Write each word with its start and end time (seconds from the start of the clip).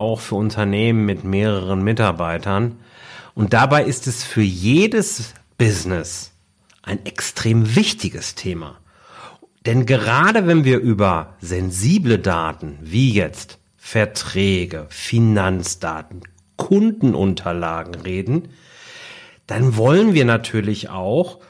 auch 0.00 0.20
für 0.20 0.36
Unternehmen 0.36 1.04
mit 1.04 1.24
mehreren 1.24 1.82
Mitarbeitern. 1.82 2.78
Und 3.34 3.52
dabei 3.52 3.84
ist 3.84 4.06
es 4.06 4.24
für 4.24 4.42
jedes 4.42 5.34
Business 5.58 6.32
ein 6.82 7.04
extrem 7.04 7.76
wichtiges 7.76 8.34
Thema. 8.34 8.78
Denn 9.66 9.84
gerade 9.84 10.46
wenn 10.46 10.64
wir 10.64 10.78
über 10.78 11.34
sensible 11.40 12.18
Daten 12.18 12.78
wie 12.80 13.12
jetzt 13.12 13.58
Verträge, 13.76 14.86
Finanzdaten, 14.88 16.22
Kundenunterlagen 16.56 17.94
reden, 17.94 18.48
dann 19.46 19.76
wollen 19.76 20.14
wir 20.14 20.24
natürlich 20.24 20.88
auch, 20.88 21.40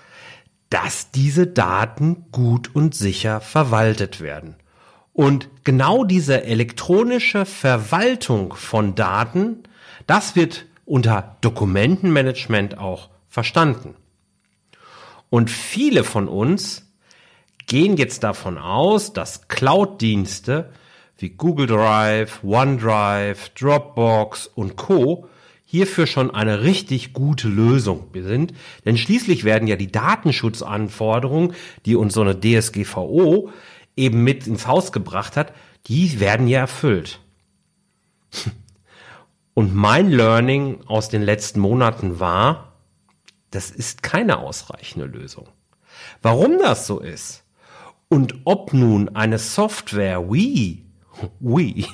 dass 0.70 1.10
diese 1.10 1.46
Daten 1.46 2.26
gut 2.32 2.74
und 2.74 2.94
sicher 2.94 3.40
verwaltet 3.40 4.20
werden. 4.20 4.56
Und 5.12 5.48
genau 5.64 6.04
diese 6.04 6.44
elektronische 6.44 7.44
Verwaltung 7.44 8.54
von 8.54 8.94
Daten, 8.94 9.64
das 10.06 10.36
wird 10.36 10.66
unter 10.84 11.36
Dokumentenmanagement 11.40 12.78
auch 12.78 13.10
verstanden. 13.28 13.94
Und 15.28 15.50
viele 15.50 16.04
von 16.04 16.28
uns 16.28 16.90
gehen 17.66 17.96
jetzt 17.96 18.24
davon 18.24 18.58
aus, 18.58 19.12
dass 19.12 19.46
Cloud-Dienste 19.48 20.72
wie 21.18 21.30
Google 21.30 21.66
Drive, 21.66 22.42
OneDrive, 22.42 23.50
Dropbox 23.50 24.48
und 24.48 24.76
Co 24.76 25.28
hierfür 25.64 26.08
schon 26.08 26.32
eine 26.32 26.62
richtig 26.62 27.12
gute 27.12 27.46
Lösung 27.46 28.08
sind. 28.12 28.52
Denn 28.84 28.96
schließlich 28.96 29.44
werden 29.44 29.68
ja 29.68 29.76
die 29.76 29.92
Datenschutzanforderungen, 29.92 31.54
die 31.86 31.94
uns 31.94 32.14
so 32.14 32.22
eine 32.22 32.40
DSGVO 32.40 33.50
eben 33.96 34.22
mit 34.24 34.46
ins 34.46 34.66
Haus 34.66 34.92
gebracht 34.92 35.36
hat, 35.36 35.52
die 35.86 36.20
werden 36.20 36.48
ja 36.48 36.60
erfüllt. 36.60 37.20
Und 39.54 39.74
mein 39.74 40.10
Learning 40.10 40.80
aus 40.86 41.08
den 41.08 41.22
letzten 41.22 41.60
Monaten 41.60 42.20
war, 42.20 42.72
das 43.50 43.70
ist 43.70 44.02
keine 44.02 44.38
ausreichende 44.38 45.06
Lösung. 45.06 45.48
Warum 46.22 46.58
das 46.58 46.86
so 46.86 47.00
ist 47.00 47.44
und 48.08 48.40
ob 48.44 48.72
nun 48.72 49.14
eine 49.16 49.38
Software 49.38 50.30
wie, 50.32 50.86
wie, 51.40 51.86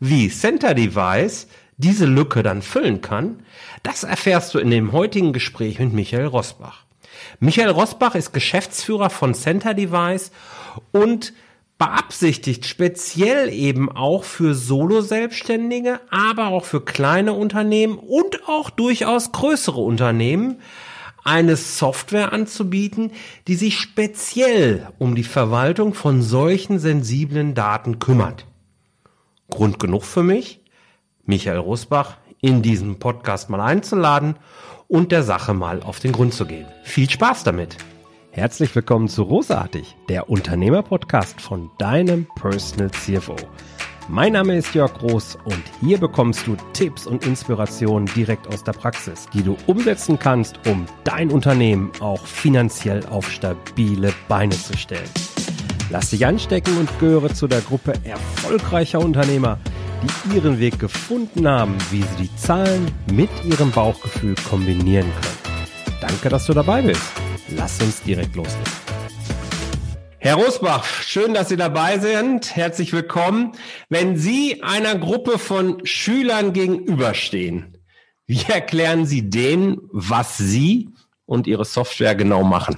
wie 0.00 0.28
Center 0.30 0.74
Device 0.74 1.48
diese 1.76 2.06
Lücke 2.06 2.42
dann 2.42 2.62
füllen 2.62 3.00
kann, 3.00 3.42
das 3.82 4.04
erfährst 4.04 4.54
du 4.54 4.58
in 4.58 4.70
dem 4.70 4.92
heutigen 4.92 5.32
Gespräch 5.32 5.78
mit 5.78 5.92
Michael 5.92 6.26
Rosbach. 6.26 6.86
Michael 7.40 7.70
Rosbach 7.70 8.14
ist 8.14 8.32
Geschäftsführer 8.32 9.10
von 9.10 9.34
Center 9.34 9.74
Device 9.74 10.30
und 10.92 11.32
beabsichtigt 11.78 12.66
speziell 12.66 13.48
eben 13.48 13.90
auch 13.90 14.22
für 14.22 14.54
Solo-Selbstständige, 14.54 16.00
aber 16.10 16.48
auch 16.48 16.64
für 16.64 16.80
kleine 16.80 17.32
Unternehmen 17.32 17.98
und 17.98 18.48
auch 18.48 18.70
durchaus 18.70 19.32
größere 19.32 19.80
Unternehmen 19.80 20.60
eine 21.24 21.56
Software 21.56 22.32
anzubieten, 22.32 23.12
die 23.48 23.54
sich 23.54 23.78
speziell 23.78 24.88
um 24.98 25.14
die 25.14 25.24
Verwaltung 25.24 25.94
von 25.94 26.22
solchen 26.22 26.78
sensiblen 26.78 27.54
Daten 27.54 27.98
kümmert. 27.98 28.46
Grund 29.50 29.78
genug 29.78 30.04
für 30.04 30.22
mich, 30.22 30.60
Michael 31.24 31.58
Rosbach 31.58 32.16
in 32.40 32.62
diesen 32.62 32.98
Podcast 32.98 33.50
mal 33.50 33.60
einzuladen 33.60 34.36
und 34.92 35.10
der 35.10 35.22
Sache 35.22 35.54
mal 35.54 35.82
auf 35.82 36.00
den 36.00 36.12
Grund 36.12 36.34
zu 36.34 36.44
gehen. 36.44 36.66
Viel 36.82 37.08
Spaß 37.08 37.44
damit! 37.44 37.78
Herzlich 38.30 38.74
willkommen 38.74 39.08
zu 39.08 39.22
Rosartig, 39.22 39.96
der 40.10 40.28
Unternehmer-Podcast 40.28 41.40
von 41.40 41.70
deinem 41.78 42.26
Personal 42.38 42.90
CFO. 42.90 43.36
Mein 44.08 44.34
Name 44.34 44.58
ist 44.58 44.74
Jörg 44.74 44.92
Groß 44.92 45.38
und 45.46 45.62
hier 45.80 45.96
bekommst 45.96 46.46
du 46.46 46.56
Tipps 46.74 47.06
und 47.06 47.24
Inspirationen 47.24 48.06
direkt 48.14 48.46
aus 48.48 48.64
der 48.64 48.72
Praxis, 48.72 49.28
die 49.32 49.42
du 49.42 49.56
umsetzen 49.66 50.18
kannst, 50.18 50.58
um 50.66 50.84
dein 51.04 51.30
Unternehmen 51.30 51.90
auch 52.00 52.26
finanziell 52.26 53.06
auf 53.06 53.30
stabile 53.30 54.12
Beine 54.28 54.54
zu 54.54 54.76
stellen. 54.76 55.08
Lass 55.88 56.10
dich 56.10 56.26
anstecken 56.26 56.76
und 56.76 56.90
gehöre 56.98 57.32
zu 57.32 57.46
der 57.48 57.62
Gruppe 57.62 57.94
erfolgreicher 58.04 59.00
Unternehmer, 59.00 59.58
die 60.02 60.36
ihren 60.36 60.58
Weg 60.58 60.78
gefunden 60.78 61.46
haben, 61.48 61.76
wie 61.90 62.02
sie 62.02 62.24
die 62.24 62.36
Zahlen 62.36 62.90
mit 63.12 63.30
ihrem 63.44 63.70
Bauchgefühl 63.70 64.34
kombinieren 64.48 65.06
können. 65.06 65.66
Danke, 66.00 66.28
dass 66.28 66.46
du 66.46 66.52
dabei 66.52 66.82
bist. 66.82 67.02
Lass 67.56 67.80
uns 67.80 68.02
direkt 68.02 68.34
loslegen. 68.34 68.72
Herr 70.18 70.36
Rosbach, 70.36 70.84
schön, 70.84 71.34
dass 71.34 71.48
Sie 71.48 71.56
dabei 71.56 71.98
sind. 71.98 72.54
Herzlich 72.54 72.92
willkommen. 72.92 73.52
Wenn 73.88 74.16
Sie 74.16 74.62
einer 74.62 74.96
Gruppe 74.96 75.38
von 75.38 75.84
Schülern 75.84 76.52
gegenüberstehen, 76.52 77.76
wie 78.26 78.42
erklären 78.48 79.04
Sie 79.04 79.28
denen, 79.28 79.78
was 79.90 80.38
Sie 80.38 80.90
und 81.26 81.48
Ihre 81.48 81.64
Software 81.64 82.14
genau 82.14 82.44
machen? 82.44 82.76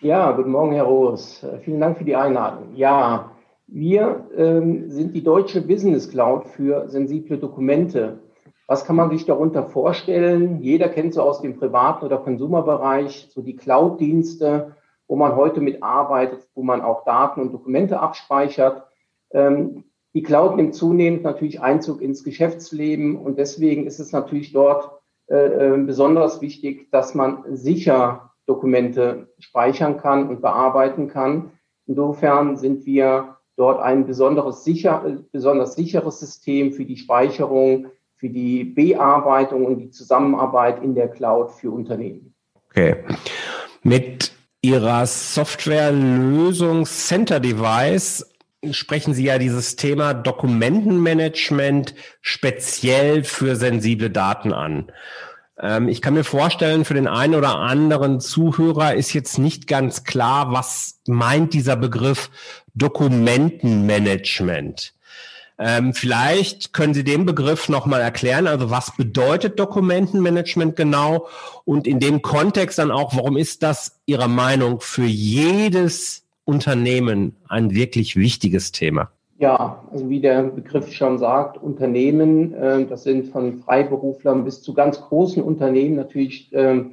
Ja, 0.00 0.32
guten 0.32 0.52
Morgen, 0.52 0.72
Herr 0.72 0.84
Roos. 0.84 1.44
Vielen 1.62 1.80
Dank 1.80 1.98
für 1.98 2.04
die 2.04 2.16
Einladung. 2.16 2.74
Ja, 2.74 3.30
wir 3.72 4.28
ähm, 4.36 4.90
sind 4.90 5.14
die 5.14 5.22
deutsche 5.22 5.62
Business 5.62 6.10
Cloud 6.10 6.48
für 6.48 6.88
sensible 6.88 7.38
Dokumente. 7.38 8.20
Was 8.66 8.84
kann 8.84 8.96
man 8.96 9.10
sich 9.10 9.24
darunter 9.26 9.64
vorstellen? 9.64 10.60
Jeder 10.60 10.88
kennt 10.88 11.14
so 11.14 11.22
aus 11.22 11.40
dem 11.40 11.56
privaten 11.56 12.04
oder 12.04 12.18
Konsumerbereich 12.18 13.28
so 13.32 13.42
die 13.42 13.56
Cloud-Dienste, 13.56 14.76
wo 15.06 15.16
man 15.16 15.36
heute 15.36 15.60
mitarbeitet, 15.60 16.48
wo 16.54 16.62
man 16.62 16.80
auch 16.80 17.04
Daten 17.04 17.40
und 17.40 17.52
Dokumente 17.52 18.00
abspeichert. 18.00 18.84
Ähm, 19.32 19.84
die 20.14 20.22
Cloud 20.22 20.56
nimmt 20.56 20.74
zunehmend 20.74 21.22
natürlich 21.22 21.60
Einzug 21.60 22.00
ins 22.00 22.24
Geschäftsleben 22.24 23.16
und 23.16 23.38
deswegen 23.38 23.86
ist 23.86 24.00
es 24.00 24.12
natürlich 24.12 24.52
dort 24.52 24.90
äh, 25.28 25.74
äh 25.74 25.78
besonders 25.78 26.40
wichtig, 26.40 26.90
dass 26.90 27.14
man 27.14 27.44
sicher 27.56 28.32
Dokumente 28.46 29.28
speichern 29.38 29.96
kann 29.96 30.28
und 30.28 30.42
bearbeiten 30.42 31.06
kann. 31.06 31.52
Insofern 31.86 32.56
sind 32.56 32.86
wir 32.86 33.36
dort 33.60 33.80
ein 33.82 34.06
besonderes 34.06 34.64
sicher, 34.64 35.04
besonders 35.32 35.74
sicheres 35.74 36.18
System 36.18 36.72
für 36.72 36.86
die 36.86 36.96
Speicherung, 36.96 37.88
für 38.16 38.30
die 38.30 38.64
Bearbeitung 38.64 39.66
und 39.66 39.78
die 39.78 39.90
Zusammenarbeit 39.90 40.82
in 40.82 40.94
der 40.94 41.08
Cloud 41.08 41.52
für 41.52 41.70
Unternehmen. 41.70 42.34
Okay. 42.70 42.96
Mit 43.82 44.32
Ihrer 44.62 45.06
Softwarelösung 45.06 46.86
Center 46.86 47.40
Device 47.40 48.26
sprechen 48.70 49.14
Sie 49.14 49.24
ja 49.24 49.38
dieses 49.38 49.76
Thema 49.76 50.14
Dokumentenmanagement 50.14 51.94
speziell 52.20 53.24
für 53.24 53.56
sensible 53.56 54.10
Daten 54.10 54.52
an. 54.52 54.90
Ähm, 55.60 55.88
ich 55.88 56.00
kann 56.00 56.14
mir 56.14 56.24
vorstellen, 56.24 56.84
für 56.84 56.94
den 56.94 57.06
einen 57.06 57.34
oder 57.34 57.56
anderen 57.56 58.20
Zuhörer 58.20 58.94
ist 58.94 59.12
jetzt 59.12 59.38
nicht 59.38 59.66
ganz 59.66 60.04
klar, 60.04 60.52
was 60.52 61.00
meint 61.06 61.52
dieser 61.52 61.76
Begriff 61.76 62.30
Dokumentenmanagement. 62.74 64.94
Ähm, 65.62 65.92
vielleicht 65.92 66.72
können 66.72 66.94
Sie 66.94 67.04
den 67.04 67.26
Begriff 67.26 67.68
nochmal 67.68 68.00
erklären. 68.00 68.46
Also 68.46 68.70
was 68.70 68.96
bedeutet 68.96 69.60
Dokumentenmanagement 69.60 70.74
genau? 70.74 71.26
Und 71.66 71.86
in 71.86 72.00
dem 72.00 72.22
Kontext 72.22 72.78
dann 72.78 72.90
auch, 72.90 73.14
warum 73.14 73.36
ist 73.36 73.62
das 73.62 74.00
Ihrer 74.06 74.28
Meinung 74.28 74.80
für 74.80 75.04
jedes 75.04 76.24
Unternehmen 76.44 77.36
ein 77.46 77.74
wirklich 77.74 78.16
wichtiges 78.16 78.72
Thema? 78.72 79.10
Ja, 79.38 79.84
also 79.92 80.08
wie 80.08 80.20
der 80.20 80.44
Begriff 80.44 80.92
schon 80.92 81.18
sagt, 81.18 81.58
Unternehmen, 81.58 82.54
äh, 82.54 82.86
das 82.86 83.02
sind 83.02 83.28
von 83.28 83.58
Freiberuflern 83.58 84.44
bis 84.44 84.62
zu 84.62 84.72
ganz 84.72 85.00
großen 85.00 85.42
Unternehmen 85.42 85.94
natürlich 85.94 86.50
äh, 86.54 86.84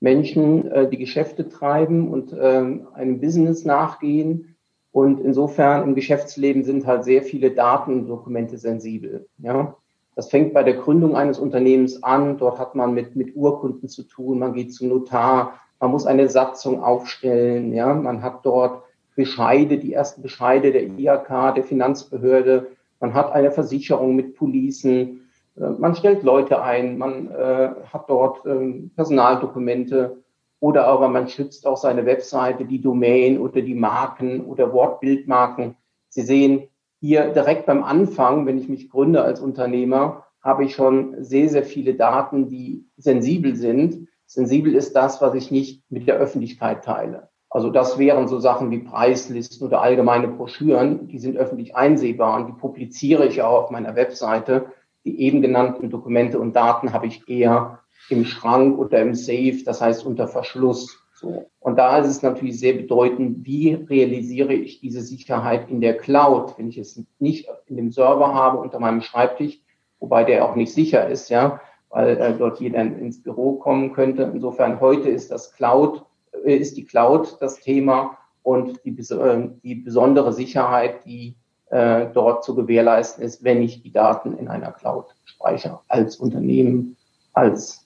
Menschen, 0.00 0.70
äh, 0.70 0.88
die 0.88 0.98
Geschäfte 0.98 1.48
treiben 1.48 2.08
und 2.08 2.32
äh, 2.32 2.62
einem 2.94 3.20
Business 3.20 3.66
nachgehen 3.66 4.53
und 4.94 5.20
insofern 5.20 5.82
im 5.82 5.96
Geschäftsleben 5.96 6.62
sind 6.62 6.86
halt 6.86 7.02
sehr 7.02 7.24
viele 7.24 7.50
Datendokumente 7.50 8.58
sensibel. 8.58 9.26
Ja, 9.38 9.74
das 10.14 10.30
fängt 10.30 10.54
bei 10.54 10.62
der 10.62 10.74
Gründung 10.74 11.16
eines 11.16 11.40
Unternehmens 11.40 12.04
an. 12.04 12.38
Dort 12.38 12.60
hat 12.60 12.76
man 12.76 12.94
mit, 12.94 13.16
mit 13.16 13.34
Urkunden 13.34 13.88
zu 13.88 14.04
tun. 14.04 14.38
Man 14.38 14.52
geht 14.52 14.72
zum 14.72 14.90
Notar. 14.90 15.54
Man 15.80 15.90
muss 15.90 16.06
eine 16.06 16.28
Satzung 16.28 16.80
aufstellen. 16.80 17.72
Ja, 17.72 17.92
man 17.92 18.22
hat 18.22 18.46
dort 18.46 18.84
Bescheide, 19.16 19.78
die 19.78 19.92
ersten 19.92 20.22
Bescheide 20.22 20.70
der 20.70 20.84
IHK, 20.84 21.56
der 21.56 21.64
Finanzbehörde. 21.64 22.68
Man 23.00 23.14
hat 23.14 23.32
eine 23.32 23.50
Versicherung 23.50 24.14
mit 24.14 24.36
Policen. 24.36 25.28
Äh, 25.56 25.70
man 25.70 25.96
stellt 25.96 26.22
Leute 26.22 26.62
ein. 26.62 26.98
Man 26.98 27.32
äh, 27.32 27.70
hat 27.92 28.08
dort 28.08 28.46
äh, 28.46 28.88
Personaldokumente. 28.94 30.18
Oder 30.64 30.86
aber 30.86 31.10
man 31.10 31.28
schützt 31.28 31.66
auch 31.66 31.76
seine 31.76 32.06
Webseite, 32.06 32.64
die 32.64 32.80
Domain 32.80 33.38
oder 33.38 33.60
die 33.60 33.74
Marken 33.74 34.46
oder 34.46 34.72
Wortbildmarken. 34.72 35.76
Sie 36.08 36.22
sehen 36.22 36.68
hier 37.00 37.34
direkt 37.34 37.66
beim 37.66 37.84
Anfang, 37.84 38.46
wenn 38.46 38.56
ich 38.56 38.66
mich 38.70 38.88
gründe 38.88 39.20
als 39.20 39.40
Unternehmer, 39.40 40.24
habe 40.40 40.64
ich 40.64 40.74
schon 40.74 41.22
sehr, 41.22 41.50
sehr 41.50 41.64
viele 41.64 41.96
Daten, 41.96 42.48
die 42.48 42.86
sensibel 42.96 43.56
sind. 43.56 44.08
Sensibel 44.24 44.74
ist 44.74 44.96
das, 44.96 45.20
was 45.20 45.34
ich 45.34 45.50
nicht 45.50 45.82
mit 45.90 46.08
der 46.08 46.16
Öffentlichkeit 46.16 46.82
teile. 46.82 47.28
Also 47.50 47.68
das 47.68 47.98
wären 47.98 48.26
so 48.26 48.38
Sachen 48.38 48.70
wie 48.70 48.78
Preislisten 48.78 49.66
oder 49.66 49.82
allgemeine 49.82 50.28
Broschüren, 50.28 51.08
die 51.08 51.18
sind 51.18 51.36
öffentlich 51.36 51.76
einsehbar 51.76 52.38
und 52.38 52.46
die 52.46 52.58
publiziere 52.58 53.26
ich 53.26 53.42
auch 53.42 53.64
auf 53.64 53.70
meiner 53.70 53.96
Webseite. 53.96 54.64
die 55.04 55.20
eben 55.20 55.42
genannten 55.42 55.90
Dokumente 55.90 56.38
und 56.38 56.56
Daten 56.56 56.94
habe 56.94 57.06
ich 57.06 57.28
eher 57.28 57.83
im 58.10 58.24
Schrank 58.24 58.78
oder 58.78 59.00
im 59.00 59.14
Safe, 59.14 59.62
das 59.64 59.80
heißt 59.80 60.04
unter 60.04 60.28
Verschluss. 60.28 60.98
So. 61.14 61.46
Und 61.60 61.76
da 61.76 61.98
ist 61.98 62.08
es 62.08 62.22
natürlich 62.22 62.58
sehr 62.58 62.74
bedeutend, 62.74 63.46
wie 63.46 63.74
realisiere 63.74 64.52
ich 64.52 64.80
diese 64.80 65.00
Sicherheit 65.00 65.70
in 65.70 65.80
der 65.80 65.96
Cloud, 65.96 66.58
wenn 66.58 66.68
ich 66.68 66.78
es 66.78 67.02
nicht 67.18 67.48
in 67.66 67.76
dem 67.76 67.90
Server 67.90 68.34
habe 68.34 68.58
unter 68.58 68.80
meinem 68.80 69.00
Schreibtisch, 69.00 69.60
wobei 70.00 70.24
der 70.24 70.44
auch 70.44 70.56
nicht 70.56 70.72
sicher 70.72 71.08
ist, 71.08 71.30
ja, 71.30 71.60
weil 71.88 72.18
äh, 72.18 72.36
dort 72.36 72.60
jeder 72.60 72.82
ins 72.82 73.22
Büro 73.22 73.54
kommen 73.54 73.92
könnte. 73.92 74.30
Insofern 74.34 74.80
heute 74.80 75.08
ist 75.08 75.30
das 75.30 75.52
Cloud, 75.52 76.04
äh, 76.44 76.56
ist 76.56 76.76
die 76.76 76.84
Cloud 76.84 77.38
das 77.40 77.60
Thema 77.60 78.18
und 78.42 78.84
die, 78.84 78.90
äh, 78.90 79.48
die 79.62 79.76
besondere 79.76 80.32
Sicherheit, 80.32 81.06
die 81.06 81.36
äh, 81.70 82.08
dort 82.12 82.44
zu 82.44 82.54
gewährleisten 82.54 83.24
ist, 83.24 83.42
wenn 83.42 83.62
ich 83.62 83.82
die 83.82 83.92
Daten 83.92 84.36
in 84.36 84.48
einer 84.48 84.72
Cloud 84.72 85.14
speichere, 85.24 85.80
als 85.88 86.16
Unternehmen, 86.16 86.96
als 87.32 87.83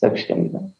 Selbstständiger. 0.00 0.70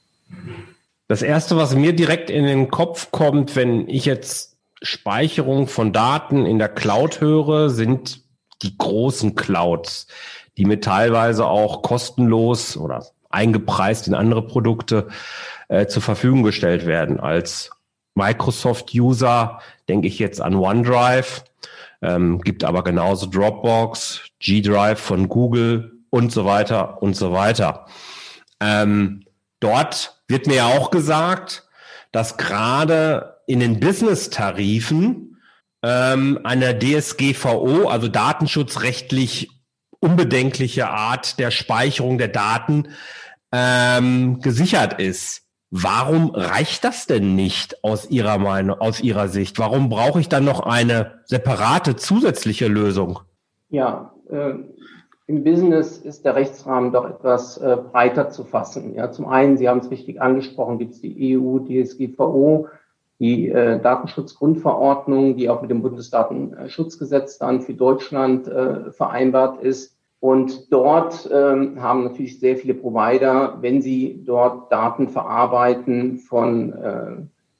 Das 1.08 1.22
erste, 1.22 1.56
was 1.56 1.74
mir 1.74 1.92
direkt 1.92 2.30
in 2.30 2.44
den 2.44 2.70
Kopf 2.70 3.10
kommt, 3.10 3.56
wenn 3.56 3.88
ich 3.88 4.04
jetzt 4.04 4.56
Speicherung 4.82 5.66
von 5.66 5.92
Daten 5.92 6.46
in 6.46 6.58
der 6.58 6.68
Cloud 6.68 7.20
höre, 7.20 7.68
sind 7.68 8.22
die 8.62 8.76
großen 8.76 9.34
Clouds, 9.34 10.06
die 10.56 10.64
mir 10.64 10.80
teilweise 10.80 11.46
auch 11.46 11.82
kostenlos 11.82 12.76
oder 12.76 13.06
eingepreist 13.28 14.08
in 14.08 14.14
andere 14.14 14.46
Produkte 14.46 15.08
äh, 15.68 15.86
zur 15.86 16.02
Verfügung 16.02 16.42
gestellt 16.42 16.86
werden. 16.86 17.20
Als 17.20 17.70
Microsoft-User 18.14 19.60
denke 19.88 20.08
ich 20.08 20.18
jetzt 20.18 20.40
an 20.40 20.54
OneDrive, 20.54 21.44
ähm, 22.02 22.40
gibt 22.40 22.64
aber 22.64 22.82
genauso 22.82 23.26
Dropbox, 23.26 24.22
G-Drive 24.40 24.98
von 24.98 25.28
Google 25.28 25.92
und 26.10 26.32
so 26.32 26.44
weiter 26.44 27.02
und 27.02 27.14
so 27.14 27.32
weiter. 27.32 27.86
Ähm, 28.60 29.24
dort 29.60 30.22
wird 30.28 30.46
mir 30.46 30.56
ja 30.56 30.66
auch 30.66 30.90
gesagt, 30.90 31.68
dass 32.12 32.36
gerade 32.36 33.36
in 33.46 33.60
den 33.60 33.80
Business-Tarifen 33.80 35.38
ähm, 35.82 36.40
eine 36.44 36.78
DSGVO, 36.78 37.88
also 37.88 38.08
datenschutzrechtlich 38.08 39.50
unbedenkliche 40.00 40.88
Art 40.88 41.38
der 41.38 41.50
Speicherung 41.50 42.18
der 42.18 42.28
Daten 42.28 42.88
ähm, 43.52 44.40
gesichert 44.40 45.00
ist. 45.00 45.42
Warum 45.70 46.30
reicht 46.34 46.82
das 46.82 47.06
denn 47.06 47.36
nicht 47.36 47.84
aus 47.84 48.10
Ihrer 48.10 48.38
Meinung, 48.38 48.80
aus 48.80 49.00
Ihrer 49.00 49.28
Sicht? 49.28 49.58
Warum 49.58 49.88
brauche 49.88 50.20
ich 50.20 50.28
dann 50.28 50.44
noch 50.44 50.60
eine 50.60 51.20
separate 51.26 51.94
zusätzliche 51.94 52.66
Lösung? 52.66 53.20
Ja, 53.68 54.12
äh, 54.30 54.54
im 55.30 55.44
Business 55.44 55.96
ist 55.98 56.24
der 56.24 56.34
Rechtsrahmen 56.34 56.90
doch 56.90 57.08
etwas 57.08 57.56
äh, 57.58 57.76
breiter 57.92 58.30
zu 58.30 58.42
fassen. 58.42 58.96
Ja, 58.96 59.12
zum 59.12 59.28
einen, 59.28 59.56
Sie 59.56 59.68
haben 59.68 59.78
es 59.78 59.90
richtig 59.90 60.20
angesprochen, 60.20 60.78
gibt 60.78 60.94
es 60.94 61.00
die 61.00 61.38
EU, 61.38 61.60
DSGVO, 61.60 62.66
die 63.20 63.48
äh, 63.48 63.78
Datenschutzgrundverordnung, 63.80 65.36
die 65.36 65.48
auch 65.48 65.62
mit 65.62 65.70
dem 65.70 65.82
Bundesdatenschutzgesetz 65.82 67.38
dann 67.38 67.60
für 67.60 67.74
Deutschland 67.74 68.48
äh, 68.48 68.90
vereinbart 68.90 69.62
ist. 69.62 69.96
Und 70.18 70.72
dort 70.72 71.30
ähm, 71.32 71.80
haben 71.80 72.04
natürlich 72.04 72.40
sehr 72.40 72.56
viele 72.56 72.74
Provider, 72.74 73.58
wenn 73.60 73.80
sie 73.80 74.24
dort 74.26 74.72
Daten 74.72 75.08
verarbeiten 75.08 76.18
von, 76.18 76.72
äh, 76.72 77.12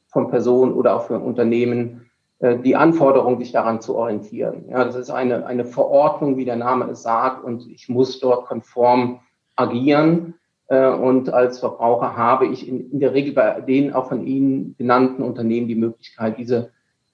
von 0.09 0.29
Personen 0.29 0.73
oder 0.73 0.97
auch 0.97 1.05
für 1.05 1.21
Unternehmen, 1.21 2.10
die 2.43 2.75
Anforderung, 2.75 3.39
sich 3.39 3.53
daran 3.53 3.83
zu 3.83 3.97
orientieren. 3.97 4.65
Ja, 4.71 4.83
das 4.85 4.97
ist 4.97 5.11
eine, 5.11 5.45
eine 5.45 5.67
Verordnung, 5.67 6.39
wie 6.39 6.47
der 6.47 6.57
Name 6.57 6.87
es 6.87 7.03
sagt, 7.03 7.45
und 7.45 7.71
ich 7.71 7.91
muss 7.91 8.19
dort 8.19 8.47
konform 8.47 9.21
agieren. 9.57 10.35
Äh, 10.69 10.89
und 10.89 11.33
als 11.33 11.59
Verbraucher 11.59 12.17
habe 12.17 12.47
ich 12.47 12.67
in, 12.67 12.91
in 12.91 13.01
der 13.01 13.13
Regel 13.13 13.35
bei 13.35 13.61
den 13.61 13.93
auch 13.93 14.09
von 14.09 14.27
Ihnen 14.27 14.75
genannten 14.79 15.23
Unternehmen 15.23 15.69
die 15.69 15.75
Möglichkeit, 15.75 16.39
diese 16.39 16.71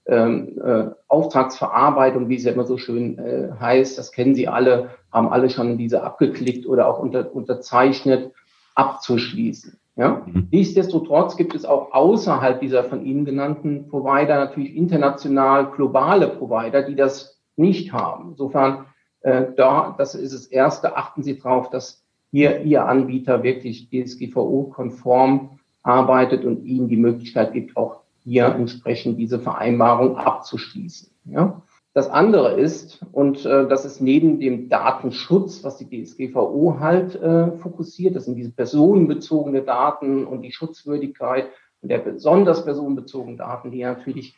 ähm, 0.06 0.61
äh, 0.62 0.90
Auftragsverarbeitung, 1.08 2.28
wie 2.28 2.37
es 2.37 2.44
ja 2.44 2.52
immer 2.52 2.64
so 2.64 2.78
schön 2.78 3.19
äh, 3.19 3.49
heißt, 3.58 3.99
das 3.99 4.12
kennen 4.12 4.34
Sie 4.34 4.46
alle, 4.46 4.90
haben 5.11 5.28
alle 5.28 5.50
schon 5.50 5.78
diese 5.78 6.02
abgeklickt 6.05 6.67
oder 6.67 6.87
auch 6.87 7.00
unter, 7.00 7.34
unterzeichnet, 7.34 8.32
abzuschließen. 8.75 9.78
Ja? 9.96 10.22
Mhm. 10.26 10.48
Nichtsdestotrotz 10.50 11.37
gibt 11.37 11.54
es 11.54 11.64
auch 11.64 11.93
außerhalb 11.93 12.60
dieser 12.60 12.84
von 12.84 13.04
Ihnen 13.04 13.25
genannten 13.25 13.88
Provider 13.88 14.37
natürlich 14.37 14.76
international 14.76 15.70
globale 15.70 16.28
Provider, 16.28 16.82
die 16.82 16.94
das 16.94 17.40
nicht 17.56 17.93
haben. 17.93 18.31
Insofern, 18.31 18.87
äh, 19.22 19.46
da, 19.56 19.94
das 19.96 20.14
ist 20.14 20.34
das 20.34 20.46
Erste, 20.46 20.96
achten 20.96 21.22
Sie 21.22 21.38
darauf, 21.38 21.70
dass 21.70 22.04
hier 22.31 22.62
Ihr 22.62 22.87
Anbieter 22.87 23.43
wirklich 23.43 23.88
DSGVO-konform 23.88 25.58
arbeitet 25.82 26.44
und 26.44 26.64
Ihnen 26.64 26.88
die 26.88 26.96
Möglichkeit 26.96 27.54
gibt, 27.54 27.76
auch 27.76 28.00
hier 28.22 28.46
entsprechend 28.46 29.19
diese 29.19 29.38
Vereinbarung 29.38 30.16
abzuschließen. 30.16 31.10
Ja? 31.25 31.62
Das 31.96 32.10
andere 32.10 32.60
ist, 32.60 33.06
und 33.12 33.46
äh, 33.46 33.66
das 33.66 33.87
ist 33.87 34.02
neben 34.02 34.38
dem 34.38 34.69
Datenschutz, 34.69 35.64
was 35.64 35.78
die 35.78 35.88
DSGVO 35.88 36.76
halt 36.78 37.14
äh, 37.14 37.52
fokussiert, 37.52 38.16
das 38.16 38.26
sind 38.26 38.34
diese 38.34 38.52
personenbezogene 38.52 39.62
Daten 39.62 40.26
und 40.26 40.43
die 40.43 40.52
Schutzwürdigkeit 40.52 41.48
und 41.81 41.88
der 41.88 41.96
besonders 41.96 42.66
personenbezogenen 42.66 43.38
Daten, 43.38 43.70
die 43.70 43.82
natürlich 43.82 44.37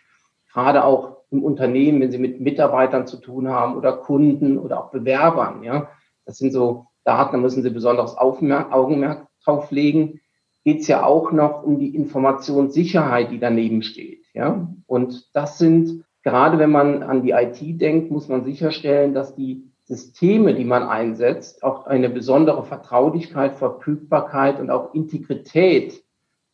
gerade 0.52 0.84
auch 0.84 1.16
im 1.32 1.43
Unternehmen, 1.43 2.00
wenn 2.00 2.12
sie 2.12 2.19
mit 2.19 2.40
Mitarbeitern 2.40 3.08
zu 3.08 3.16
tun 3.16 3.49
haben 3.49 3.76
oder 3.76 3.96
Kunden 3.96 4.56
oder 4.56 4.84
auch 4.84 4.93
Bewerbern, 4.93 5.64
ja, 5.64 5.88
das 6.26 6.38
sind 6.38 6.52
so 6.52 6.87
Daten, 7.02 7.32
da 7.32 7.38
müssen 7.38 7.64
sie 7.64 7.70
besonderes 7.70 8.16
Aufmerk 8.16 8.70
Augenmerk 8.70 9.26
drauf 9.43 9.72
legen, 9.72 10.20
geht 10.62 10.82
es 10.82 10.87
ja 10.87 11.02
auch 11.02 11.32
noch 11.32 11.64
um 11.64 11.81
die 11.81 11.93
Informationssicherheit, 11.96 13.32
die 13.32 13.40
daneben 13.40 13.82
steht. 13.82 14.26
Ja? 14.32 14.69
Und 14.87 15.34
das 15.34 15.58
sind 15.58 16.04
gerade 16.28 16.58
wenn 16.58 16.70
man 16.70 17.02
an 17.02 17.22
die 17.22 17.30
IT 17.30 17.80
denkt, 17.80 18.10
muss 18.10 18.28
man 18.28 18.44
sicherstellen, 18.44 19.14
dass 19.14 19.34
die 19.34 19.64
Systeme, 19.84 20.54
die 20.54 20.64
man 20.64 20.82
einsetzt, 20.82 21.62
auch 21.62 21.86
eine 21.86 22.10
besondere 22.10 22.64
Vertraulichkeit, 22.64 23.54
Verfügbarkeit 23.54 24.60
und 24.60 24.70
auch 24.70 24.92
Integrität 24.92 26.04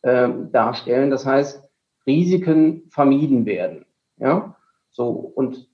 äh, 0.03 0.29
darstellen. 0.51 1.09
Das 1.09 1.25
heißt, 1.25 1.61
Risiken 2.07 2.83
vermieden 2.89 3.45
werden. 3.45 3.85
Ja, 4.17 4.55
so 4.91 5.09
und 5.09 5.67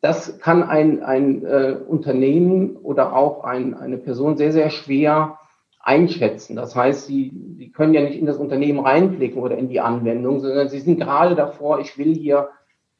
das 0.00 0.38
kann 0.38 0.62
ein, 0.62 1.02
ein 1.02 1.44
äh, 1.44 1.76
Unternehmen 1.86 2.76
oder 2.76 3.14
auch 3.14 3.44
ein, 3.44 3.74
eine 3.74 3.98
Person 3.98 4.38
sehr, 4.38 4.52
sehr 4.52 4.70
schwer 4.70 5.38
einschätzen. 5.78 6.56
Das 6.56 6.74
heißt, 6.74 7.06
sie, 7.06 7.32
sie 7.58 7.70
können 7.70 7.92
ja 7.92 8.00
nicht 8.00 8.18
in 8.18 8.26
das 8.26 8.38
Unternehmen 8.38 8.80
reinblicken 8.80 9.42
oder 9.42 9.58
in 9.58 9.68
die 9.68 9.80
Anwendung, 9.80 10.40
sondern 10.40 10.70
sie 10.70 10.80
sind 10.80 10.98
gerade 10.98 11.34
davor, 11.34 11.80
ich 11.80 11.98
will 11.98 12.14
hier 12.14 12.48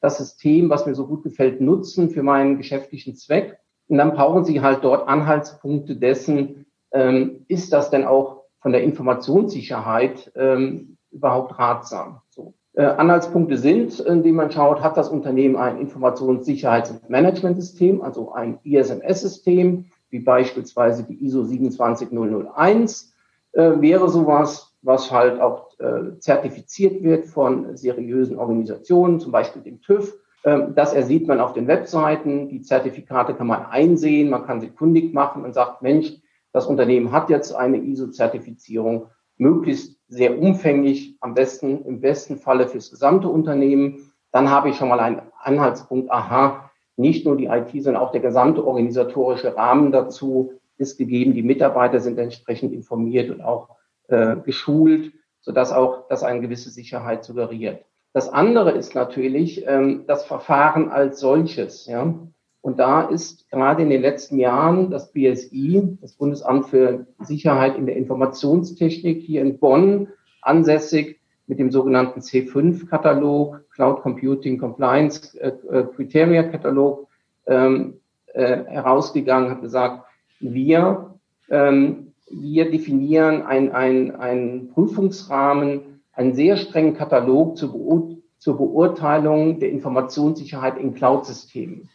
das 0.00 0.18
System, 0.18 0.70
was 0.70 0.86
mir 0.86 0.94
so 0.94 1.06
gut 1.06 1.22
gefällt, 1.22 1.60
nutzen 1.60 2.10
für 2.10 2.22
meinen 2.22 2.56
geschäftlichen 2.56 3.16
Zweck. 3.16 3.58
Und 3.88 3.98
dann 3.98 4.14
brauchen 4.14 4.44
Sie 4.44 4.60
halt 4.60 4.84
dort 4.84 5.08
Anhaltspunkte 5.08 5.96
dessen, 5.96 6.66
ähm, 6.92 7.44
ist 7.48 7.72
das 7.72 7.90
denn 7.90 8.04
auch 8.04 8.44
von 8.60 8.72
der 8.72 8.82
Informationssicherheit 8.82 10.32
ähm, 10.36 10.96
überhaupt 11.10 11.58
ratsam? 11.58 12.20
So. 12.30 12.54
Äh, 12.74 12.84
Anhaltspunkte 12.84 13.58
sind, 13.58 13.98
indem 14.00 14.36
man 14.36 14.50
schaut, 14.52 14.82
hat 14.82 14.96
das 14.96 15.08
Unternehmen 15.08 15.56
ein 15.56 15.84
Informationssicherheits- 15.84 16.90
und 16.90 17.10
Managementsystem, 17.10 18.00
also 18.00 18.32
ein 18.32 18.58
ISMS-System, 18.62 19.86
wie 20.10 20.20
beispielsweise 20.20 21.04
die 21.04 21.24
ISO 21.24 21.44
27001, 21.44 23.12
äh, 23.52 23.80
wäre 23.80 24.08
sowas 24.08 24.69
was 24.82 25.10
halt 25.10 25.40
auch 25.40 25.78
äh, 25.78 26.18
zertifiziert 26.18 27.02
wird 27.02 27.26
von 27.26 27.76
seriösen 27.76 28.38
Organisationen, 28.38 29.20
zum 29.20 29.32
Beispiel 29.32 29.62
dem 29.62 29.80
TÜV. 29.80 30.14
Ähm, 30.44 30.74
das 30.74 30.94
ersieht 30.94 31.26
man 31.26 31.40
auf 31.40 31.52
den 31.52 31.66
Webseiten. 31.66 32.48
Die 32.48 32.62
Zertifikate 32.62 33.34
kann 33.34 33.46
man 33.46 33.66
einsehen, 33.66 34.30
man 34.30 34.46
kann 34.46 34.60
sie 34.60 34.70
kundig 34.70 35.12
machen 35.12 35.44
und 35.44 35.52
sagt, 35.52 35.82
Mensch, 35.82 36.14
das 36.52 36.66
Unternehmen 36.66 37.12
hat 37.12 37.30
jetzt 37.30 37.54
eine 37.54 37.78
ISO-Zertifizierung, 37.78 39.06
möglichst 39.36 39.98
sehr 40.08 40.38
umfänglich, 40.38 41.16
am 41.20 41.34
besten, 41.34 41.84
im 41.84 42.00
besten 42.00 42.36
Falle 42.36 42.66
fürs 42.66 42.90
gesamte 42.90 43.28
Unternehmen. 43.28 44.12
Dann 44.32 44.50
habe 44.50 44.70
ich 44.70 44.76
schon 44.76 44.88
mal 44.88 45.00
einen 45.00 45.22
Anhaltspunkt, 45.38 46.10
aha, 46.10 46.70
nicht 46.96 47.24
nur 47.24 47.36
die 47.36 47.46
IT, 47.46 47.70
sondern 47.82 48.02
auch 48.02 48.12
der 48.12 48.20
gesamte 48.20 48.66
organisatorische 48.66 49.56
Rahmen 49.56 49.92
dazu 49.92 50.52
ist 50.76 50.98
gegeben. 50.98 51.34
Die 51.34 51.42
Mitarbeiter 51.42 52.00
sind 52.00 52.18
entsprechend 52.18 52.72
informiert 52.72 53.30
und 53.30 53.40
auch 53.40 53.68
äh, 54.10 54.36
geschult, 54.44 55.12
sodass 55.40 55.72
auch 55.72 56.08
das 56.08 56.22
eine 56.22 56.40
gewisse 56.40 56.70
Sicherheit 56.70 57.24
suggeriert. 57.24 57.84
Das 58.12 58.28
andere 58.28 58.72
ist 58.72 58.94
natürlich 58.94 59.64
ähm, 59.66 60.04
das 60.06 60.24
Verfahren 60.24 60.90
als 60.90 61.20
solches. 61.20 61.86
Ja? 61.86 62.14
Und 62.60 62.78
da 62.78 63.02
ist 63.02 63.48
gerade 63.50 63.82
in 63.82 63.90
den 63.90 64.02
letzten 64.02 64.38
Jahren 64.38 64.90
das 64.90 65.12
BSI, 65.12 65.98
das 66.00 66.14
Bundesamt 66.14 66.66
für 66.66 67.06
Sicherheit 67.20 67.76
in 67.76 67.86
der 67.86 67.96
Informationstechnik 67.96 69.22
hier 69.22 69.42
in 69.42 69.58
Bonn, 69.58 70.08
ansässig 70.42 71.20
mit 71.46 71.58
dem 71.58 71.70
sogenannten 71.70 72.20
C5-Katalog, 72.20 73.70
Cloud 73.70 74.02
Computing 74.02 74.58
Compliance 74.58 75.38
äh, 75.40 75.48
äh, 75.48 75.84
Criteria 75.94 76.42
Katalog, 76.44 77.08
ähm, 77.46 78.00
äh, 78.34 78.64
herausgegangen, 78.64 79.50
hat 79.50 79.62
gesagt, 79.62 80.04
wir, 80.38 81.18
ähm, 81.50 82.09
wir 82.30 82.70
definieren 82.70 83.42
einen 83.42 84.12
ein 84.12 84.70
Prüfungsrahmen, 84.72 86.00
einen 86.12 86.34
sehr 86.34 86.56
strengen 86.56 86.94
Katalog 86.94 87.56
zur, 87.56 87.72
Beur 87.72 88.16
zur 88.38 88.56
Beurteilung 88.56 89.60
der 89.60 89.70
Informationssicherheit 89.70 90.78
in 90.78 90.94
Cloud-Systemen. 90.94 91.88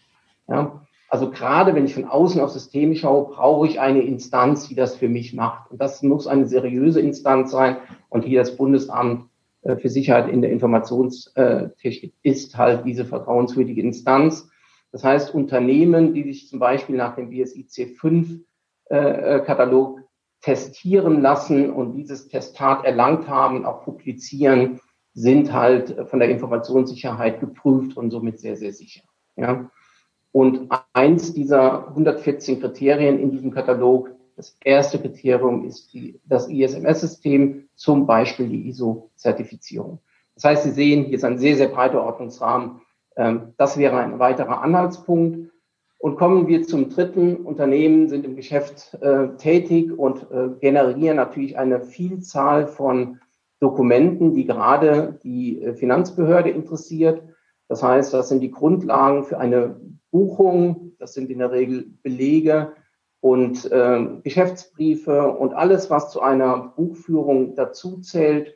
Ja? 0.47 0.81
Also 1.09 1.31
gerade 1.31 1.75
wenn 1.75 1.85
ich 1.85 1.93
von 1.93 2.05
außen 2.05 2.41
auf 2.41 2.49
Systeme 2.49 2.95
schaue, 2.95 3.29
brauche 3.29 3.67
ich 3.67 3.79
eine 3.79 4.01
Instanz, 4.01 4.67
die 4.67 4.73
das 4.75 4.95
für 4.95 5.07
mich 5.07 5.33
macht. 5.33 5.71
Und 5.71 5.79
das 5.79 6.03
muss 6.03 6.27
eine 6.27 6.47
seriöse 6.47 6.99
Instanz 6.99 7.51
sein. 7.51 7.77
Und 8.09 8.25
hier 8.25 8.39
das 8.39 8.57
Bundesamt 8.57 9.29
äh, 9.61 9.77
für 9.77 9.87
Sicherheit 9.89 10.27
in 10.29 10.41
der 10.41 10.51
Informationstechnik 10.51 12.13
ist 12.23 12.57
halt 12.57 12.85
diese 12.85 13.05
vertrauenswürdige 13.05 13.81
Instanz. 13.81 14.49
Das 14.91 15.03
heißt, 15.03 15.33
Unternehmen, 15.33 16.13
die 16.13 16.23
sich 16.23 16.49
zum 16.49 16.59
Beispiel 16.59 16.97
nach 16.97 17.15
dem 17.15 17.29
BSI 17.29 17.67
C5-Katalog 17.69 19.99
äh, 19.99 20.04
testieren 20.45 21.21
lassen 21.21 21.71
und 21.71 21.95
dieses 21.95 22.27
Testat 22.27 22.85
erlangt 22.85 23.27
haben, 23.27 23.65
auch 23.65 23.83
publizieren, 23.83 24.79
sind 25.15 25.51
halt 25.51 26.07
von 26.07 26.19
der 26.19 26.29
Informationssicherheit 26.29 27.39
geprüft 27.39 27.97
und 27.97 28.11
somit 28.11 28.39
sehr, 28.39 28.55
sehr 28.55 28.71
sicher. 28.71 29.01
Ja. 29.37 29.71
Und 30.31 30.69
eins 30.93 31.33
dieser 31.33 31.87
114 31.87 32.61
Kriterien 32.61 33.17
in 33.17 33.31
diesem 33.31 33.51
Katalog, 33.51 34.11
das 34.35 34.55
erste 34.63 34.99
Kriterium 34.99 35.65
ist 35.65 35.91
die, 35.93 36.19
das 36.25 36.47
ISMS-System, 36.47 37.67
zum 37.73 38.05
Beispiel 38.05 38.47
die 38.47 38.67
ISO-Zertifizierung. 38.69 39.99
Das 40.35 40.43
heißt, 40.43 40.63
Sie 40.63 40.71
sehen, 40.71 41.05
hier 41.05 41.15
ist 41.15 41.23
ein 41.23 41.39
sehr, 41.39 41.55
sehr 41.55 41.69
breiter 41.69 42.03
Ordnungsrahmen. 42.03 42.81
Ähm, 43.15 43.53
das 43.57 43.77
wäre 43.77 43.97
ein 43.97 44.19
weiterer 44.19 44.61
Anhaltspunkt. 44.61 45.49
Und 46.05 46.17
kommen 46.17 46.47
wir 46.47 46.61
zum 46.61 46.91
dritten. 46.91 47.37
Unternehmen 47.37 48.09
sind 48.09 48.25
im 48.25 48.35
Geschäft 48.35 48.93
äh, 49.01 49.29
tätig 49.37 49.91
und 49.91 50.29
äh, 50.29 50.49
generieren 50.59 51.17
natürlich 51.17 51.57
eine 51.57 51.81
Vielzahl 51.81 52.67
von 52.67 53.21
Dokumenten, 53.59 54.35
die 54.35 54.45
gerade 54.45 55.17
die 55.23 55.63
äh, 55.63 55.73
Finanzbehörde 55.73 56.51
interessiert. 56.51 57.23
Das 57.69 57.81
heißt, 57.81 58.13
das 58.13 58.29
sind 58.29 58.41
die 58.41 58.51
Grundlagen 58.51 59.23
für 59.23 59.39
eine 59.39 59.81
Buchung. 60.11 60.91
Das 60.99 61.15
sind 61.15 61.31
in 61.31 61.39
der 61.39 61.49
Regel 61.49 61.87
Belege 62.03 62.73
und 63.19 63.71
äh, 63.71 64.05
Geschäftsbriefe 64.21 65.31
und 65.31 65.55
alles, 65.55 65.89
was 65.89 66.11
zu 66.11 66.21
einer 66.21 66.71
Buchführung 66.75 67.55
dazu 67.55 67.99
zählt. 68.01 68.55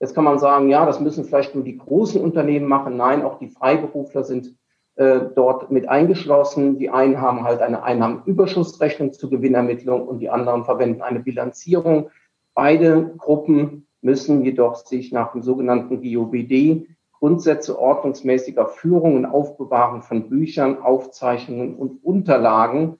Jetzt 0.00 0.14
kann 0.14 0.24
man 0.24 0.38
sagen, 0.38 0.70
ja, 0.70 0.86
das 0.86 0.98
müssen 1.00 1.26
vielleicht 1.26 1.54
nur 1.54 1.62
die 1.62 1.76
großen 1.76 2.22
Unternehmen 2.22 2.68
machen. 2.68 2.96
Nein, 2.96 3.22
auch 3.22 3.38
die 3.38 3.50
Freiberufler 3.50 4.24
sind 4.24 4.56
äh, 4.96 5.20
dort 5.34 5.70
mit 5.70 5.88
eingeschlossen. 5.88 6.78
Die 6.78 6.90
einen 6.90 7.20
haben 7.20 7.44
halt 7.44 7.60
eine 7.60 7.82
Einnahmenüberschussrechnung 7.82 9.12
zur 9.12 9.30
Gewinnermittlung 9.30 10.06
und 10.08 10.18
die 10.18 10.30
anderen 10.30 10.64
verwenden 10.64 11.02
eine 11.02 11.20
Bilanzierung. 11.20 12.10
Beide 12.54 13.14
Gruppen 13.18 13.86
müssen 14.00 14.42
jedoch 14.42 14.76
sich 14.76 15.12
nach 15.12 15.32
dem 15.32 15.42
sogenannten 15.42 16.02
GOBD 16.02 16.86
Grundsätze 17.18 17.78
ordnungsmäßiger 17.78 18.66
Führung 18.66 19.16
und 19.16 19.26
Aufbewahrung 19.26 20.02
von 20.02 20.28
Büchern, 20.28 20.82
Aufzeichnungen 20.82 21.74
und 21.76 22.04
Unterlagen 22.04 22.98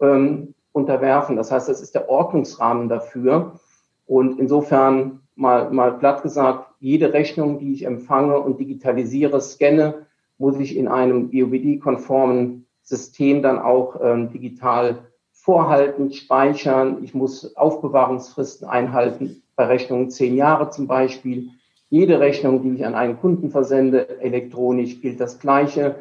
ähm, 0.00 0.54
unterwerfen. 0.72 1.36
Das 1.36 1.50
heißt, 1.52 1.68
das 1.68 1.80
ist 1.80 1.94
der 1.94 2.08
Ordnungsrahmen 2.08 2.88
dafür. 2.88 3.60
Und 4.06 4.40
insofern 4.40 5.20
mal, 5.36 5.70
mal 5.70 5.92
platt 5.98 6.22
gesagt, 6.22 6.70
jede 6.80 7.12
Rechnung, 7.12 7.58
die 7.58 7.72
ich 7.72 7.84
empfange 7.84 8.40
und 8.40 8.58
digitalisiere, 8.58 9.40
scanne, 9.40 10.06
muss 10.40 10.58
ich 10.58 10.76
in 10.76 10.88
einem 10.88 11.30
BOBD-konformen 11.30 12.66
System 12.82 13.42
dann 13.42 13.58
auch 13.58 14.00
ähm, 14.02 14.32
digital 14.32 15.10
vorhalten, 15.32 16.12
speichern. 16.12 17.04
Ich 17.04 17.14
muss 17.14 17.56
Aufbewahrungsfristen 17.56 18.66
einhalten, 18.66 19.42
bei 19.54 19.66
Rechnungen 19.66 20.10
zehn 20.10 20.34
Jahre 20.34 20.70
zum 20.70 20.86
Beispiel. 20.86 21.50
Jede 21.90 22.20
Rechnung, 22.20 22.62
die 22.62 22.76
ich 22.76 22.86
an 22.86 22.94
einen 22.94 23.20
Kunden 23.20 23.50
versende, 23.50 24.20
elektronisch 24.20 25.00
gilt 25.02 25.20
das 25.20 25.40
Gleiche. 25.40 25.96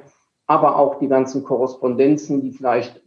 Aber 0.47 0.77
auch 0.77 0.99
die 0.99 1.09
ganzen 1.09 1.43
Korrespondenzen, 1.43 2.41
die 2.41 2.51
vielleicht 2.51 3.01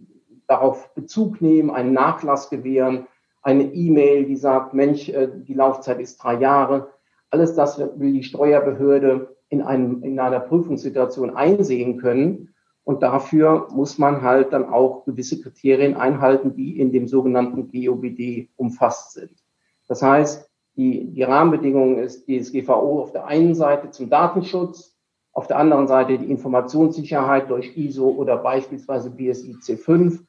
darauf 0.46 0.94
Bezug 0.94 1.40
nehmen, 1.40 1.70
einen 1.70 1.94
Nachlass 1.94 2.50
gewähren, 2.50 3.06
eine 3.42 3.64
E-Mail, 3.64 4.26
die 4.26 4.36
sagt, 4.36 4.74
Mensch, 4.74 5.08
äh, 5.08 5.28
die 5.34 5.54
Laufzeit 5.54 5.98
ist 5.98 6.22
drei 6.22 6.34
Jahre. 6.34 6.90
Alles 7.30 7.54
das 7.54 7.78
will 7.78 8.12
die 8.12 8.22
Steuerbehörde 8.22 9.34
in, 9.52 9.60
einem, 9.60 10.02
in 10.02 10.18
einer 10.18 10.40
Prüfungssituation 10.40 11.36
einsehen 11.36 11.98
können. 11.98 12.54
Und 12.84 13.02
dafür 13.02 13.68
muss 13.70 13.98
man 13.98 14.22
halt 14.22 14.52
dann 14.54 14.64
auch 14.64 15.04
gewisse 15.04 15.40
Kriterien 15.42 15.94
einhalten, 15.94 16.54
die 16.54 16.80
in 16.80 16.90
dem 16.90 17.06
sogenannten 17.06 17.70
GOBD 17.70 18.48
umfasst 18.56 19.12
sind. 19.12 19.44
Das 19.86 20.02
heißt, 20.02 20.50
die, 20.76 21.12
die 21.12 21.22
Rahmenbedingungen 21.22 21.98
ist 21.98 22.26
DSGVO 22.26 23.02
auf 23.02 23.12
der 23.12 23.26
einen 23.26 23.54
Seite 23.54 23.90
zum 23.90 24.08
Datenschutz, 24.08 24.96
auf 25.34 25.46
der 25.46 25.58
anderen 25.58 25.86
Seite 25.86 26.16
die 26.16 26.30
Informationssicherheit 26.30 27.50
durch 27.50 27.76
ISO 27.76 28.08
oder 28.08 28.38
beispielsweise 28.38 29.10
BSI 29.10 29.56
C5 29.62 30.20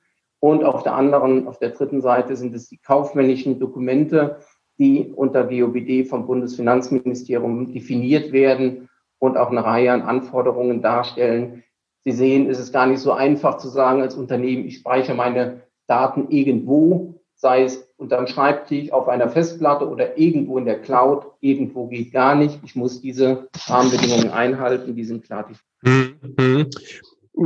und 0.41 0.65
auf 0.65 0.83
der 0.83 0.95
anderen, 0.95 1.47
auf 1.47 1.59
der 1.59 1.69
dritten 1.69 2.01
Seite 2.01 2.35
sind 2.35 2.53
es 2.53 2.67
die 2.67 2.77
kaufmännischen 2.77 3.57
Dokumente, 3.57 4.39
die 4.77 5.13
unter 5.15 5.45
GOBD 5.45 6.03
vom 6.03 6.25
Bundesfinanzministerium 6.25 7.71
definiert 7.71 8.33
werden 8.33 8.89
und 9.23 9.37
auch 9.37 9.51
eine 9.51 9.63
Reihe 9.63 9.93
an 9.93 10.01
Anforderungen 10.01 10.81
darstellen. 10.81 11.63
Sie 12.03 12.11
sehen, 12.11 12.49
es 12.49 12.59
ist 12.59 12.73
gar 12.73 12.87
nicht 12.87 12.99
so 12.99 13.13
einfach 13.13 13.57
zu 13.57 13.69
sagen 13.69 14.01
als 14.01 14.15
Unternehmen, 14.15 14.67
ich 14.67 14.79
speichere 14.79 15.15
meine 15.15 15.61
Daten 15.87 16.27
irgendwo, 16.27 17.21
sei 17.33 17.63
es 17.63 17.87
unterm 17.95 18.27
Schreibtisch, 18.27 18.91
auf 18.91 19.07
einer 19.07 19.29
Festplatte 19.29 19.87
oder 19.87 20.17
irgendwo 20.17 20.57
in 20.57 20.65
der 20.65 20.81
Cloud. 20.81 21.25
Irgendwo 21.39 21.87
geht 21.87 22.11
gar 22.11 22.35
nicht. 22.35 22.59
Ich 22.65 22.75
muss 22.75 22.99
diese 22.99 23.47
Rahmenbedingungen 23.65 24.29
einhalten, 24.31 24.93
die 24.93 25.05
sind 25.05 25.23
klar. 25.23 25.47
Mhm. 25.83 26.69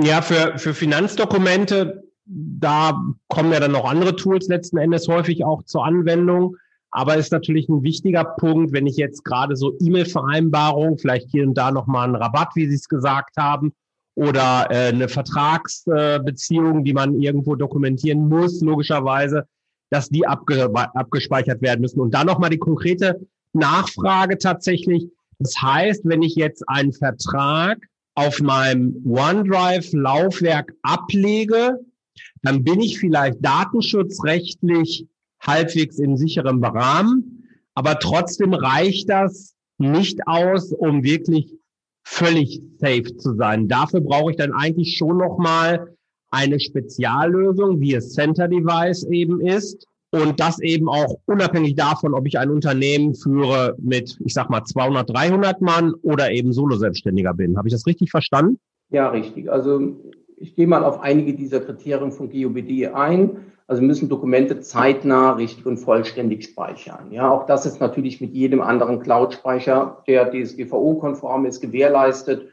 Ja, 0.02 0.24
für, 0.24 0.58
für 0.58 0.74
Finanzdokumente 0.74 2.08
da 2.26 3.00
kommen 3.28 3.54
ja 3.54 3.60
dann 3.60 3.72
noch 3.72 3.86
andere 3.86 4.16
Tools 4.16 4.48
letzten 4.48 4.78
Endes 4.78 5.08
häufig 5.08 5.46
auch 5.46 5.64
zur 5.64 5.86
Anwendung. 5.86 6.58
Aber 6.92 7.18
ist 7.18 7.32
natürlich 7.32 7.68
ein 7.70 7.84
wichtiger 7.84 8.24
Punkt, 8.24 8.72
wenn 8.74 8.88
ich 8.88 8.98
jetzt 8.98 9.24
gerade 9.24 9.56
so 9.56 9.76
E-Mail-Vereinbarung, 9.80 10.98
vielleicht 10.98 11.30
hier 11.30 11.44
und 11.46 11.54
da 11.54 11.72
nochmal 11.72 12.06
einen 12.06 12.16
Rabatt, 12.16 12.50
wie 12.56 12.68
Sie 12.68 12.76
es 12.76 12.88
gesagt 12.88 13.38
haben, 13.38 13.74
oder 14.16 14.68
äh, 14.72 14.88
eine 14.88 15.08
Vertragsbeziehung, 15.08 16.80
äh, 16.80 16.84
die 16.84 16.94
man 16.94 17.22
irgendwo 17.22 17.56
dokumentieren 17.56 18.28
muss, 18.28 18.62
logischerweise, 18.62 19.46
dass 19.92 20.10
die 20.10 20.26
abge 20.26 20.74
abgespeichert 20.74 21.62
werden 21.62 21.82
müssen. 21.82 22.00
Und 22.00 22.16
dann 22.16 22.26
nochmal 22.26 22.50
die 22.50 22.58
konkrete 22.58 23.20
Nachfrage 23.54 24.38
tatsächlich. 24.38 25.08
Das 25.40 25.54
heißt, 25.62 26.02
wenn 26.06 26.24
ich 26.24 26.36
jetzt 26.36 26.68
einen 26.68 26.94
Vertrag 26.94 27.78
auf 28.16 28.40
meinem 28.40 29.04
OneDrive-Laufwerk 29.06 30.74
ablege, 30.82 31.80
dann 32.42 32.64
bin 32.64 32.80
ich 32.82 32.98
vielleicht 32.98 33.38
datenschutzrechtlich 33.46 35.06
halbwegs 35.40 36.00
in 36.00 36.18
sicherem 36.18 36.64
Rahmen, 36.64 37.44
aber 37.74 38.00
trotzdem 38.00 38.54
reicht 38.54 39.10
das 39.10 39.56
nicht 39.78 40.28
aus, 40.28 40.72
um 40.72 41.04
wirklich 41.04 41.54
völlig 42.04 42.62
safe 42.78 43.16
zu 43.18 43.36
sein. 43.36 43.68
Dafür 43.68 44.02
brauche 44.02 44.32
ich 44.32 44.38
dann 44.38 44.54
eigentlich 44.54 44.98
schon 44.98 45.18
nochmal 45.18 45.96
eine 46.32 46.60
Speziallösung, 46.60 47.80
wie 47.80 47.94
es 47.94 48.14
Center 48.14 48.48
Device 48.48 49.04
eben 49.04 49.42
ist. 49.42 49.86
Und 50.10 50.40
das 50.40 50.62
eben 50.62 50.88
auch 50.88 51.20
unabhängig 51.26 51.76
davon, 51.76 52.14
ob 52.14 52.26
ich 52.28 52.40
ein 52.40 52.50
Unternehmen 52.50 53.14
führe 53.14 53.76
mit, 53.78 54.18
ich 54.24 54.34
sag 54.34 54.50
mal, 54.50 54.64
200, 54.64 55.10
300 55.10 55.62
Mann 55.62 55.94
oder 56.02 56.32
eben 56.32 56.54
Solo-Selbstständiger 56.54 57.34
bin. 57.34 57.58
Habe 57.58 57.68
ich 57.68 57.74
das 57.74 57.86
richtig 57.86 58.10
verstanden? 58.10 58.58
Ja, 58.90 59.10
richtig. 59.10 59.52
Also 59.52 59.98
ich 60.38 60.56
gehe 60.56 60.68
mal 60.68 60.84
auf 60.84 61.02
einige 61.02 61.34
dieser 61.34 61.60
Kriterien 61.60 62.12
von 62.12 62.30
GOBD 62.30 62.88
ein. 62.88 63.54
Also 63.66 63.82
müssen 63.82 64.08
Dokumente 64.08 64.62
zeitnah, 64.62 65.34
richtig 65.34 65.66
und 65.66 65.78
vollständig 65.78 66.46
speichern. 66.46 67.12
Ja, 67.12 67.30
auch 67.30 67.46
das 67.48 67.66
ist 67.66 67.82
natürlich 67.82 68.22
mit 68.22 68.34
jedem 68.34 68.62
anderen 68.62 69.02
Cloud-Speicher, 69.02 70.04
der 70.08 70.32
DSGVO-konform 70.32 71.46
ist, 71.46 71.60
gewährleistet. 71.60 72.50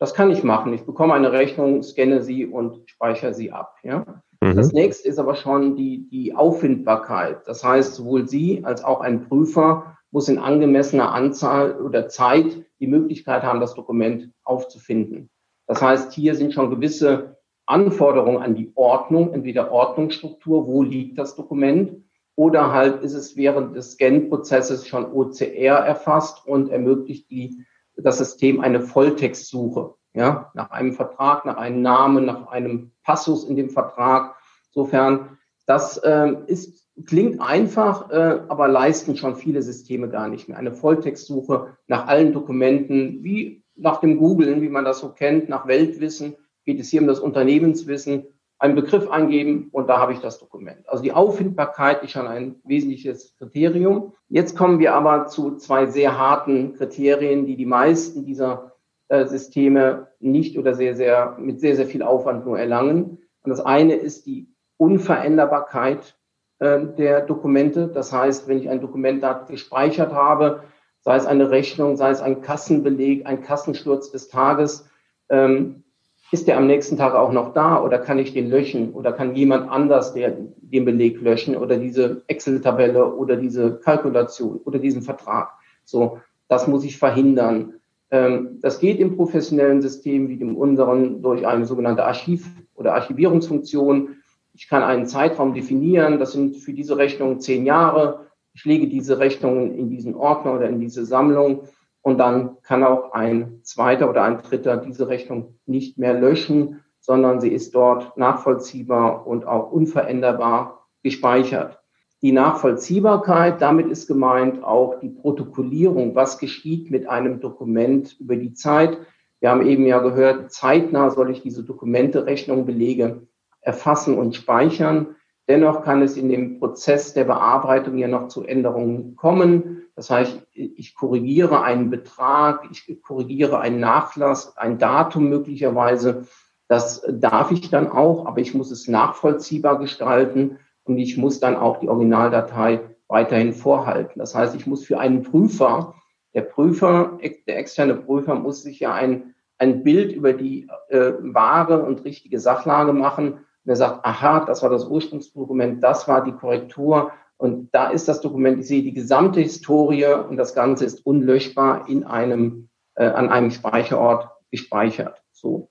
Das 0.00 0.14
kann 0.14 0.32
ich 0.32 0.42
machen. 0.42 0.72
Ich 0.72 0.84
bekomme 0.84 1.14
eine 1.14 1.30
Rechnung, 1.30 1.82
scanne 1.84 2.22
sie 2.22 2.44
und 2.44 2.90
speichere 2.90 3.34
sie 3.34 3.52
ab. 3.52 3.76
Ja. 3.84 4.22
Mhm. 4.40 4.56
Das 4.56 4.72
nächste 4.72 5.08
ist 5.08 5.18
aber 5.18 5.36
schon 5.36 5.76
die, 5.76 6.08
die 6.08 6.34
Auffindbarkeit. 6.34 7.46
Das 7.46 7.62
heißt, 7.62 7.94
sowohl 7.94 8.26
Sie 8.26 8.64
als 8.64 8.82
auch 8.82 9.00
ein 9.00 9.28
Prüfer 9.28 9.96
muss 10.10 10.28
in 10.28 10.38
angemessener 10.38 11.12
Anzahl 11.12 11.80
oder 11.80 12.08
Zeit 12.08 12.64
die 12.80 12.86
Möglichkeit 12.86 13.42
haben, 13.42 13.60
das 13.60 13.74
Dokument 13.74 14.32
aufzufinden. 14.42 15.30
Das 15.68 15.80
heißt, 15.80 16.12
hier 16.12 16.34
sind 16.34 16.52
schon 16.52 16.70
gewisse 16.70 17.36
Anforderungen 17.66 18.42
an 18.42 18.54
die 18.54 18.72
Ordnung, 18.74 19.34
entweder 19.34 19.70
Ordnungsstruktur, 19.70 20.66
wo 20.66 20.82
liegt 20.82 21.18
das 21.18 21.36
Dokument, 21.36 22.02
oder 22.34 22.72
halt 22.72 23.02
ist 23.02 23.14
es 23.14 23.36
während 23.36 23.76
des 23.76 23.92
Scan-Prozesses 23.92 24.86
schon 24.86 25.12
OCR 25.12 25.74
erfasst 25.74 26.46
und 26.46 26.70
ermöglicht 26.70 27.30
die, 27.30 27.64
das 27.96 28.18
System 28.18 28.60
eine 28.60 28.80
Volltextsuche, 28.80 29.94
ja, 30.14 30.50
nach 30.54 30.70
einem 30.70 30.92
Vertrag, 30.92 31.44
nach 31.44 31.58
einem 31.58 31.82
Namen, 31.82 32.24
nach 32.24 32.46
einem 32.46 32.92
Passus 33.02 33.44
in 33.44 33.56
dem 33.56 33.70
Vertrag. 33.70 34.36
Insofern 34.68 35.36
Das 35.66 36.00
ähm, 36.02 36.44
ist, 36.46 36.88
klingt 37.04 37.40
einfach, 37.42 38.08
äh, 38.10 38.40
aber 38.48 38.68
leisten 38.68 39.16
schon 39.16 39.36
viele 39.36 39.60
Systeme 39.60 40.08
gar 40.08 40.28
nicht 40.28 40.48
mehr. 40.48 40.56
Eine 40.56 40.72
Volltextsuche 40.72 41.76
nach 41.88 42.06
allen 42.06 42.32
Dokumenten, 42.32 43.22
wie 43.22 43.64
nach 43.78 44.00
dem 44.00 44.18
Googlen, 44.18 44.62
wie 44.62 44.68
man 44.68 44.84
das 44.84 44.98
so 44.98 45.10
kennt, 45.10 45.48
nach 45.48 45.66
Weltwissen, 45.66 46.36
geht 46.64 46.80
es 46.80 46.90
hier 46.90 47.00
um 47.00 47.06
das 47.06 47.20
Unternehmenswissen, 47.20 48.26
einen 48.58 48.74
Begriff 48.74 49.08
eingeben 49.08 49.68
und 49.70 49.88
da 49.88 49.98
habe 49.98 50.12
ich 50.12 50.18
das 50.18 50.38
Dokument. 50.38 50.88
Also 50.88 51.02
die 51.02 51.12
Auffindbarkeit 51.12 52.02
ist 52.02 52.10
schon 52.10 52.26
ein 52.26 52.56
wesentliches 52.64 53.36
Kriterium. 53.36 54.12
Jetzt 54.28 54.56
kommen 54.56 54.80
wir 54.80 54.94
aber 54.94 55.26
zu 55.26 55.56
zwei 55.56 55.86
sehr 55.86 56.18
harten 56.18 56.74
Kriterien, 56.74 57.46
die 57.46 57.56
die 57.56 57.66
meisten 57.66 58.24
dieser 58.24 58.72
äh, 59.08 59.26
Systeme 59.26 60.08
nicht 60.18 60.58
oder 60.58 60.74
sehr, 60.74 60.96
sehr, 60.96 61.36
mit 61.38 61.60
sehr, 61.60 61.76
sehr 61.76 61.86
viel 61.86 62.02
Aufwand 62.02 62.44
nur 62.44 62.58
erlangen. 62.58 63.18
Und 63.42 63.50
das 63.50 63.60
eine 63.60 63.94
ist 63.94 64.26
die 64.26 64.52
Unveränderbarkeit 64.76 66.18
äh, 66.58 66.80
der 66.98 67.20
Dokumente. 67.20 67.86
Das 67.86 68.12
heißt, 68.12 68.48
wenn 68.48 68.58
ich 68.58 68.68
ein 68.68 68.80
Dokument 68.80 69.22
da 69.22 69.34
gespeichert 69.48 70.12
habe, 70.12 70.64
sei 71.08 71.16
es 71.16 71.24
eine 71.24 71.50
Rechnung, 71.50 71.96
sei 71.96 72.10
es 72.10 72.20
ein 72.20 72.42
Kassenbeleg, 72.42 73.24
ein 73.24 73.40
Kassensturz 73.40 74.10
des 74.10 74.28
Tages, 74.28 74.90
ähm, 75.30 75.84
ist 76.32 76.46
der 76.46 76.58
am 76.58 76.66
nächsten 76.66 76.98
Tag 76.98 77.14
auch 77.14 77.32
noch 77.32 77.54
da 77.54 77.82
oder 77.82 77.98
kann 77.98 78.18
ich 78.18 78.34
den 78.34 78.50
löschen 78.50 78.92
oder 78.92 79.12
kann 79.12 79.34
jemand 79.34 79.70
anders 79.70 80.12
der, 80.12 80.36
den 80.58 80.84
Beleg 80.84 81.18
löschen 81.22 81.56
oder 81.56 81.78
diese 81.78 82.24
Excel-Tabelle 82.26 83.14
oder 83.14 83.36
diese 83.36 83.76
Kalkulation 83.78 84.60
oder 84.66 84.78
diesen 84.78 85.00
Vertrag? 85.00 85.52
So, 85.82 86.18
das 86.46 86.68
muss 86.68 86.84
ich 86.84 86.98
verhindern. 86.98 87.76
Ähm, 88.10 88.58
das 88.60 88.78
geht 88.78 89.00
im 89.00 89.16
professionellen 89.16 89.80
System 89.80 90.28
wie 90.28 90.36
dem 90.36 90.58
unseren 90.58 91.22
durch 91.22 91.46
eine 91.46 91.64
sogenannte 91.64 92.04
Archiv- 92.04 92.50
oder 92.74 92.92
Archivierungsfunktion. 92.92 94.16
Ich 94.52 94.68
kann 94.68 94.82
einen 94.82 95.06
Zeitraum 95.06 95.54
definieren. 95.54 96.18
Das 96.18 96.32
sind 96.32 96.58
für 96.58 96.74
diese 96.74 96.98
Rechnung 96.98 97.40
zehn 97.40 97.64
Jahre. 97.64 98.27
Ich 98.58 98.64
lege 98.64 98.88
diese 98.88 99.20
Rechnungen 99.20 99.78
in 99.78 99.88
diesen 99.88 100.16
Ordner 100.16 100.54
oder 100.54 100.68
in 100.68 100.80
diese 100.80 101.06
Sammlung 101.06 101.68
und 102.02 102.18
dann 102.18 102.60
kann 102.62 102.82
auch 102.82 103.12
ein 103.12 103.60
zweiter 103.62 104.10
oder 104.10 104.24
ein 104.24 104.42
dritter 104.42 104.78
diese 104.78 105.06
Rechnung 105.06 105.60
nicht 105.64 105.96
mehr 105.96 106.12
löschen, 106.12 106.80
sondern 106.98 107.40
sie 107.40 107.50
ist 107.50 107.76
dort 107.76 108.16
nachvollziehbar 108.16 109.28
und 109.28 109.46
auch 109.46 109.70
unveränderbar 109.70 110.88
gespeichert. 111.04 111.78
Die 112.20 112.32
Nachvollziehbarkeit, 112.32 113.62
damit 113.62 113.86
ist 113.86 114.08
gemeint 114.08 114.64
auch 114.64 114.98
die 114.98 115.10
Protokollierung, 115.10 116.16
was 116.16 116.40
geschieht 116.40 116.90
mit 116.90 117.08
einem 117.08 117.38
Dokument 117.38 118.16
über 118.18 118.34
die 118.34 118.54
Zeit. 118.54 118.98
Wir 119.38 119.50
haben 119.50 119.64
eben 119.64 119.86
ja 119.86 120.00
gehört, 120.00 120.50
zeitnah 120.50 121.10
soll 121.10 121.30
ich 121.30 121.42
diese 121.42 121.62
Dokumente, 121.62 122.26
Rechnungen, 122.26 122.66
Belege 122.66 123.28
erfassen 123.60 124.18
und 124.18 124.34
speichern. 124.34 125.14
Dennoch 125.48 125.82
kann 125.82 126.02
es 126.02 126.16
in 126.16 126.28
dem 126.28 126.58
Prozess 126.58 127.14
der 127.14 127.24
Bearbeitung 127.24 127.96
ja 127.96 128.06
noch 128.06 128.28
zu 128.28 128.44
Änderungen 128.44 129.16
kommen. 129.16 129.82
Das 129.96 130.10
heißt, 130.10 130.46
ich 130.52 130.94
korrigiere 130.94 131.62
einen 131.62 131.90
Betrag, 131.90 132.68
ich 132.70 133.02
korrigiere 133.02 133.58
einen 133.58 133.80
Nachlass, 133.80 134.56
ein 134.58 134.78
Datum 134.78 135.28
möglicherweise. 135.28 136.26
Das 136.68 137.02
darf 137.10 137.50
ich 137.50 137.70
dann 137.70 137.88
auch, 137.88 138.26
aber 138.26 138.40
ich 138.40 138.54
muss 138.54 138.70
es 138.70 138.88
nachvollziehbar 138.88 139.78
gestalten 139.78 140.58
und 140.84 140.98
ich 140.98 141.16
muss 141.16 141.40
dann 141.40 141.56
auch 141.56 141.80
die 141.80 141.88
Originaldatei 141.88 142.80
weiterhin 143.08 143.54
vorhalten. 143.54 144.18
Das 144.18 144.34
heißt, 144.34 144.54
ich 144.54 144.66
muss 144.66 144.84
für 144.84 145.00
einen 145.00 145.22
Prüfer, 145.22 145.94
der 146.34 146.42
Prüfer, 146.42 147.18
der 147.46 147.58
externe 147.58 147.94
Prüfer 147.94 148.34
muss 148.34 148.62
sich 148.62 148.80
ja 148.80 148.92
ein, 148.92 149.34
ein 149.56 149.82
Bild 149.82 150.12
über 150.12 150.34
die 150.34 150.68
äh, 150.90 151.12
wahre 151.20 151.82
und 151.82 152.04
richtige 152.04 152.38
Sachlage 152.38 152.92
machen. 152.92 153.40
Und 153.68 153.72
er 153.72 153.76
sagt, 153.76 154.02
aha, 154.02 154.46
das 154.46 154.62
war 154.62 154.70
das 154.70 154.86
Ursprungsdokument, 154.86 155.84
das 155.84 156.08
war 156.08 156.24
die 156.24 156.32
Korrektur, 156.32 157.12
und 157.36 157.68
da 157.74 157.90
ist 157.90 158.08
das 158.08 158.22
Dokument, 158.22 158.60
ich 158.60 158.66
sehe 158.66 158.82
die 158.82 158.94
gesamte 158.94 159.40
Historie 159.40 160.06
und 160.06 160.38
das 160.38 160.54
Ganze 160.54 160.86
ist 160.86 161.04
unlöschbar 161.04 161.86
in 161.86 162.04
einem, 162.04 162.70
äh, 162.94 163.04
an 163.04 163.28
einem 163.28 163.50
Speicherort 163.50 164.30
gespeichert. 164.50 165.22
So. 165.32 165.68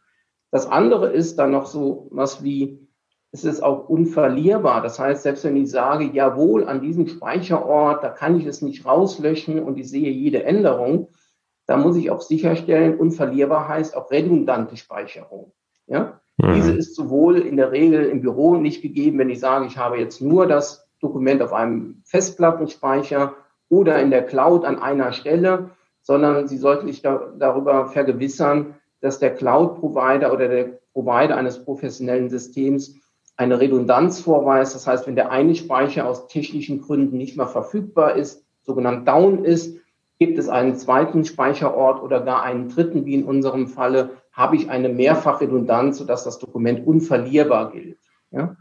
Das 0.52 0.67
andere 0.67 1.12
ist 1.12 1.39
dann 1.39 1.50
noch 1.50 1.65
so 1.65 2.08
was 2.12 2.43
wie, 2.43 2.88
es 3.32 3.43
ist 3.45 3.63
auch 3.63 3.89
unverlierbar. 3.89 4.84
Das 4.84 5.00
heißt, 5.00 5.24
selbst 5.24 5.43
wenn 5.43 5.58
ich 5.58 5.72
sage, 5.72 6.04
jawohl, 6.06 6.67
an 6.67 6.82
diesem 6.82 7.08
Speicherort, 7.08 8.04
da 8.04 8.10
kann 8.10 8.39
ich 8.39 8.45
es 8.45 8.62
nicht 8.62 8.86
rauslöschen 8.86 9.58
und 9.58 9.80
ich 9.80 9.89
sehe 9.89 10.12
jede 10.12 10.43
Änderung, 10.43 11.10
da 11.65 11.78
muss 11.78 11.98
ich 11.98 12.12
auch 12.12 12.22
sicherstellen, 12.22 13.00
unverlierbar 13.00 13.67
heißt 13.67 13.98
auch 13.98 14.12
redundante 14.12 14.78
Speicherung. 14.78 15.52
Ja? 15.88 16.22
Mhm. 16.38 16.54
Diese 16.56 16.71
ist 16.73 16.95
sowohl 16.95 17.39
in 17.39 17.58
der 17.58 17.71
Regel 17.71 18.06
im 18.06 18.21
Büro 18.21 18.56
nicht 18.56 18.82
gegeben, 18.82 19.19
wenn 19.19 19.30
ich 19.30 19.39
sage, 19.39 19.65
ich 19.65 19.78
habe 19.78 19.97
jetzt 19.97 20.21
nur 20.21 20.47
das 20.47 20.88
Dokument 21.00 21.41
auf 21.41 21.54
einem 21.54 22.02
Festplattenspeicher 22.06 23.36
oder 23.69 24.00
in 24.02 24.12
der 24.12 24.26
Cloud 24.26 24.65
an 24.65 24.80
einer 24.80 25.12
Stelle, 25.13 25.71
sondern 26.02 26.47
Sie 26.47 26.58
sollten 26.58 26.88
sich 26.88 27.02
da, 27.02 27.34
darüber 27.38 27.88
vergewissern, 27.88 28.76
dass 29.02 29.19
der 29.19 29.36
Cloud-Provider 29.36 30.34
oder 30.34 30.47
der 30.47 30.80
Provider 30.93 31.38
eines 31.38 31.63
professionellen 31.63 32.30
Systems 32.30 32.95
eine 33.36 33.60
Redundanz 33.60 34.19
vorweist. 34.19 34.73
Das 34.73 34.88
heißt, 34.88 35.06
wenn 35.06 35.15
der 35.15 35.32
eine 35.32 35.54
Speicher 35.54 36.08
aus 36.08 36.28
technischen 36.28 36.82
Gründen 36.82 37.17
nicht 37.17 37.38
mehr 37.38 37.47
verfügbar 37.47 38.15
ist, 38.15 38.43
sogenannt 38.63 39.08
down 39.08 39.45
ist, 39.45 39.78
gibt 40.17 40.39
es 40.39 40.50
einen 40.50 40.76
zweiten 40.76 41.23
Speicherort 41.26 42.02
oder 42.02 42.21
gar 42.21 42.41
einen 42.41 42.69
dritten, 42.69 43.06
wie 43.06 43.13
in 43.13 43.26
unserem 43.26 43.67
Falle, 43.67 44.12
habe 44.38 44.56
ich 44.56 44.69
eine 44.69 44.88
Mehrfachredundanz, 44.88 45.97
sodass 45.97 46.23
das 46.23 46.38
Dokument 46.38 46.86
unverlierbar 46.86 47.71
gilt. 47.71 47.97
Ja? 48.32 48.56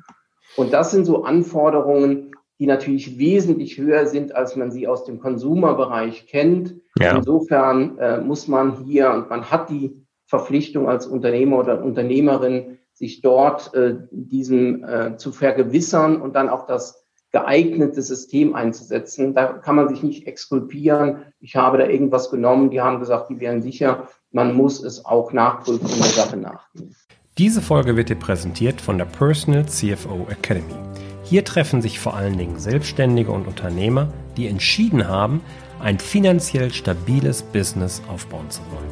Und 0.56 0.72
das 0.72 0.90
sind 0.90 1.04
so 1.04 1.24
Anforderungen, 1.24 2.32
die 2.58 2.66
natürlich 2.66 3.18
wesentlich 3.18 3.76
höher 3.76 4.06
sind, 4.06 4.34
als 4.34 4.56
man 4.56 4.70
sie 4.70 4.88
aus 4.88 5.04
dem 5.04 5.20
Konsumerbereich 5.20 6.26
kennt. 6.26 6.74
Ja. 6.98 7.16
Insofern 7.18 7.98
äh, 7.98 8.20
muss 8.22 8.48
man 8.48 8.84
hier, 8.84 9.10
und 9.12 9.28
man 9.28 9.50
hat 9.50 9.68
die 9.68 10.02
Verpflichtung 10.24 10.88
als 10.88 11.06
Unternehmer 11.06 11.58
oder 11.58 11.84
Unternehmerin, 11.84 12.78
sich 12.94 13.20
dort 13.20 13.74
äh, 13.74 13.96
diesem 14.10 14.82
äh, 14.82 15.18
zu 15.18 15.30
vergewissern 15.30 16.22
und 16.22 16.34
dann 16.34 16.48
auch 16.48 16.66
das 16.66 17.06
geeignete 17.32 18.00
System 18.00 18.54
einzusetzen. 18.54 19.34
Da 19.34 19.52
kann 19.52 19.76
man 19.76 19.90
sich 19.90 20.02
nicht 20.02 20.26
exkulpieren. 20.26 21.34
Ich 21.38 21.56
habe 21.56 21.76
da 21.76 21.86
irgendwas 21.86 22.30
genommen, 22.30 22.70
die 22.70 22.80
haben 22.80 22.98
gesagt, 22.98 23.28
die 23.28 23.40
wären 23.40 23.60
sicher. 23.60 24.08
Man 24.32 24.54
muss 24.54 24.82
es 24.82 25.04
auch 25.04 25.32
nachprüfen 25.32 25.88
der 25.88 26.06
Sache 26.06 26.36
nachgehen. 26.36 26.94
Diese 27.38 27.60
Folge 27.60 27.96
wird 27.96 28.08
dir 28.08 28.16
präsentiert 28.16 28.80
von 28.80 28.98
der 28.98 29.04
Personal 29.04 29.66
CFO 29.66 30.26
Academy. 30.30 30.74
Hier 31.22 31.44
treffen 31.44 31.82
sich 31.82 31.98
vor 31.98 32.14
allen 32.14 32.38
Dingen 32.38 32.58
Selbstständige 32.58 33.30
und 33.30 33.46
Unternehmer, 33.46 34.12
die 34.36 34.46
entschieden 34.46 35.06
haben, 35.06 35.40
ein 35.80 35.98
finanziell 35.98 36.72
stabiles 36.72 37.42
Business 37.42 38.00
aufbauen 38.08 38.50
zu 38.50 38.60
wollen. 38.70 38.90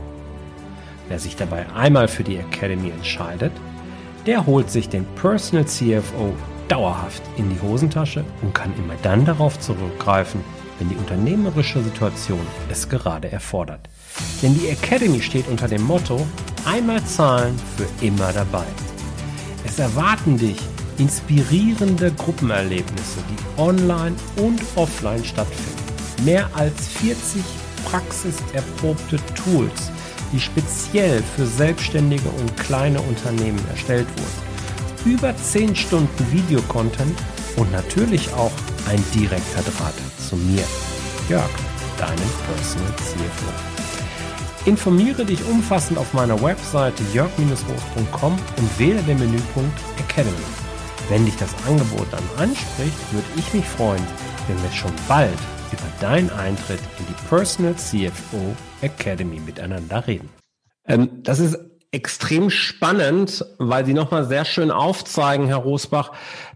Wer 1.08 1.18
sich 1.18 1.36
dabei 1.36 1.66
einmal 1.74 2.08
für 2.08 2.24
die 2.24 2.36
Academy 2.36 2.90
entscheidet, 2.90 3.52
der 4.26 4.46
holt 4.46 4.70
sich 4.70 4.88
den 4.88 5.04
Personal 5.16 5.66
CFO 5.66 6.34
dauerhaft 6.68 7.22
in 7.36 7.50
die 7.50 7.60
Hosentasche 7.60 8.24
und 8.42 8.54
kann 8.54 8.72
immer 8.78 8.94
dann 9.02 9.24
darauf 9.24 9.58
zurückgreifen, 9.60 10.40
wenn 10.78 10.88
die 10.88 10.96
unternehmerische 10.96 11.82
Situation 11.82 12.46
es 12.70 12.88
gerade 12.88 13.30
erfordert. 13.30 13.88
Denn 14.42 14.54
die 14.54 14.68
Academy 14.68 15.20
steht 15.20 15.48
unter 15.48 15.68
dem 15.68 15.82
Motto 15.82 16.26
einmal 16.64 17.04
zahlen 17.04 17.58
für 17.76 18.04
immer 18.04 18.32
dabei. 18.32 18.66
Es 19.64 19.78
erwarten 19.78 20.36
dich 20.36 20.58
inspirierende 20.98 22.12
Gruppenerlebnisse, 22.12 23.18
die 23.30 23.60
online 23.60 24.14
und 24.36 24.60
offline 24.76 25.24
stattfinden. 25.24 26.24
Mehr 26.24 26.48
als 26.54 26.88
40 26.88 27.42
praxiserprobte 27.84 29.16
Tools, 29.34 29.90
die 30.32 30.40
speziell 30.40 31.22
für 31.36 31.46
Selbstständige 31.46 32.28
und 32.28 32.56
kleine 32.56 33.00
Unternehmen 33.00 33.60
erstellt 33.70 34.06
wurden. 34.08 35.14
Über 35.14 35.36
10 35.36 35.76
Stunden 35.76 36.32
Videocontent 36.32 37.18
und 37.56 37.70
natürlich 37.72 38.32
auch 38.34 38.52
ein 38.88 39.02
direkter 39.14 39.62
Draht 39.62 39.94
zu 40.28 40.36
mir, 40.36 40.64
Jörg, 41.28 41.50
deinem 41.98 42.30
Personal 42.46 42.96
CFO. 42.96 43.74
Informiere 44.66 45.24
dich 45.24 45.44
umfassend 45.44 45.98
auf 45.98 46.14
meiner 46.14 46.40
Webseite 46.42 47.02
jörg-roos.com 47.12 48.32
und 48.32 48.78
wähle 48.78 49.02
den 49.02 49.18
Menüpunkt 49.18 49.78
Academy. 49.98 50.34
Wenn 51.10 51.26
dich 51.26 51.36
das 51.36 51.54
Angebot 51.66 52.06
dann 52.10 52.24
anspricht, 52.38 53.12
würde 53.12 53.26
ich 53.36 53.52
mich 53.52 53.66
freuen, 53.66 54.02
wenn 54.48 54.62
wir 54.62 54.72
schon 54.72 54.92
bald 55.06 55.38
über 55.70 55.82
deinen 56.00 56.30
Eintritt 56.30 56.80
in 56.98 57.06
die 57.06 57.28
Personal 57.28 57.74
CFO 57.76 58.56
Academy 58.80 59.40
miteinander 59.40 60.06
reden. 60.06 60.30
Ähm, 60.86 61.22
das 61.22 61.40
ist 61.40 61.58
extrem 61.90 62.48
spannend, 62.48 63.44
weil 63.58 63.84
Sie 63.84 63.94
nochmal 63.94 64.26
sehr 64.26 64.46
schön 64.46 64.70
aufzeigen, 64.70 65.46
Herr 65.46 65.58
Rosbach, 65.58 66.12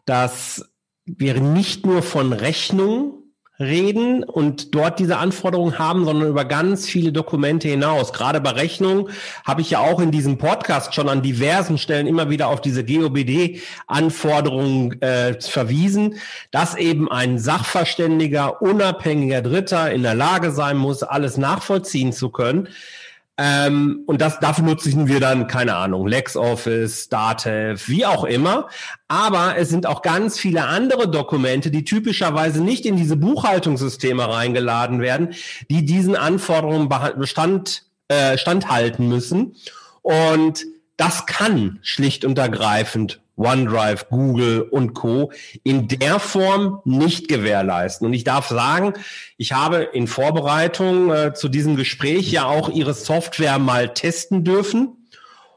dass 0.06 0.70
wir 1.04 1.40
nicht 1.40 1.86
nur 1.86 2.02
von 2.02 2.32
Rechnungen 2.32 3.27
reden 3.60 4.22
und 4.22 4.72
dort 4.74 4.98
diese 5.00 5.16
Anforderungen 5.16 5.78
haben, 5.78 6.04
sondern 6.04 6.28
über 6.28 6.44
ganz 6.44 6.86
viele 6.88 7.10
Dokumente 7.10 7.66
hinaus. 7.68 8.12
Gerade 8.12 8.40
bei 8.40 8.50
Rechnungen 8.50 9.08
habe 9.44 9.62
ich 9.62 9.70
ja 9.70 9.80
auch 9.80 9.98
in 10.00 10.12
diesem 10.12 10.38
Podcast 10.38 10.94
schon 10.94 11.08
an 11.08 11.22
diversen 11.22 11.76
Stellen 11.76 12.06
immer 12.06 12.30
wieder 12.30 12.46
auf 12.48 12.60
diese 12.60 12.84
GOBD-Anforderungen 12.84 15.02
äh, 15.02 15.40
verwiesen, 15.40 16.14
dass 16.52 16.76
eben 16.76 17.10
ein 17.10 17.38
Sachverständiger, 17.38 18.62
unabhängiger 18.62 19.42
Dritter 19.42 19.90
in 19.90 20.04
der 20.04 20.14
Lage 20.14 20.52
sein 20.52 20.76
muss, 20.76 21.02
alles 21.02 21.36
nachvollziehen 21.36 22.12
zu 22.12 22.30
können. 22.30 22.68
Ähm, 23.40 24.02
und 24.06 24.20
das, 24.20 24.40
dafür 24.40 24.64
nutzen 24.64 25.06
wir 25.06 25.20
dann, 25.20 25.46
keine 25.46 25.76
Ahnung, 25.76 26.08
LexOffice, 26.08 27.08
Datev, 27.08 27.88
wie 27.88 28.04
auch 28.04 28.24
immer. 28.24 28.68
Aber 29.06 29.56
es 29.56 29.68
sind 29.68 29.86
auch 29.86 30.02
ganz 30.02 30.40
viele 30.40 30.64
andere 30.64 31.08
Dokumente, 31.08 31.70
die 31.70 31.84
typischerweise 31.84 32.62
nicht 32.62 32.84
in 32.84 32.96
diese 32.96 33.16
Buchhaltungssysteme 33.16 34.28
reingeladen 34.28 35.00
werden, 35.00 35.34
die 35.70 35.84
diesen 35.84 36.16
Anforderungen 36.16 36.88
Bestand, 37.16 37.84
äh, 38.08 38.36
standhalten 38.36 39.08
müssen. 39.08 39.54
Und 40.02 40.66
das 40.96 41.26
kann 41.26 41.78
schlicht 41.82 42.24
und 42.24 42.38
ergreifend 42.38 43.20
OneDrive, 43.38 44.08
Google 44.10 44.62
und 44.62 44.94
Co. 44.94 45.32
in 45.62 45.88
der 45.88 46.18
Form 46.18 46.80
nicht 46.84 47.28
gewährleisten. 47.28 48.06
Und 48.06 48.12
ich 48.12 48.24
darf 48.24 48.48
sagen, 48.48 48.94
ich 49.36 49.52
habe 49.52 49.82
in 49.82 50.06
Vorbereitung 50.06 51.10
äh, 51.10 51.34
zu 51.34 51.48
diesem 51.48 51.76
Gespräch 51.76 52.30
ja 52.30 52.44
auch 52.44 52.68
Ihre 52.68 52.94
Software 52.94 53.58
mal 53.58 53.94
testen 53.94 54.44
dürfen 54.44 54.98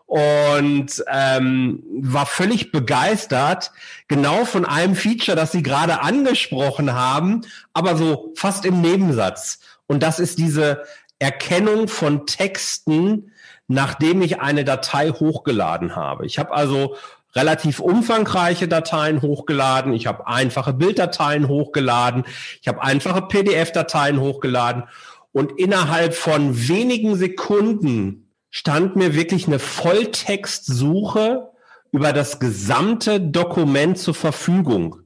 und 0.06 1.04
ähm, 1.08 1.84
war 2.02 2.26
völlig 2.26 2.74
begeistert, 2.74 3.72
genau 4.10 4.44
von 4.44 4.66
einem 4.66 4.96
Feature, 4.96 5.38
das 5.38 5.54
Sie 5.54 5.64
gerade 5.64 6.02
angesprochen 6.02 6.94
haben, 6.94 7.42
aber 7.74 7.96
so 7.96 8.34
fast 8.36 8.66
im 8.66 8.82
Nebensatz. 8.82 9.60
Und 9.88 10.04
das 10.04 10.20
ist 10.20 10.38
diese 10.38 10.84
Erkennung 11.20 11.88
von 11.88 12.26
Texten, 12.26 13.32
nachdem 13.70 14.22
ich 14.22 14.42
eine 14.42 14.66
Datei 14.66 15.12
hochgeladen 15.12 15.96
habe. 15.96 16.26
Ich 16.26 16.40
habe 16.40 16.52
also 16.52 16.98
relativ 17.36 17.80
umfangreiche 17.80 18.68
Dateien 18.68 19.22
hochgeladen, 19.22 19.94
ich 19.94 20.08
habe 20.08 20.28
einfache 20.28 20.74
Bilddateien 20.74 21.48
hochgeladen, 21.48 22.26
ich 22.62 22.68
habe 22.68 22.82
einfache 22.82 23.22
PDF-Dateien 23.24 24.20
hochgeladen 24.20 24.84
und 25.32 25.58
innerhalb 25.58 26.14
von 26.14 26.68
wenigen 26.68 27.16
Sekunden 27.16 28.28
stand 28.50 28.96
mir 28.96 29.16
wirklich 29.16 29.48
eine 29.48 29.60
Volltextsuche 29.60 31.50
über 31.92 32.14
das 32.14 32.40
gesamte 32.40 33.20
Dokument 33.20 33.98
zur 33.98 34.14
Verfügung. 34.14 34.98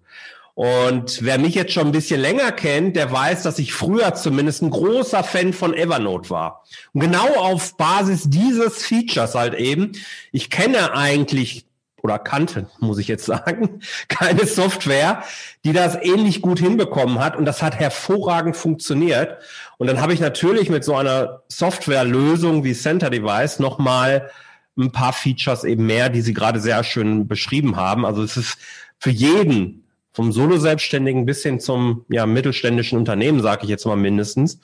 Und 0.56 1.22
wer 1.22 1.38
mich 1.38 1.54
jetzt 1.54 1.74
schon 1.74 1.88
ein 1.88 1.92
bisschen 1.92 2.22
länger 2.22 2.54
kennt, 2.54 2.96
der 2.96 3.12
weiß, 3.12 3.44
dass 3.44 3.60
ich 3.60 3.74
früher 3.74 4.14
zumindest 4.16 4.62
ein 4.62 4.70
großer 4.70 5.22
Fan 5.24 5.52
von 5.52 5.74
Evernote 5.74 6.30
war. 6.30 6.64
Und 6.94 7.02
genau 7.02 7.28
auf 7.36 7.76
Basis 7.76 8.30
dieses 8.30 8.84
Features 8.86 9.36
halt 9.36 9.54
eben, 9.56 9.92
ich 10.32 10.50
kenne 10.50 10.94
eigentlich 10.94 11.66
oder 12.06 12.20
kannte, 12.20 12.68
muss 12.80 13.00
ich 13.00 13.08
jetzt 13.08 13.26
sagen, 13.36 13.82
keine 14.08 14.46
Software, 14.46 15.24
die 15.66 15.74
das 15.74 15.96
ähnlich 15.96 16.42
gut 16.42 16.60
hinbekommen 16.60 17.20
hat. 17.20 17.36
Und 17.36 17.46
das 17.46 17.62
hat 17.62 17.76
hervorragend 17.76 18.56
funktioniert. 18.56 19.38
Und 19.78 19.88
dann 19.88 20.00
habe 20.00 20.14
ich 20.14 20.20
natürlich 20.20 20.70
mit 20.70 20.84
so 20.84 20.96
einer 20.96 21.42
Softwarelösung 21.50 22.64
wie 22.64 22.74
Center 22.74 23.10
Device 23.10 23.60
nochmal 23.60 24.30
ein 24.78 24.92
paar 24.92 25.14
Features 25.14 25.64
eben 25.64 25.86
mehr, 25.86 26.10
die 26.10 26.22
Sie 26.22 26.34
gerade 26.34 26.60
sehr 26.60 26.84
schön 26.84 27.28
beschrieben 27.28 27.76
haben. 27.76 28.06
Also 28.06 28.22
es 28.22 28.38
ist 28.38 28.58
für 29.00 29.10
jeden 29.10 29.84
vom 30.14 30.32
Solo-Selbstständigen 30.32 31.26
bis 31.26 31.44
hin 31.44 31.60
zum 31.60 32.06
ja, 32.08 32.26
mittelständischen 32.26 32.98
Unternehmen, 32.98 33.42
sage 33.42 33.64
ich 33.64 33.70
jetzt 33.70 33.86
mal 33.86 33.98
mindestens, 33.98 34.60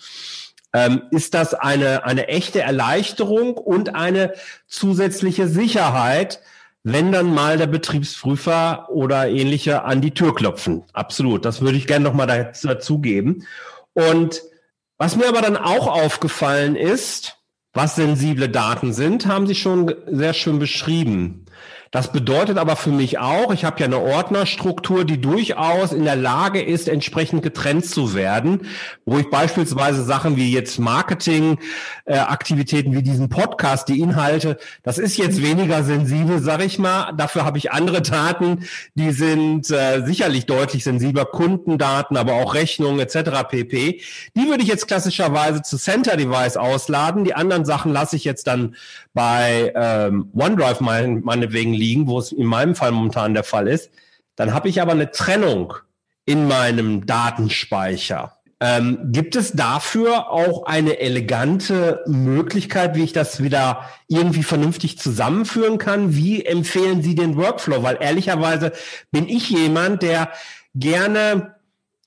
ähm, 0.74 1.04
ist 1.12 1.34
das 1.34 1.54
eine, 1.54 2.06
eine 2.06 2.28
echte 2.28 2.62
Erleichterung 2.62 3.58
und 3.58 3.96
eine 3.96 4.34
zusätzliche 4.68 5.48
Sicherheit, 5.48 6.42
wenn 6.84 7.12
dann 7.12 7.34
mal 7.34 7.58
der 7.58 7.68
Betriebsprüfer 7.68 8.90
oder 8.90 9.30
ähnliche 9.30 9.84
an 9.84 10.02
die 10.02 10.12
Tür 10.12 10.34
klopfen. 10.34 10.84
Absolut, 10.94 11.46
das 11.46 11.62
würde 11.62 11.78
ich 11.78 11.88
gerne 11.88 12.04
nochmal 12.04 12.52
dazugeben. 12.64 13.46
Und 13.94 14.42
was 14.98 15.16
mir 15.16 15.28
aber 15.28 15.42
dann 15.42 15.58
auch 15.58 15.88
aufgefallen 15.88 16.76
ist, 16.76 17.38
was 17.74 17.96
sensible 17.96 18.50
Daten 18.50 18.94
sind, 18.94 19.28
haben 19.28 19.48
Sie 19.48 19.56
schon 19.56 19.94
sehr 20.08 20.34
schön 20.34 20.60
beschrieben. 20.60 21.46
Das 21.92 22.12
bedeutet 22.14 22.58
aber 22.58 22.78
für 22.78 22.90
mich 22.90 23.20
auch, 23.20 23.54
ich 23.54 23.66
habe 23.66 23.82
ja 23.82 23.86
eine 23.86 24.00
Ordnerstruktur, 24.00 25.04
die 25.04 25.20
durchaus 25.20 25.92
in 25.92 26.06
der 26.06 26.16
Lage 26.16 26.62
ist, 26.62 26.88
entsprechend 26.88 27.44
getrennt 27.44 27.86
zu 27.86 28.16
werden, 28.16 28.62
wo 29.04 29.18
ich 29.18 29.30
beispielsweise 29.30 30.06
Sachen 30.06 30.38
wie 30.38 30.54
jetzt 30.54 30.80
Marketing-Aktivitäten 30.80 32.94
äh, 32.94 32.96
wie 32.96 33.04
diesen 33.04 33.28
Podcast, 33.28 33.90
die 33.90 34.00
Inhalte, 34.00 34.58
das 34.84 35.00
ist 35.00 35.18
jetzt 35.18 35.42
weniger 35.42 35.84
sensibel, 35.84 36.40
sag 36.40 36.64
ich 36.64 36.80
mal. 36.80 37.12
Dafür 37.12 37.44
habe 37.44 37.58
ich 37.58 37.74
andere 37.74 38.02
Daten, 38.02 38.66
die 38.96 39.12
sind 39.12 39.70
äh, 39.70 40.06
sicherlich 40.06 40.46
deutlich 40.46 40.86
sensibler, 40.86 41.26
Kundendaten, 41.26 42.16
aber 42.16 42.36
auch 42.36 42.54
Rechnungen 42.54 43.02
etc. 43.02 43.50
pp. 43.50 44.00
Die 44.38 44.48
würde 44.48 44.64
ich 44.64 44.70
jetzt 44.70 44.88
klassischerweise 44.88 45.62
zu 45.62 45.78
Center 45.78 46.16
Device 46.16 46.56
ausladen. 46.56 47.26
Die 47.26 47.34
anderen 47.34 47.66
Sachen 47.66 47.92
lasse 47.92 48.16
ich 48.16 48.24
jetzt 48.24 48.48
dann 48.48 48.78
bei 49.14 49.74
ähm, 49.76 50.30
OneDrive 50.34 50.80
mein, 50.80 51.20
meinetwegen 51.20 51.81
liegen, 51.82 52.08
wo 52.08 52.20
es 52.20 52.32
in 52.32 52.46
meinem 52.46 52.76
Fall 52.76 52.92
momentan 52.92 53.34
der 53.34 53.44
Fall 53.44 53.68
ist. 53.68 53.90
Dann 54.36 54.54
habe 54.54 54.70
ich 54.70 54.82
aber 54.82 54.92
eine 54.92 55.12
Trennung 55.12 55.74
in 56.26 56.48
meinem 56.48 57.06
Datenspeicher. 57.06 58.38
Ähm, 58.64 59.00
gibt 59.12 59.36
es 59.36 59.54
dafür 59.54 60.30
auch 60.30 60.68
eine 60.68 61.00
elegante 61.00 62.02
Möglichkeit, 62.06 62.96
wie 62.96 63.04
ich 63.04 63.12
das 63.12 63.42
wieder 63.42 63.90
irgendwie 64.08 64.44
vernünftig 64.44 65.00
zusammenführen 65.00 65.80
kann? 65.80 66.16
Wie 66.16 66.46
empfehlen 66.46 67.02
Sie 67.02 67.16
den 67.16 67.38
Workflow? 67.38 67.82
Weil 67.82 67.98
ehrlicherweise 68.00 68.72
bin 69.12 69.28
ich 69.28 69.50
jemand, 69.50 70.04
der 70.04 70.30
gerne 70.76 71.56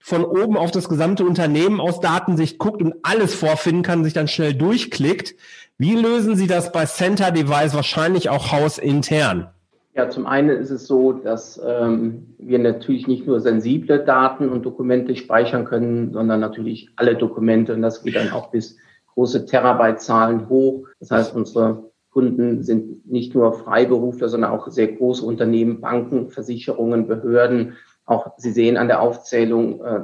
von 0.01 0.25
oben 0.25 0.57
auf 0.57 0.71
das 0.71 0.89
gesamte 0.89 1.25
Unternehmen 1.25 1.81
aus 1.81 1.99
Datensicht 1.99 2.59
guckt 2.59 2.83
und 2.83 2.95
alles 3.03 3.35
vorfinden 3.35 3.83
kann, 3.83 4.05
sich 4.05 4.13
dann 4.13 4.29
schnell 4.29 4.55
durchklickt. 4.55 5.35
Wie 5.77 5.97
lösen 5.97 6.37
Sie 6.37 6.47
das 6.47 6.71
bei 6.71 6.87
Center 6.87 7.33
Device 7.33 7.75
wahrscheinlich 7.75 8.29
auch 8.29 8.53
hausintern? 8.53 9.54
Ja, 9.97 10.11
zum 10.11 10.27
einen 10.27 10.51
ist 10.51 10.71
es 10.71 10.89
so, 10.89 11.13
dass 11.13 11.61
ähm, 11.65 12.35
wir 12.39 12.59
natürlich 12.59 13.07
nicht 13.07 13.29
nur 13.29 13.41
sensible 13.41 14.01
Daten 14.01 14.49
und 14.49 14.67
Dokumente 14.67 15.15
speichern 15.15 15.65
können, 15.65 16.13
sondern 16.13 16.41
natürlich 16.41 16.91
alle 16.97 17.15
Dokumente 17.15 17.75
und 17.75 17.83
das 17.83 18.03
geht 18.03 18.17
dann 18.17 18.33
auch 18.33 18.51
bis 18.51 18.77
große 19.15 19.47
Terabyte-Zahlen 19.47 20.49
hoch. 20.49 20.89
Das 20.99 21.13
heißt, 21.13 21.37
unsere 21.37 21.91
Kunden 22.11 22.65
sind 22.65 23.09
nicht 23.09 23.37
nur 23.37 23.53
Freiberufler, 23.53 24.29
sondern 24.29 24.51
auch 24.51 24.69
sehr 24.69 24.89
große 24.89 25.25
Unternehmen, 25.25 25.81
Banken, 25.81 26.29
Versicherungen, 26.29 27.07
Behörden. 27.07 27.75
Auch 28.05 28.33
Sie 28.37 28.51
sehen 28.51 28.77
an 28.77 28.89
der 28.89 29.01
Aufzählung 29.01 29.81
äh, 29.85 30.01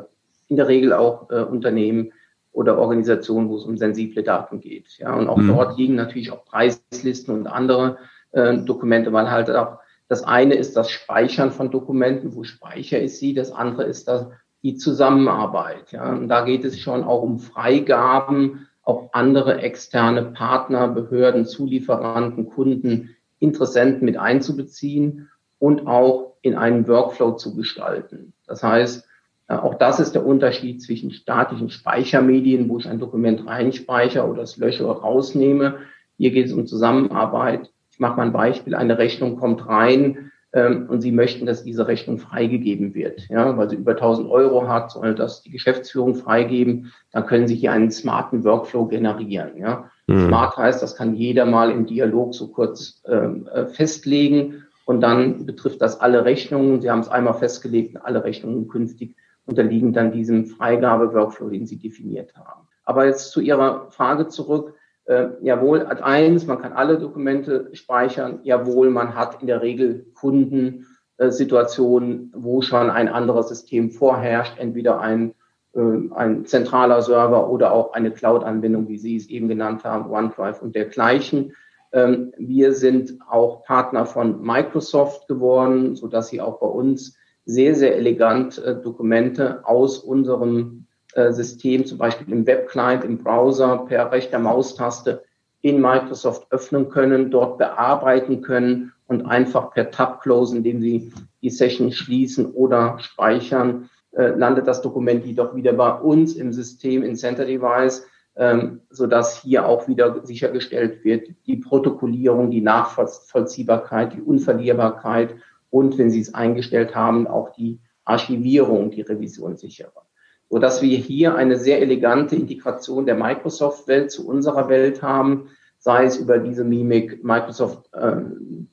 in 0.47 0.57
der 0.57 0.69
Regel 0.69 0.93
auch 0.93 1.31
äh, 1.31 1.43
Unternehmen 1.43 2.13
oder 2.53 2.79
Organisationen, 2.79 3.49
wo 3.49 3.57
es 3.57 3.65
um 3.65 3.77
sensible 3.77 4.23
Daten 4.23 4.61
geht. 4.61 4.99
Ja, 4.99 5.15
und 5.15 5.29
auch 5.29 5.37
mhm. 5.37 5.49
dort 5.49 5.79
liegen 5.79 5.97
natürlich 5.97 6.31
auch 6.31 6.45
Preislisten 6.45 7.35
und 7.35 7.49
andere 7.49 7.99
äh, 8.33 8.59
Dokumente, 8.59 9.13
weil 9.13 9.31
halt 9.31 9.51
auch 9.51 9.80
das 10.11 10.25
eine 10.25 10.55
ist 10.55 10.77
das 10.77 10.91
Speichern 10.91 11.53
von 11.53 11.71
Dokumenten, 11.71 12.35
wo 12.35 12.43
speichere 12.43 12.99
ich 12.99 13.17
sie, 13.17 13.33
das 13.33 13.53
andere 13.53 13.85
ist 13.85 14.09
das, 14.09 14.27
die 14.61 14.75
Zusammenarbeit. 14.75 15.93
Ja. 15.93 16.11
Und 16.13 16.27
da 16.27 16.45
geht 16.45 16.65
es 16.65 16.81
schon 16.81 17.05
auch 17.05 17.23
um 17.23 17.39
Freigaben, 17.39 18.67
auch 18.83 19.11
andere 19.13 19.63
externe 19.63 20.25
Partner, 20.25 20.89
Behörden, 20.89 21.47
Zulieferanten, 21.47 22.49
Kunden, 22.49 23.15
Interessenten 23.39 24.05
mit 24.05 24.17
einzubeziehen 24.17 25.29
und 25.61 25.87
auch 25.87 26.33
in 26.43 26.57
einen 26.57 26.89
Workflow 26.89 27.37
zu 27.37 27.55
gestalten. 27.55 28.33
Das 28.49 28.65
heißt, 28.65 29.07
äh, 29.47 29.55
auch 29.55 29.77
das 29.77 30.01
ist 30.01 30.17
der 30.17 30.27
Unterschied 30.27 30.83
zwischen 30.83 31.13
statischen 31.13 31.71
Speichermedien, 31.71 32.69
wo 32.69 32.79
ich 32.79 32.89
ein 32.89 32.99
Dokument 32.99 33.47
reinspeichere 33.47 34.27
oder 34.27 34.41
das 34.41 34.57
lösche 34.57 34.85
oder 34.85 34.99
rausnehme. 34.99 35.79
Hier 36.17 36.33
geht 36.33 36.47
es 36.47 36.53
um 36.53 36.67
Zusammenarbeit 36.67 37.71
mache 38.01 38.17
mal 38.17 38.27
ein 38.27 38.33
Beispiel, 38.33 38.75
eine 38.75 38.99
Rechnung 38.99 39.37
kommt 39.37 39.67
rein 39.67 40.33
ähm, 40.53 40.87
und 40.89 41.01
Sie 41.01 41.13
möchten, 41.13 41.47
dass 41.47 41.65
diese 41.65 41.87
Rechnung 41.87 42.19
freigegeben 42.19 42.95
wird, 42.95 43.29
ja, 43.29 43.57
weil 43.57 43.71
sie 43.71 43.77
über 43.77 43.93
1000 43.93 44.29
Euro 44.29 44.69
hat, 44.69 44.91
soll 44.91 45.15
das 45.15 45.43
die 45.43 45.51
Geschäftsführung 45.51 46.15
freigeben, 46.17 46.93
dann 47.13 47.27
können 47.27 47.47
Sie 47.47 47.55
hier 47.55 47.73
einen 47.73 47.91
smarten 47.91 48.45
Workflow 48.45 48.87
generieren, 48.87 49.57
ja. 49.57 49.91
Mhm. 50.07 50.27
Smart 50.27 50.57
heißt, 50.57 50.83
das 50.83 50.97
kann 50.97 51.15
jeder 51.15 51.47
mal 51.47 51.71
im 51.71 51.87
Dialog 51.87 52.35
so 52.35 52.49
kurz 52.49 53.03
ähm, 53.07 53.49
äh, 53.53 53.67
festlegen 53.67 54.65
und 54.85 55.03
dann 55.03 55.47
betrifft 55.47 55.81
das 55.81 56.01
alle 56.01 56.25
Rechnungen. 56.25 56.81
Sie 56.81 56.91
haben 56.91 57.01
es 57.01 57.09
einmal 57.09 57.35
festgelegt, 57.35 57.97
alle 58.03 58.25
Rechnungen 58.25 58.67
künftig 58.67 59.15
unterliegen 59.47 59.93
dann 59.93 60.11
diesem 60.11 60.47
Freigabe-Workflow, 60.47 61.49
den 61.49 61.67
Sie 61.67 61.77
definiert 61.77 62.35
haben. 62.35 62.67
Aber 62.85 63.07
jetzt 63.07 63.31
zu 63.31 63.41
Ihrer 63.41 63.91
Frage 63.91 64.27
zurück 64.29 64.75
äh, 65.11 65.29
jawohl, 65.43 65.87
Ad 65.87 66.03
1, 66.03 66.47
man 66.47 66.63
kann 66.63 66.73
alle 66.73 66.99
Dokumente 66.99 67.69
speichern. 67.73 68.41
Jawohl, 68.45 68.91
man 68.91 69.15
hat 69.15 69.41
in 69.41 69.47
der 69.47 69.63
Regel 69.63 70.07
Kundensituationen, 70.15 72.33
wo 72.35 72.63
schon 72.63 72.91
ein 72.91 73.09
anderes 73.09 73.49
System 73.49 73.91
vorherrscht, 73.91 74.59
entweder 74.59 75.01
ein 75.01 75.35
äh, 75.75 75.81
ein 76.15 76.47
zentraler 76.47 77.03
Server 77.03 77.51
oder 77.51 77.73
auch 77.73 77.93
eine 77.93 78.11
Cloud-Anwendung, 78.11 78.89
wie 78.89 78.99
Sie 78.99 79.17
es 79.17 79.29
eben 79.29 79.49
genannt 79.49 79.85
haben, 79.85 80.11
OneDrive 80.11 80.63
und 80.63 80.75
dergleichen. 80.75 81.55
Ähm, 81.93 82.33
wir 82.39 82.73
sind 82.73 83.19
auch 83.29 83.65
Partner 83.65 84.07
von 84.07 84.41
Microsoft 84.43 85.29
geworden, 85.29 85.97
so 85.97 86.09
dass 86.09 86.29
Sie 86.29 86.41
auch 86.41 86.61
bei 86.61 86.67
uns 86.67 87.17
sehr, 87.45 87.75
sehr 87.75 87.97
elegant 87.97 88.59
äh, 88.59 88.81
Dokumente 88.81 89.67
aus 89.67 89.99
unserem 89.99 90.87
System, 91.33 91.85
zum 91.87 91.99
Beispiel 91.99 92.33
im 92.33 92.47
Webclient, 92.47 93.05
im 93.05 93.19
Browser, 93.19 93.85
per 93.89 94.13
rechter 94.13 94.39
Maustaste 94.39 95.23
in 95.63 95.81
Microsoft 95.81 96.47
öffnen 96.51 96.89
können, 96.89 97.31
dort 97.31 97.59
bearbeiten 97.59 98.41
können 98.41 98.93
und 99.07 99.27
einfach 99.27 99.73
per 99.73 99.91
Tab 99.91 100.23
close, 100.23 100.57
indem 100.57 100.81
Sie 100.81 101.13
die 101.43 101.51
Session 101.51 101.93
schließen 101.93 102.47
oder 102.53 102.99
speichern, 103.01 103.91
äh, 104.13 104.29
landet 104.29 104.67
das 104.67 104.83
Dokument 104.83 105.25
jedoch 105.25 105.55
wieder 105.55 105.73
bei 105.73 105.93
uns 105.93 106.35
im 106.35 106.53
System 106.53 107.03
in 107.03 107.17
Center 107.17 107.45
Device, 107.45 108.07
ähm, 108.37 108.81
so 108.91 109.07
dass 109.07 109.43
hier 109.43 109.67
auch 109.67 109.89
wieder 109.89 110.25
sichergestellt 110.25 111.05
wird, 111.05 111.29
die 111.47 111.57
Protokollierung, 111.57 112.51
die 112.51 112.61
Nachvollziehbarkeit, 112.61 114.15
die 114.15 114.23
Unverlierbarkeit 114.23 115.35
und, 115.71 115.99
wenn 115.99 116.11
Sie 116.11 116.21
es 116.21 116.35
eingestellt 116.35 116.95
haben, 116.95 117.27
auch 117.27 117.53
die 117.53 117.81
Archivierung, 118.05 118.91
die 118.91 119.03
Revision 119.03 119.57
sicherer. 119.57 120.07
So 120.51 120.59
dass 120.59 120.83
wir 120.83 120.99
hier 120.99 121.37
eine 121.37 121.57
sehr 121.57 121.81
elegante 121.81 122.35
Integration 122.35 123.07
der 123.07 123.15
Microsoft-Welt 123.15 124.11
zu 124.11 124.27
unserer 124.27 124.69
Welt 124.69 125.01
haben, 125.01 125.49
sei 125.79 126.05
es 126.05 126.19
über 126.19 126.39
diese 126.39 126.65
Mimik 126.65 127.25
Microsoft 127.25 127.89
äh, 127.95 128.17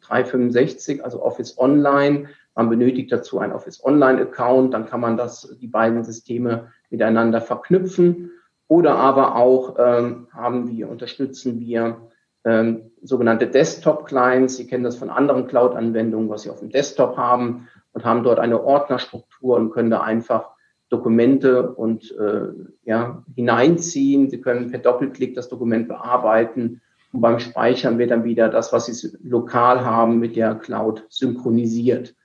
365, 0.01 1.05
also 1.05 1.21
Office 1.21 1.57
Online, 1.57 2.27
man 2.55 2.69
benötigt 2.69 3.11
dazu 3.11 3.37
ein 3.37 3.53
Office 3.53 3.85
Online 3.85 4.19
Account, 4.19 4.73
dann 4.73 4.87
kann 4.87 4.99
man 4.99 5.15
das, 5.15 5.55
die 5.61 5.67
beiden 5.67 6.03
Systeme 6.03 6.71
miteinander 6.89 7.39
verknüpfen. 7.39 8.31
Oder 8.67 8.95
aber 8.95 9.35
auch 9.35 9.75
ähm, 9.77 10.27
haben 10.33 10.67
wir, 10.67 10.89
unterstützen 10.89 11.59
wir 11.59 12.09
ähm, 12.43 12.91
sogenannte 13.03 13.45
Desktop-Clients. 13.45 14.57
Sie 14.57 14.65
kennen 14.65 14.83
das 14.83 14.95
von 14.95 15.11
anderen 15.11 15.45
Cloud-Anwendungen, 15.45 16.29
was 16.29 16.41
Sie 16.41 16.49
auf 16.49 16.59
dem 16.59 16.71
Desktop 16.71 17.15
haben 17.15 17.67
und 17.93 18.03
haben 18.03 18.23
dort 18.23 18.39
eine 18.39 18.63
Ordnerstruktur 18.63 19.55
und 19.55 19.69
können 19.69 19.91
da 19.91 20.01
einfach 20.01 20.56
Dokumente 20.89 21.71
und 21.71 22.11
äh, 22.17 22.49
ja, 22.83 23.23
hineinziehen. 23.35 24.29
Sie 24.29 24.41
können 24.41 24.71
per 24.71 24.79
Doppelklick 24.79 25.35
das 25.35 25.49
Dokument 25.49 25.87
bearbeiten 25.87 26.81
und 27.11 27.21
beim 27.21 27.39
Speichern 27.39 27.97
wird 27.97 28.11
dann 28.11 28.23
wieder 28.23 28.49
das, 28.49 28.73
was 28.73 28.85
Sie 28.85 29.17
lokal 29.23 29.83
haben, 29.83 30.19
mit 30.19 30.35
der 30.35 30.55
Cloud 30.55 31.05
synchronisiert. 31.09 32.15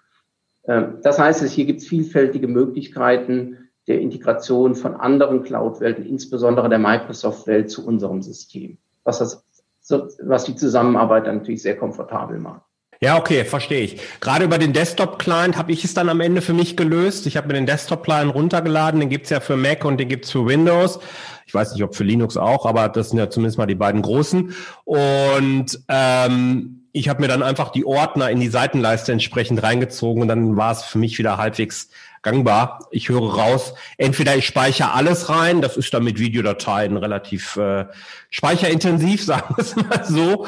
Ähm, 0.64 0.98
das 1.02 1.18
heißt, 1.18 1.44
hier 1.48 1.64
gibt 1.64 1.80
es 1.80 1.88
vielfältige 1.88 2.48
Möglichkeiten 2.48 3.68
der 3.88 4.00
Integration 4.00 4.74
von 4.74 4.94
anderen 4.94 5.42
Cloud-Welten, 5.42 6.06
insbesondere 6.06 6.68
der 6.68 6.78
Microsoft-Welt 6.78 7.70
zu 7.70 7.86
unserem 7.86 8.22
System, 8.22 8.78
was, 9.02 9.18
das, 9.18 9.44
was 10.22 10.44
die 10.44 10.54
Zusammenarbeit 10.54 11.26
dann 11.26 11.38
natürlich 11.38 11.62
sehr 11.62 11.76
komfortabel 11.76 12.38
macht. 12.38 12.62
Ja, 13.02 13.18
okay, 13.18 13.44
verstehe 13.44 13.80
ich. 13.80 14.00
Gerade 14.20 14.44
über 14.44 14.58
den 14.58 14.72
Desktop-Client 14.72 15.56
habe 15.56 15.72
ich 15.72 15.82
es 15.82 15.92
dann 15.92 16.08
am 16.08 16.20
Ende 16.20 16.40
für 16.40 16.52
mich 16.52 16.76
gelöst. 16.76 17.26
Ich 17.26 17.36
habe 17.36 17.48
mir 17.48 17.54
den 17.54 17.66
Desktop-Client 17.66 18.32
runtergeladen, 18.32 19.00
den 19.00 19.08
gibt's 19.08 19.30
ja 19.30 19.40
für 19.40 19.56
Mac 19.56 19.84
und 19.84 19.98
den 19.98 20.08
gibt's 20.08 20.30
für 20.30 20.46
Windows. 20.46 21.00
Ich 21.44 21.52
weiß 21.52 21.72
nicht, 21.72 21.82
ob 21.82 21.96
für 21.96 22.04
Linux 22.04 22.36
auch, 22.36 22.64
aber 22.64 22.88
das 22.88 23.10
sind 23.10 23.18
ja 23.18 23.28
zumindest 23.28 23.58
mal 23.58 23.66
die 23.66 23.74
beiden 23.74 24.02
großen. 24.02 24.54
Und 24.84 25.80
ähm, 25.88 26.82
ich 26.92 27.08
habe 27.08 27.22
mir 27.22 27.26
dann 27.26 27.42
einfach 27.42 27.70
die 27.70 27.84
Ordner 27.84 28.30
in 28.30 28.38
die 28.38 28.46
Seitenleiste 28.46 29.10
entsprechend 29.10 29.64
reingezogen 29.64 30.22
und 30.22 30.28
dann 30.28 30.56
war 30.56 30.70
es 30.70 30.84
für 30.84 30.98
mich 30.98 31.18
wieder 31.18 31.38
halbwegs 31.38 31.88
gangbar. 32.22 32.86
Ich 32.90 33.08
höre 33.08 33.34
raus, 33.34 33.74
entweder 33.98 34.36
ich 34.36 34.46
speichere 34.46 34.92
alles 34.92 35.28
rein, 35.28 35.60
das 35.60 35.76
ist 35.76 35.92
dann 35.92 36.04
mit 36.04 36.18
Videodateien 36.18 36.96
relativ 36.96 37.56
äh, 37.56 37.86
speicherintensiv, 38.30 39.24
sagen 39.26 39.54
wir 39.56 39.62
es 39.62 39.76
mal 39.76 40.04
so, 40.04 40.46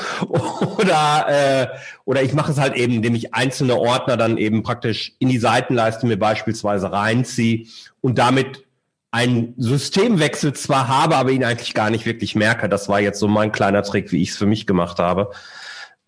oder 0.79 1.27
äh, 1.29 1.67
oder 2.05 2.23
ich 2.23 2.33
mache 2.33 2.53
es 2.53 2.59
halt 2.59 2.75
eben, 2.75 2.95
indem 2.95 3.15
ich 3.15 3.35
einzelne 3.35 3.77
Ordner 3.77 4.17
dann 4.17 4.39
eben 4.39 4.63
praktisch 4.63 5.13
in 5.19 5.29
die 5.29 5.39
Seitenleiste 5.39 6.07
mir 6.07 6.19
beispielsweise 6.19 6.93
reinziehe 6.93 7.67
und 8.01 8.19
damit 8.19 8.65
einen 9.11 9.55
Systemwechsel 9.59 10.55
zwar 10.55 10.89
habe, 10.89 11.17
aber 11.17 11.31
ihn 11.31 11.45
eigentlich 11.45 11.73
gar 11.73 11.89
nicht 11.89 12.05
wirklich 12.05 12.35
merke. 12.35 12.69
Das 12.69 12.89
war 12.89 13.01
jetzt 13.01 13.21
so 13.21 13.29
mein 13.29 13.53
kleiner 13.53 13.85
Trick, 13.85 14.11
wie 14.11 14.21
ich 14.21 14.31
es 14.31 14.37
für 14.37 14.47
mich 14.47 14.67
gemacht 14.67 14.99
habe. 14.99 15.31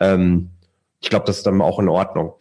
Ähm, 0.01 0.49
ich 0.99 1.09
glaube, 1.09 1.25
das 1.25 1.37
ist 1.37 1.47
dann 1.47 1.61
auch 1.61 1.79
in 1.79 1.89
Ordnung. 1.89 2.33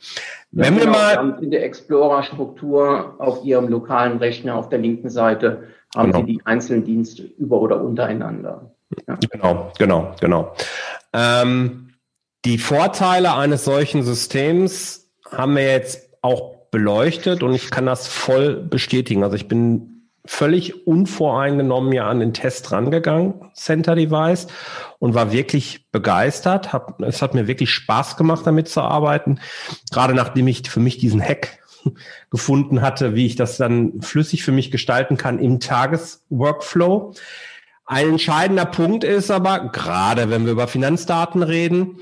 Wenn 0.50 0.74
ja, 0.74 0.80
wir 0.80 0.86
genau, 0.86 0.98
mal 0.98 1.42
in 1.42 1.50
der 1.50 1.64
Explorer-Struktur 1.64 3.14
auf 3.18 3.44
Ihrem 3.44 3.68
lokalen 3.68 4.18
Rechner 4.18 4.54
auf 4.54 4.68
der 4.68 4.78
linken 4.78 5.10
Seite 5.10 5.64
haben 5.94 6.12
genau. 6.12 6.24
Sie 6.24 6.32
die 6.32 6.40
einzelnen 6.44 6.84
Dienste 6.84 7.22
über 7.22 7.60
oder 7.60 7.82
untereinander. 7.82 8.70
Ja. 9.06 9.18
Genau, 9.30 9.72
genau, 9.78 10.14
genau. 10.20 10.54
Ähm, 11.12 11.90
die 12.44 12.58
Vorteile 12.58 13.34
eines 13.34 13.64
solchen 13.64 14.02
Systems 14.02 15.10
haben 15.30 15.56
wir 15.56 15.66
jetzt 15.66 16.16
auch 16.22 16.56
beleuchtet 16.70 17.42
und 17.42 17.54
ich 17.54 17.70
kann 17.70 17.86
das 17.86 18.06
voll 18.06 18.56
bestätigen. 18.56 19.24
Also 19.24 19.36
ich 19.36 19.48
bin 19.48 19.95
völlig 20.26 20.86
unvoreingenommen 20.86 21.92
ja 21.92 22.08
an 22.08 22.20
den 22.20 22.34
Test 22.34 22.72
rangegangen, 22.72 23.34
Center 23.54 23.94
Device, 23.94 24.46
und 24.98 25.14
war 25.14 25.32
wirklich 25.32 25.90
begeistert. 25.90 26.72
Hab, 26.72 27.00
es 27.02 27.22
hat 27.22 27.34
mir 27.34 27.46
wirklich 27.46 27.70
Spaß 27.70 28.16
gemacht, 28.16 28.46
damit 28.46 28.68
zu 28.68 28.80
arbeiten. 28.80 29.40
Gerade 29.92 30.14
nachdem 30.14 30.48
ich 30.48 30.68
für 30.68 30.80
mich 30.80 30.98
diesen 30.98 31.22
Hack 31.22 31.58
gefunden 32.30 32.82
hatte, 32.82 33.14
wie 33.14 33.26
ich 33.26 33.36
das 33.36 33.56
dann 33.56 34.00
flüssig 34.02 34.42
für 34.42 34.52
mich 34.52 34.70
gestalten 34.70 35.16
kann 35.16 35.38
im 35.38 35.60
Tagesworkflow. 35.60 37.14
Ein 37.84 38.10
entscheidender 38.10 38.66
Punkt 38.66 39.04
ist 39.04 39.30
aber, 39.30 39.68
gerade 39.70 40.28
wenn 40.28 40.44
wir 40.44 40.52
über 40.52 40.66
Finanzdaten 40.66 41.42
reden, 41.42 42.00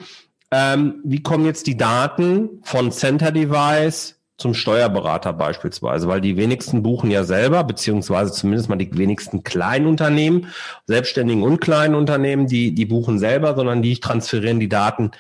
ähm, 0.51 1.01
wie 1.05 1.23
kommen 1.23 1.45
jetzt 1.45 1.67
die 1.67 1.77
Daten 1.77 2.61
von 2.63 2.91
Center 2.91 3.33
Device 3.33 4.21
zum 4.37 4.55
Steuerberater 4.55 5.33
beispielsweise, 5.33 6.09
weil 6.09 6.21
die 6.21 6.37
wenigsten 6.37 6.83
buchen 6.83 7.11
ja 7.11 7.25
selber, 7.25 7.63
beziehungsweise 7.63 8.33
zumindest 8.33 8.69
mal 8.69 8.77
die 8.77 8.97
wenigsten 8.97 9.45
kleinen 9.45 9.87
Unternehmen, 9.87 10.49
selbstständigen 10.87 11.43
und 11.43 11.61
kleinen 11.61 11.95
Unternehmen, 11.95 12.47
die, 12.47 12.75
die 12.75 12.87
buchen 12.87 13.19
selber, 13.19 13.55
sondern 13.55 13.83
die 13.83 14.01
transferieren 14.01 14.59
die 14.59 14.69
Daten 14.69 15.13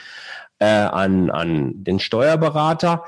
äh, 0.58 0.66
an, 0.66 1.30
an 1.30 1.84
den 1.84 2.00
Steuerberater. 2.00 3.04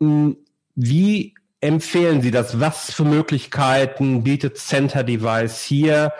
Hm, 0.00 0.36
wie 0.74 1.34
empfehlen 1.60 2.20
Sie 2.20 2.30
das? 2.30 2.60
Was 2.60 2.92
für 2.92 3.04
Möglichkeiten 3.04 4.24
bietet 4.24 4.58
Center 4.58 5.04
Device 5.04 5.62
hier? 5.62 6.12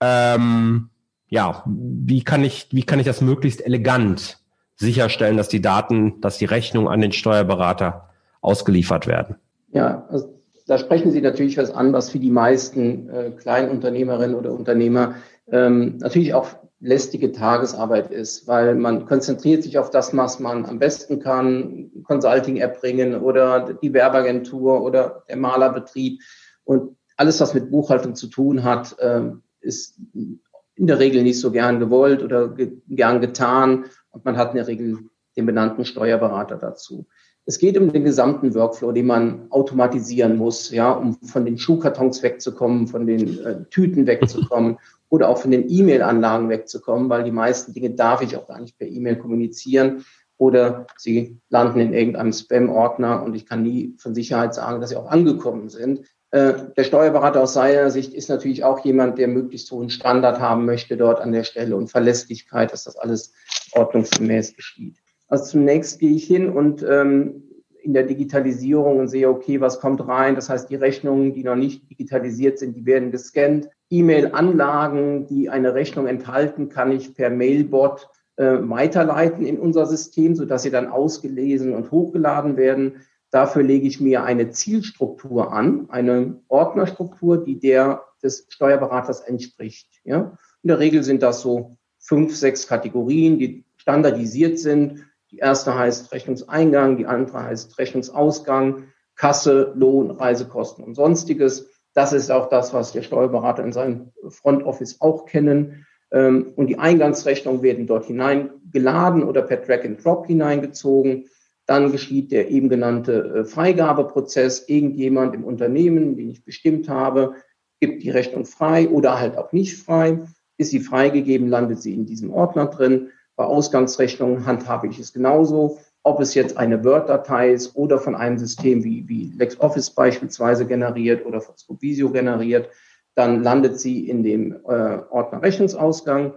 Ähm, 0.00 0.88
ja, 1.28 1.62
wie 1.66 2.24
kann 2.24 2.42
ich, 2.44 2.68
wie 2.70 2.82
kann 2.84 2.98
ich 2.98 3.06
das 3.06 3.20
möglichst 3.20 3.64
elegant 3.64 4.38
sicherstellen, 4.76 5.36
dass 5.36 5.48
die 5.48 5.60
Daten, 5.60 6.22
dass 6.22 6.38
die 6.38 6.46
Rechnung 6.46 6.88
an 6.88 7.02
den 7.02 7.12
Steuerberater 7.12 8.09
ausgeliefert 8.40 9.06
werden. 9.06 9.36
Ja, 9.72 10.06
also 10.08 10.40
da 10.66 10.78
sprechen 10.78 11.10
Sie 11.10 11.20
natürlich 11.20 11.56
was 11.58 11.70
an, 11.70 11.92
was 11.92 12.10
für 12.10 12.18
die 12.18 12.30
meisten 12.30 13.08
äh, 13.08 13.30
Kleinunternehmerinnen 13.32 14.36
oder 14.36 14.52
Unternehmer 14.52 15.16
ähm, 15.50 15.98
natürlich 15.98 16.34
auch 16.34 16.48
lästige 16.80 17.32
Tagesarbeit 17.32 18.10
ist, 18.10 18.48
weil 18.48 18.74
man 18.74 19.04
konzentriert 19.04 19.62
sich 19.62 19.78
auf 19.78 19.90
das, 19.90 20.16
was 20.16 20.40
man 20.40 20.64
am 20.64 20.78
besten 20.78 21.20
kann, 21.20 21.90
Consulting 22.04 22.56
erbringen 22.56 23.16
oder 23.16 23.74
die 23.74 23.92
Werbeagentur 23.92 24.82
oder 24.82 25.24
der 25.28 25.36
Malerbetrieb 25.36 26.22
und 26.64 26.96
alles, 27.16 27.38
was 27.40 27.52
mit 27.52 27.70
Buchhaltung 27.70 28.14
zu 28.14 28.28
tun 28.28 28.64
hat, 28.64 28.98
äh, 28.98 29.30
ist 29.60 30.00
in 30.14 30.86
der 30.86 30.98
Regel 30.98 31.22
nicht 31.22 31.38
so 31.38 31.50
gern 31.50 31.78
gewollt 31.78 32.22
oder 32.22 32.48
ge 32.48 32.78
gern 32.88 33.20
getan 33.20 33.84
und 34.10 34.24
man 34.24 34.38
hat 34.38 34.52
in 34.52 34.56
der 34.56 34.66
Regel 34.66 34.98
den 35.36 35.44
benannten 35.44 35.84
Steuerberater 35.84 36.56
dazu. 36.56 37.06
Es 37.50 37.58
geht 37.58 37.76
um 37.76 37.92
den 37.92 38.04
gesamten 38.04 38.54
Workflow, 38.54 38.92
den 38.92 39.06
man 39.06 39.50
automatisieren 39.50 40.36
muss, 40.36 40.70
ja, 40.70 40.92
um 40.92 41.14
von 41.14 41.44
den 41.44 41.58
Schuhkartons 41.58 42.22
wegzukommen, 42.22 42.86
von 42.86 43.08
den 43.08 43.44
äh, 43.44 43.64
Tüten 43.70 44.06
wegzukommen 44.06 44.78
oder 45.08 45.28
auch 45.28 45.38
von 45.38 45.50
den 45.50 45.68
E-Mail-Anlagen 45.68 46.48
wegzukommen, 46.48 47.08
weil 47.08 47.24
die 47.24 47.32
meisten 47.32 47.72
Dinge 47.72 47.90
darf 47.90 48.22
ich 48.22 48.36
auch 48.36 48.46
gar 48.46 48.60
nicht 48.60 48.78
per 48.78 48.86
E-Mail 48.86 49.16
kommunizieren 49.16 50.04
oder 50.36 50.86
sie 50.96 51.40
landen 51.48 51.80
in 51.80 51.92
irgendeinem 51.92 52.32
Spam-Ordner 52.32 53.24
und 53.24 53.34
ich 53.34 53.46
kann 53.46 53.64
nie 53.64 53.96
von 53.98 54.14
Sicherheit 54.14 54.54
sagen, 54.54 54.80
dass 54.80 54.90
sie 54.90 54.96
auch 54.96 55.10
angekommen 55.10 55.70
sind. 55.70 56.02
Äh, 56.30 56.52
der 56.76 56.84
Steuerberater 56.84 57.42
aus 57.42 57.54
seiner 57.54 57.90
Sicht 57.90 58.14
ist 58.14 58.28
natürlich 58.28 58.62
auch 58.62 58.84
jemand, 58.84 59.18
der 59.18 59.26
möglichst 59.26 59.72
hohen 59.72 59.90
Standard 59.90 60.38
haben 60.38 60.66
möchte 60.66 60.96
dort 60.96 61.20
an 61.20 61.32
der 61.32 61.42
Stelle 61.42 61.74
und 61.74 61.90
Verlässlichkeit, 61.90 62.72
dass 62.72 62.84
das 62.84 62.96
alles 62.96 63.32
ordnungsgemäß 63.72 64.54
geschieht. 64.54 64.98
Also 65.30 65.44
zunächst 65.44 65.98
gehe 66.00 66.10
ich 66.10 66.26
hin 66.26 66.50
und 66.50 66.82
ähm, 66.82 67.44
in 67.82 67.94
der 67.94 68.02
Digitalisierung 68.02 68.98
und 68.98 69.08
sehe, 69.08 69.28
okay, 69.28 69.60
was 69.60 69.80
kommt 69.80 70.06
rein? 70.06 70.34
Das 70.34 70.50
heißt, 70.50 70.68
die 70.68 70.76
Rechnungen, 70.76 71.32
die 71.32 71.44
noch 71.44 71.56
nicht 71.56 71.88
digitalisiert 71.90 72.58
sind, 72.58 72.76
die 72.76 72.84
werden 72.84 73.10
gescannt. 73.10 73.70
E-Mail-Anlagen, 73.88 75.26
die 75.26 75.48
eine 75.48 75.72
Rechnung 75.72 76.06
enthalten, 76.06 76.68
kann 76.68 76.92
ich 76.92 77.14
per 77.14 77.30
Mailbot 77.30 78.08
äh, 78.36 78.56
weiterleiten 78.60 79.46
in 79.46 79.58
unser 79.58 79.86
System, 79.86 80.34
sodass 80.34 80.64
sie 80.64 80.70
dann 80.70 80.88
ausgelesen 80.88 81.74
und 81.74 81.90
hochgeladen 81.90 82.56
werden. 82.56 83.02
Dafür 83.30 83.62
lege 83.62 83.86
ich 83.86 84.00
mir 84.00 84.24
eine 84.24 84.50
Zielstruktur 84.50 85.52
an, 85.52 85.86
eine 85.88 86.40
Ordnerstruktur, 86.48 87.42
die 87.42 87.58
der 87.58 88.02
des 88.22 88.46
Steuerberaters 88.48 89.20
entspricht. 89.20 89.88
Ja? 90.04 90.36
In 90.62 90.68
der 90.68 90.80
Regel 90.80 91.02
sind 91.02 91.22
das 91.22 91.40
so 91.40 91.76
fünf, 91.98 92.36
sechs 92.36 92.66
Kategorien, 92.66 93.38
die 93.38 93.64
standardisiert 93.76 94.58
sind. 94.58 95.06
Die 95.30 95.38
erste 95.38 95.78
heißt 95.78 96.12
Rechnungseingang, 96.12 96.96
die 96.96 97.06
andere 97.06 97.44
heißt 97.44 97.78
Rechnungsausgang, 97.78 98.84
Kasse, 99.16 99.72
Lohn, 99.76 100.10
Reisekosten 100.10 100.84
und 100.84 100.94
sonstiges. 100.94 101.68
Das 101.94 102.12
ist 102.12 102.30
auch 102.30 102.48
das, 102.48 102.72
was 102.72 102.92
der 102.92 103.02
Steuerberater 103.02 103.62
in 103.62 103.72
seinem 103.72 104.12
Front 104.28 104.64
Office 104.64 105.00
auch 105.00 105.26
kennen. 105.26 105.86
Ähm, 106.12 106.52
und 106.56 106.66
die 106.68 106.78
Eingangsrechnungen 106.78 107.62
werden 107.62 107.86
dort 107.86 108.06
hineingeladen 108.06 109.22
oder 109.22 109.42
per 109.42 109.58
Drag 109.58 109.84
and 109.84 110.04
Drop 110.04 110.26
hineingezogen. 110.26 111.26
Dann 111.66 111.92
geschieht 111.92 112.32
der 112.32 112.50
eben 112.50 112.68
genannte 112.68 113.12
äh, 113.12 113.44
Freigabeprozess. 113.44 114.68
Irgendjemand 114.68 115.34
im 115.34 115.44
Unternehmen, 115.44 116.16
den 116.16 116.30
ich 116.30 116.44
bestimmt 116.44 116.88
habe, 116.88 117.34
gibt 117.80 118.02
die 118.02 118.10
Rechnung 118.10 118.44
frei 118.44 118.88
oder 118.88 119.20
halt 119.20 119.36
auch 119.36 119.52
nicht 119.52 119.78
frei. 119.78 120.18
Ist 120.58 120.70
sie 120.70 120.80
freigegeben, 120.80 121.48
landet 121.48 121.80
sie 121.80 121.94
in 121.94 122.06
diesem 122.06 122.30
Ordner 122.30 122.66
drin. 122.66 123.10
Bei 123.40 123.46
Ausgangsrechnungen 123.46 124.44
handhabe 124.44 124.88
ich 124.88 124.98
es 124.98 125.14
genauso. 125.14 125.78
Ob 126.02 126.20
es 126.20 126.34
jetzt 126.34 126.58
eine 126.58 126.84
Word-Datei 126.84 127.52
ist 127.52 127.74
oder 127.74 127.98
von 127.98 128.14
einem 128.14 128.36
System 128.36 128.84
wie, 128.84 129.08
wie 129.08 129.32
LexOffice 129.34 129.88
beispielsweise 129.92 130.66
generiert 130.66 131.24
oder 131.24 131.40
von 131.40 131.56
Scobisio 131.56 132.10
generiert, 132.10 132.68
dann 133.14 133.42
landet 133.42 133.80
sie 133.80 134.06
in 134.10 134.22
dem 134.22 134.52
äh, 134.68 134.98
Ordner 135.08 135.40
Rechnungsausgang. 135.40 136.34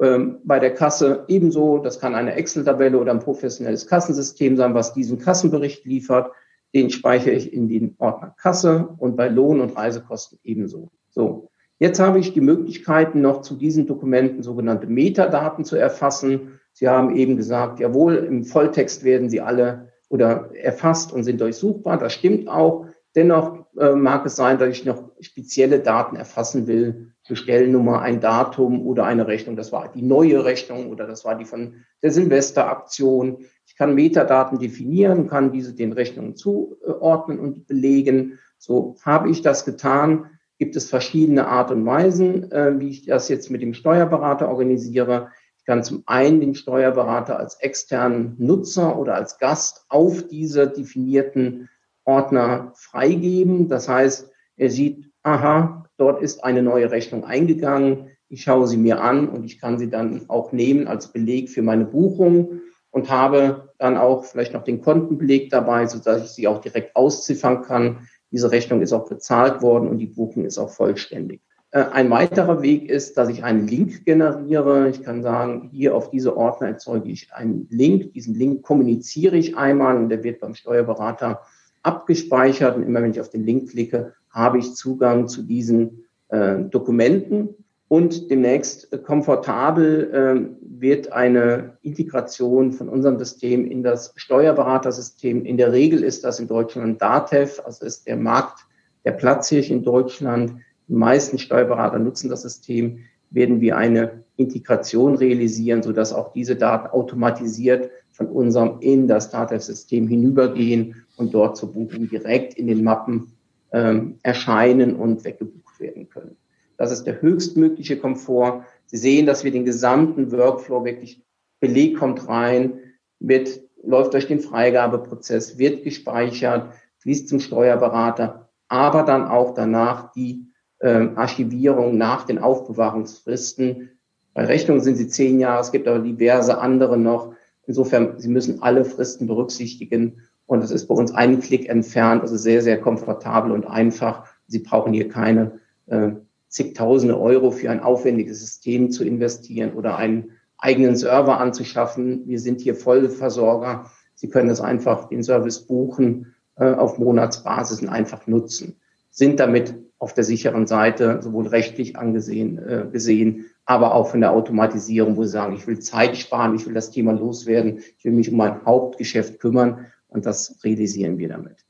Ähm, 0.00 0.38
bei 0.42 0.58
der 0.58 0.72
Kasse 0.72 1.26
ebenso, 1.28 1.80
das 1.80 2.00
kann 2.00 2.14
eine 2.14 2.32
Excel-Tabelle 2.32 2.98
oder 2.98 3.12
ein 3.12 3.20
professionelles 3.20 3.86
Kassensystem 3.86 4.56
sein, 4.56 4.72
was 4.72 4.94
diesen 4.94 5.18
Kassenbericht 5.18 5.84
liefert. 5.84 6.32
Den 6.74 6.88
speichere 6.88 7.34
ich 7.34 7.52
in 7.52 7.68
den 7.68 7.94
Ordner 7.98 8.34
Kasse 8.40 8.88
und 8.96 9.16
bei 9.16 9.28
Lohn- 9.28 9.60
und 9.60 9.76
Reisekosten 9.76 10.38
ebenso. 10.44 10.92
So. 11.10 11.50
Jetzt 11.78 12.00
habe 12.00 12.18
ich 12.18 12.32
die 12.32 12.40
Möglichkeiten, 12.40 13.20
noch 13.20 13.42
zu 13.42 13.54
diesen 13.54 13.86
Dokumenten 13.86 14.42
sogenannte 14.42 14.88
Metadaten 14.88 15.64
zu 15.64 15.76
erfassen. 15.76 16.58
Sie 16.72 16.88
haben 16.88 17.14
eben 17.14 17.36
gesagt, 17.36 17.78
jawohl, 17.78 18.16
im 18.16 18.44
Volltext 18.44 19.04
werden 19.04 19.30
sie 19.30 19.40
alle 19.40 19.88
oder 20.08 20.50
erfasst 20.54 21.12
und 21.12 21.22
sind 21.24 21.40
durchsuchbar. 21.40 21.98
Das 21.98 22.12
stimmt 22.12 22.48
auch. 22.48 22.86
Dennoch 23.14 23.66
äh, 23.78 23.94
mag 23.94 24.26
es 24.26 24.36
sein, 24.36 24.58
dass 24.58 24.68
ich 24.70 24.84
noch 24.84 25.10
spezielle 25.20 25.80
Daten 25.80 26.16
erfassen 26.16 26.66
will, 26.66 27.12
Bestellnummer, 27.28 28.00
ein 28.00 28.20
Datum 28.20 28.86
oder 28.86 29.04
eine 29.04 29.26
Rechnung. 29.26 29.54
Das 29.56 29.70
war 29.70 29.92
die 29.92 30.02
neue 30.02 30.44
Rechnung 30.44 30.90
oder 30.90 31.06
das 31.06 31.24
war 31.24 31.36
die 31.36 31.44
von 31.44 31.84
der 32.02 32.10
Silvesteraktion. 32.10 33.44
Ich 33.66 33.76
kann 33.76 33.94
Metadaten 33.94 34.58
definieren, 34.58 35.28
kann 35.28 35.52
diese 35.52 35.74
den 35.74 35.92
Rechnungen 35.92 36.36
zuordnen 36.36 37.38
und 37.38 37.66
belegen. 37.66 38.38
So 38.56 38.96
habe 39.04 39.30
ich 39.30 39.42
das 39.42 39.64
getan. 39.64 40.37
Gibt 40.58 40.76
es 40.76 40.90
verschiedene 40.90 41.46
Art 41.46 41.70
und 41.70 41.86
Weisen, 41.86 42.50
äh, 42.50 42.78
wie 42.78 42.90
ich 42.90 43.06
das 43.06 43.28
jetzt 43.28 43.50
mit 43.50 43.62
dem 43.62 43.74
Steuerberater 43.74 44.48
organisiere. 44.48 45.30
Ich 45.58 45.64
kann 45.64 45.84
zum 45.84 46.02
einen 46.06 46.40
den 46.40 46.54
Steuerberater 46.54 47.38
als 47.38 47.54
externen 47.56 48.34
Nutzer 48.38 48.98
oder 48.98 49.14
als 49.14 49.38
Gast 49.38 49.84
auf 49.88 50.26
diese 50.26 50.66
definierten 50.68 51.68
Ordner 52.04 52.72
freigeben. 52.74 53.68
Das 53.68 53.88
heißt, 53.88 54.30
er 54.56 54.70
sieht, 54.70 55.10
aha, 55.22 55.84
dort 55.96 56.22
ist 56.22 56.42
eine 56.42 56.62
neue 56.62 56.90
Rechnung 56.90 57.24
eingegangen. 57.24 58.10
Ich 58.28 58.42
schaue 58.42 58.66
sie 58.66 58.76
mir 58.76 59.00
an 59.00 59.28
und 59.28 59.44
ich 59.44 59.60
kann 59.60 59.78
sie 59.78 59.88
dann 59.88 60.28
auch 60.28 60.52
nehmen 60.52 60.88
als 60.88 61.12
Beleg 61.12 61.50
für 61.50 61.62
meine 61.62 61.84
Buchung 61.84 62.60
und 62.90 63.10
habe 63.10 63.72
dann 63.78 63.96
auch 63.96 64.24
vielleicht 64.24 64.54
noch 64.54 64.64
den 64.64 64.80
Kontenbeleg 64.80 65.50
dabei, 65.50 65.86
sodass 65.86 66.24
ich 66.24 66.30
sie 66.30 66.48
auch 66.48 66.60
direkt 66.60 66.96
ausziffern 66.96 67.62
kann. 67.62 68.08
Diese 68.30 68.50
Rechnung 68.50 68.82
ist 68.82 68.92
auch 68.92 69.08
bezahlt 69.08 69.62
worden 69.62 69.88
und 69.88 69.98
die 69.98 70.06
Buchung 70.06 70.44
ist 70.44 70.58
auch 70.58 70.70
vollständig. 70.70 71.40
Äh, 71.70 71.84
ein 71.92 72.10
weiterer 72.10 72.62
Weg 72.62 72.88
ist, 72.88 73.18
dass 73.18 73.28
ich 73.28 73.44
einen 73.44 73.66
Link 73.66 74.04
generiere. 74.04 74.88
Ich 74.88 75.02
kann 75.02 75.22
sagen, 75.22 75.68
hier 75.72 75.94
auf 75.94 76.10
diese 76.10 76.36
Ordner 76.36 76.68
erzeuge 76.68 77.10
ich 77.10 77.32
einen 77.32 77.66
Link. 77.70 78.12
Diesen 78.14 78.34
Link 78.34 78.62
kommuniziere 78.62 79.36
ich 79.36 79.56
einmal 79.56 79.96
und 79.96 80.08
der 80.08 80.22
wird 80.22 80.40
beim 80.40 80.54
Steuerberater 80.54 81.42
abgespeichert 81.82 82.76
und 82.76 82.82
immer 82.82 83.02
wenn 83.02 83.10
ich 83.10 83.20
auf 83.20 83.30
den 83.30 83.44
Link 83.44 83.70
klicke, 83.70 84.14
habe 84.30 84.58
ich 84.58 84.74
Zugang 84.74 85.28
zu 85.28 85.42
diesen 85.42 86.04
äh, 86.28 86.58
Dokumenten 86.58 87.54
und 87.88 88.30
demnächst 88.30 88.92
äh, 88.92 88.98
komfortabel 88.98 90.10
äh, 90.12 90.78
wird 90.80 91.10
eine 91.12 91.78
Integration 91.82 92.72
von 92.72 92.88
unserem 92.88 93.18
System 93.18 93.64
in 93.64 93.82
das 93.82 94.12
Steuerberatersystem. 94.16 95.44
In 95.44 95.56
der 95.56 95.72
Regel 95.72 96.04
ist 96.04 96.22
das 96.24 96.38
in 96.38 96.48
Deutschland 96.48 97.00
DATEV, 97.00 97.62
also 97.64 97.86
ist 97.86 98.06
der 98.06 98.16
Markt 98.16 98.66
der 99.04 99.12
Platz 99.12 99.48
hier 99.48 99.66
in 99.70 99.82
Deutschland. 99.82 100.52
Die 100.86 100.94
meisten 100.94 101.38
Steuerberater 101.38 101.98
nutzen 101.98 102.28
das 102.28 102.42
System, 102.42 103.00
werden 103.30 103.60
wir 103.60 103.76
eine 103.76 104.24
Integration 104.36 105.16
realisieren, 105.16 105.82
sodass 105.82 106.12
auch 106.12 106.32
diese 106.32 106.56
Daten 106.56 106.88
automatisiert 106.88 107.90
von 108.10 108.26
unserem 108.26 108.80
in 108.80 109.08
das 109.08 109.30
DATEV-System 109.30 110.08
hinübergehen 110.08 111.04
und 111.16 111.34
dort 111.34 111.56
zur 111.56 111.72
Buchung 111.72 112.08
direkt 112.08 112.54
in 112.54 112.66
den 112.66 112.84
Mappen 112.84 113.32
ähm, 113.72 114.18
erscheinen 114.22 114.96
und 114.96 115.24
weggebucht 115.24 115.80
werden 115.80 116.08
können. 116.08 116.36
Das 116.78 116.92
ist 116.92 117.04
der 117.04 117.20
höchstmögliche 117.20 117.98
Komfort. 117.98 118.64
Sie 118.86 118.96
sehen, 118.96 119.26
dass 119.26 119.44
wir 119.44 119.50
den 119.50 119.66
gesamten 119.66 120.32
Workflow 120.32 120.84
wirklich 120.84 121.22
Beleg 121.60 121.98
kommt 121.98 122.28
rein, 122.28 122.78
wird, 123.18 123.60
läuft 123.82 124.14
durch 124.14 124.28
den 124.28 124.40
Freigabeprozess, 124.40 125.58
wird 125.58 125.82
gespeichert, 125.82 126.72
fließt 126.98 127.28
zum 127.28 127.40
Steuerberater, 127.40 128.48
aber 128.68 129.02
dann 129.02 129.26
auch 129.26 129.54
danach 129.54 130.12
die 130.12 130.46
ähm, 130.80 131.18
Archivierung 131.18 131.98
nach 131.98 132.24
den 132.24 132.38
Aufbewahrungsfristen. 132.38 133.90
Bei 134.34 134.44
Rechnungen 134.44 134.82
sind 134.82 134.96
sie 134.96 135.08
zehn 135.08 135.40
Jahre, 135.40 135.62
es 135.62 135.72
gibt 135.72 135.88
aber 135.88 135.98
diverse 135.98 136.58
andere 136.58 136.96
noch. 136.96 137.34
Insofern, 137.66 138.18
Sie 138.18 138.28
müssen 138.28 138.62
alle 138.62 138.84
Fristen 138.84 139.26
berücksichtigen 139.26 140.22
und 140.46 140.62
es 140.62 140.70
ist 140.70 140.86
bei 140.86 140.94
uns 140.94 141.12
einen 141.12 141.40
Klick 141.40 141.68
entfernt, 141.68 142.22
also 142.22 142.36
sehr, 142.36 142.62
sehr 142.62 142.80
komfortabel 142.80 143.50
und 143.50 143.66
einfach. 143.66 144.26
Sie 144.46 144.60
brauchen 144.60 144.92
hier 144.92 145.08
keine 145.08 145.58
äh, 145.86 146.12
zigtausende 146.48 147.18
Euro 147.18 147.50
für 147.50 147.70
ein 147.70 147.80
aufwendiges 147.80 148.40
System 148.40 148.90
zu 148.90 149.04
investieren 149.04 149.72
oder 149.74 149.96
einen 149.96 150.32
eigenen 150.58 150.96
Server 150.96 151.38
anzuschaffen. 151.38 152.26
Wir 152.26 152.40
sind 152.40 152.60
hier 152.60 152.74
Vollversorger. 152.74 153.90
Sie 154.14 154.28
können 154.28 154.50
es 154.50 154.60
einfach 154.60 155.08
den 155.08 155.22
Service 155.22 155.60
buchen 155.60 156.34
äh, 156.56 156.72
auf 156.72 156.98
Monatsbasis 156.98 157.82
und 157.82 157.88
einfach 157.88 158.26
nutzen. 158.26 158.76
Sind 159.10 159.40
damit 159.40 159.74
auf 159.98 160.14
der 160.14 160.24
sicheren 160.24 160.66
Seite, 160.66 161.20
sowohl 161.22 161.48
rechtlich 161.48 161.96
angesehen, 161.96 162.58
äh, 162.58 162.86
gesehen, 162.90 163.46
aber 163.64 163.94
auch 163.94 164.08
von 164.08 164.20
der 164.20 164.32
Automatisierung, 164.32 165.16
wo 165.16 165.24
sie 165.24 165.30
sagen, 165.30 165.54
ich 165.54 165.66
will 165.66 165.80
Zeit 165.80 166.16
sparen, 166.16 166.54
ich 166.54 166.66
will 166.66 166.74
das 166.74 166.90
Thema 166.90 167.12
loswerden, 167.12 167.80
ich 167.98 168.04
will 168.04 168.12
mich 168.12 168.30
um 168.30 168.36
mein 168.36 168.64
Hauptgeschäft 168.64 169.40
kümmern 169.40 169.86
und 170.08 170.24
das 170.24 170.60
realisieren 170.64 171.18
wir 171.18 171.28
damit. 171.28 171.64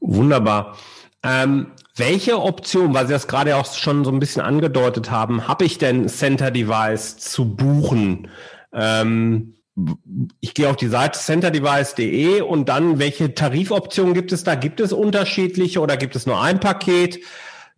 Wunderbar. 0.00 0.76
Ähm, 1.22 1.68
welche 1.96 2.40
Option, 2.40 2.94
weil 2.94 3.06
Sie 3.06 3.12
das 3.12 3.28
gerade 3.28 3.56
auch 3.56 3.72
schon 3.72 4.04
so 4.04 4.10
ein 4.10 4.18
bisschen 4.18 4.42
angedeutet 4.42 5.10
haben, 5.10 5.46
habe 5.48 5.64
ich 5.64 5.78
denn 5.78 6.08
Center 6.08 6.50
Device 6.50 7.18
zu 7.18 7.54
buchen? 7.54 8.28
Ähm, 8.72 9.54
ich 10.40 10.54
gehe 10.54 10.68
auf 10.68 10.76
die 10.76 10.88
Seite 10.88 11.18
centerdevice.de 11.18 12.42
und 12.42 12.68
dann, 12.68 12.98
welche 12.98 13.34
Tarifoptionen 13.34 14.14
gibt 14.14 14.32
es 14.32 14.44
da? 14.44 14.54
Gibt 14.54 14.80
es 14.80 14.92
unterschiedliche 14.92 15.80
oder 15.80 15.96
gibt 15.96 16.14
es 16.16 16.26
nur 16.26 16.40
ein 16.40 16.60
Paket? 16.60 17.20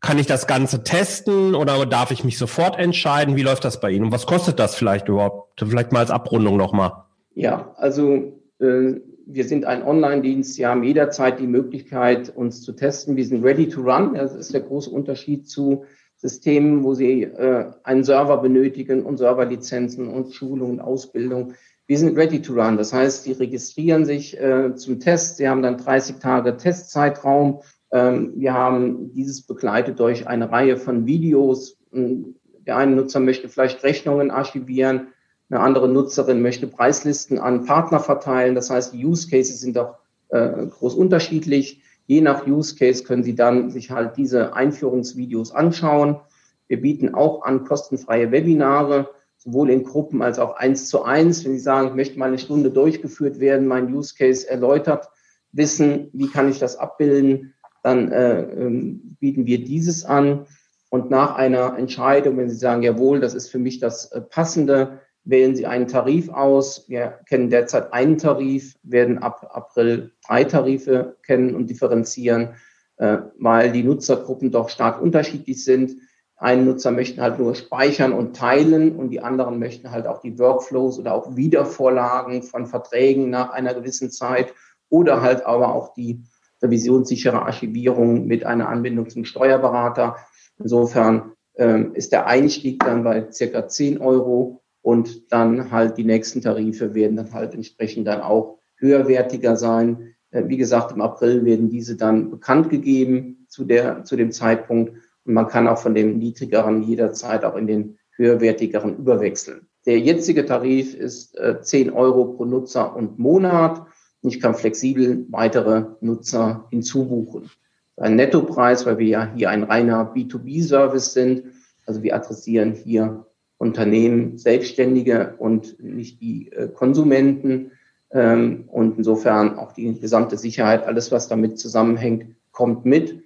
Kann 0.00 0.18
ich 0.18 0.26
das 0.26 0.46
Ganze 0.46 0.82
testen 0.82 1.54
oder 1.54 1.86
darf 1.86 2.10
ich 2.10 2.24
mich 2.24 2.36
sofort 2.36 2.78
entscheiden? 2.78 3.36
Wie 3.36 3.42
läuft 3.42 3.64
das 3.64 3.80
bei 3.80 3.90
Ihnen? 3.90 4.06
Und 4.06 4.12
was 4.12 4.26
kostet 4.26 4.58
das 4.58 4.74
vielleicht 4.74 5.08
überhaupt? 5.08 5.60
Vielleicht 5.60 5.92
mal 5.92 6.00
als 6.00 6.10
Abrundung 6.10 6.56
nochmal. 6.56 6.92
Ja, 7.34 7.72
also 7.76 8.32
äh, 8.60 8.94
wir 9.26 9.44
sind 9.44 9.64
ein 9.64 9.82
Online-Dienst, 9.82 10.54
Sie 10.54 10.66
haben 10.66 10.82
jederzeit 10.82 11.40
die 11.40 11.46
Möglichkeit, 11.46 12.34
uns 12.34 12.62
zu 12.62 12.72
testen. 12.72 13.16
Wir 13.16 13.24
sind 13.24 13.44
ready 13.44 13.68
to 13.68 13.80
run. 13.80 14.14
Das 14.14 14.34
ist 14.34 14.52
der 14.52 14.60
große 14.60 14.90
Unterschied 14.90 15.48
zu 15.48 15.84
Systemen, 16.16 16.84
wo 16.84 16.94
Sie 16.94 17.22
äh, 17.22 17.70
einen 17.82 18.04
Server 18.04 18.38
benötigen 18.38 19.04
und 19.04 19.18
Serverlizenzen 19.18 20.08
und 20.08 20.34
Schulung 20.34 20.70
und 20.70 20.80
Ausbildung. 20.80 21.54
Wir 21.86 21.98
sind 21.98 22.16
ready 22.16 22.40
to 22.40 22.54
run. 22.54 22.76
Das 22.76 22.92
heißt, 22.92 23.24
Sie 23.24 23.32
registrieren 23.32 24.04
sich 24.04 24.38
äh, 24.40 24.74
zum 24.74 25.00
Test. 25.00 25.36
Sie 25.36 25.48
haben 25.48 25.62
dann 25.62 25.78
30 25.78 26.16
Tage 26.16 26.56
Testzeitraum. 26.56 27.60
Ähm, 27.92 28.32
wir 28.36 28.54
haben 28.54 29.12
dieses 29.12 29.42
begleitet 29.42 30.00
durch 30.00 30.26
eine 30.26 30.50
Reihe 30.50 30.76
von 30.76 31.06
Videos. 31.06 31.78
Der 31.92 32.76
eine 32.76 32.96
Nutzer 32.96 33.20
möchte 33.20 33.48
vielleicht 33.48 33.82
Rechnungen 33.84 34.30
archivieren 34.30 35.08
eine 35.50 35.60
andere 35.60 35.88
Nutzerin 35.88 36.42
möchte 36.42 36.66
Preislisten 36.66 37.38
an 37.38 37.64
Partner 37.64 38.00
verteilen. 38.00 38.54
Das 38.54 38.70
heißt, 38.70 38.94
die 38.94 39.04
Use 39.04 39.28
Cases 39.28 39.60
sind 39.60 39.78
auch 39.78 39.96
äh, 40.28 40.66
groß 40.66 40.94
unterschiedlich. 40.94 41.82
Je 42.06 42.20
nach 42.20 42.46
Use 42.46 42.76
Case 42.76 43.04
können 43.04 43.22
Sie 43.22 43.34
dann 43.34 43.70
sich 43.70 43.90
halt 43.90 44.16
diese 44.16 44.54
Einführungsvideos 44.54 45.52
anschauen. 45.52 46.20
Wir 46.66 46.80
bieten 46.80 47.14
auch 47.14 47.42
an 47.42 47.64
kostenfreie 47.64 48.30
Webinare, 48.30 49.10
sowohl 49.36 49.70
in 49.70 49.84
Gruppen 49.84 50.22
als 50.22 50.38
auch 50.38 50.56
eins 50.56 50.88
zu 50.88 51.02
eins. 51.02 51.44
Wenn 51.44 51.52
Sie 51.52 51.60
sagen, 51.60 51.88
ich 51.88 51.94
möchte 51.94 52.18
mal 52.18 52.28
eine 52.28 52.38
Stunde 52.38 52.70
durchgeführt 52.70 53.38
werden, 53.38 53.66
mein 53.66 53.94
Use 53.94 54.14
Case 54.16 54.48
erläutert 54.48 55.08
wissen, 55.52 56.08
wie 56.12 56.28
kann 56.28 56.50
ich 56.50 56.58
das 56.58 56.76
abbilden, 56.76 57.54
dann 57.82 58.10
äh, 58.10 58.40
ähm, 58.42 59.16
bieten 59.20 59.46
wir 59.46 59.62
dieses 59.62 60.04
an. 60.04 60.46
Und 60.88 61.10
nach 61.10 61.36
einer 61.36 61.76
Entscheidung, 61.78 62.36
wenn 62.36 62.48
Sie 62.48 62.56
sagen, 62.56 62.82
jawohl, 62.82 63.20
das 63.20 63.34
ist 63.34 63.50
für 63.50 63.58
mich 63.58 63.78
das 63.78 64.10
äh, 64.12 64.20
Passende, 64.20 65.00
wählen 65.24 65.56
Sie 65.56 65.66
einen 65.66 65.88
Tarif 65.88 66.28
aus. 66.28 66.88
Wir 66.88 67.20
kennen 67.28 67.50
derzeit 67.50 67.92
einen 67.92 68.18
Tarif, 68.18 68.74
werden 68.82 69.18
ab 69.18 69.50
April 69.52 70.12
drei 70.26 70.44
Tarife 70.44 71.16
kennen 71.22 71.54
und 71.54 71.70
differenzieren, 71.70 72.54
äh, 72.96 73.18
weil 73.38 73.72
die 73.72 73.82
Nutzergruppen 73.82 74.50
doch 74.50 74.68
stark 74.68 75.00
unterschiedlich 75.00 75.64
sind. 75.64 75.96
Ein 76.36 76.64
Nutzer 76.66 76.90
möchten 76.90 77.20
halt 77.20 77.38
nur 77.38 77.54
speichern 77.54 78.12
und 78.12 78.36
teilen 78.36 78.96
und 78.96 79.10
die 79.10 79.20
anderen 79.20 79.58
möchten 79.58 79.90
halt 79.90 80.06
auch 80.06 80.20
die 80.20 80.38
Workflows 80.38 80.98
oder 80.98 81.14
auch 81.14 81.36
Wiedervorlagen 81.36 82.42
von 82.42 82.66
Verträgen 82.66 83.30
nach 83.30 83.50
einer 83.50 83.72
gewissen 83.72 84.10
Zeit 84.10 84.52
oder 84.88 85.22
halt 85.22 85.46
aber 85.46 85.74
auch 85.74 85.94
die 85.94 86.22
revisionssichere 86.62 87.42
Archivierung 87.42 88.26
mit 88.26 88.44
einer 88.44 88.68
Anbindung 88.68 89.08
zum 89.08 89.24
Steuerberater. 89.24 90.16
Insofern 90.58 91.32
ähm, 91.56 91.94
ist 91.94 92.12
der 92.12 92.26
Einstieg 92.26 92.80
dann 92.84 93.04
bei 93.04 93.30
circa 93.30 93.68
10 93.68 93.98
Euro 93.98 94.63
und 94.84 95.32
dann 95.32 95.70
halt 95.70 95.96
die 95.96 96.04
nächsten 96.04 96.42
Tarife 96.42 96.94
werden 96.94 97.16
dann 97.16 97.32
halt 97.32 97.54
entsprechend 97.54 98.06
dann 98.06 98.20
auch 98.20 98.58
höherwertiger 98.76 99.56
sein. 99.56 100.14
Äh, 100.30 100.44
wie 100.48 100.58
gesagt, 100.58 100.92
im 100.92 101.00
April 101.00 101.42
werden 101.46 101.70
diese 101.70 101.96
dann 101.96 102.30
bekannt 102.30 102.68
gegeben 102.68 103.46
zu 103.48 103.64
der, 103.64 104.04
zu 104.04 104.14
dem 104.14 104.30
Zeitpunkt. 104.30 104.92
Und 105.24 105.32
man 105.32 105.48
kann 105.48 105.68
auch 105.68 105.78
von 105.78 105.94
dem 105.94 106.18
niedrigeren 106.18 106.82
jederzeit 106.82 107.46
auch 107.46 107.56
in 107.56 107.66
den 107.66 107.98
höherwertigeren 108.16 108.98
überwechseln. 108.98 109.66
Der 109.86 109.98
jetzige 110.00 110.44
Tarif 110.44 110.94
ist 110.94 111.34
äh, 111.38 111.62
10 111.62 111.90
Euro 111.90 112.34
pro 112.34 112.44
Nutzer 112.44 112.94
und 112.94 113.18
Monat. 113.18 113.86
Ich 114.20 114.38
kann 114.38 114.54
flexibel 114.54 115.24
weitere 115.30 115.86
Nutzer 116.02 116.66
hinzubuchen. 116.68 117.50
Ein 117.96 118.16
Nettopreis, 118.16 118.84
weil 118.84 118.98
wir 118.98 119.06
ja 119.06 119.32
hier 119.34 119.48
ein 119.48 119.62
reiner 119.62 120.12
B2B-Service 120.14 121.14
sind. 121.14 121.44
Also 121.86 122.02
wir 122.02 122.14
adressieren 122.14 122.72
hier 122.72 123.24
Unternehmen, 123.58 124.38
Selbstständige 124.38 125.34
und 125.38 125.82
nicht 125.82 126.20
die 126.20 126.50
äh, 126.52 126.68
Konsumenten. 126.68 127.72
Ähm, 128.10 128.64
und 128.68 128.98
insofern 128.98 129.58
auch 129.58 129.72
die 129.72 129.98
gesamte 129.98 130.36
Sicherheit, 130.36 130.84
alles, 130.84 131.12
was 131.12 131.28
damit 131.28 131.58
zusammenhängt, 131.58 132.36
kommt 132.52 132.84
mit. 132.84 133.22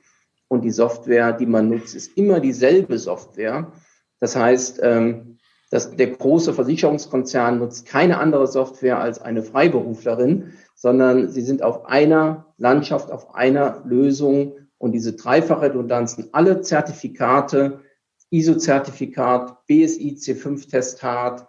Und 0.48 0.62
die 0.62 0.70
Software, 0.70 1.32
die 1.32 1.46
man 1.46 1.68
nutzt, 1.68 1.94
ist 1.94 2.16
immer 2.16 2.40
dieselbe 2.40 2.98
Software. 2.98 3.72
Das 4.20 4.34
heißt, 4.34 4.80
ähm, 4.82 5.38
dass 5.70 5.94
der 5.94 6.08
große 6.08 6.54
Versicherungskonzern 6.54 7.58
nutzt 7.58 7.86
keine 7.86 8.18
andere 8.18 8.46
Software 8.46 8.98
als 8.98 9.20
eine 9.20 9.42
Freiberuflerin, 9.42 10.52
sondern 10.74 11.28
sie 11.28 11.42
sind 11.42 11.62
auf 11.62 11.86
einer 11.86 12.46
Landschaft, 12.56 13.10
auf 13.10 13.34
einer 13.34 13.82
Lösung 13.84 14.52
und 14.78 14.92
diese 14.92 15.12
dreifache 15.14 15.62
Redundanzen, 15.62 16.28
alle 16.32 16.62
Zertifikate, 16.62 17.80
ISO-Zertifikat, 18.30 19.66
BSI 19.66 20.16
C5-Testat 20.18 21.46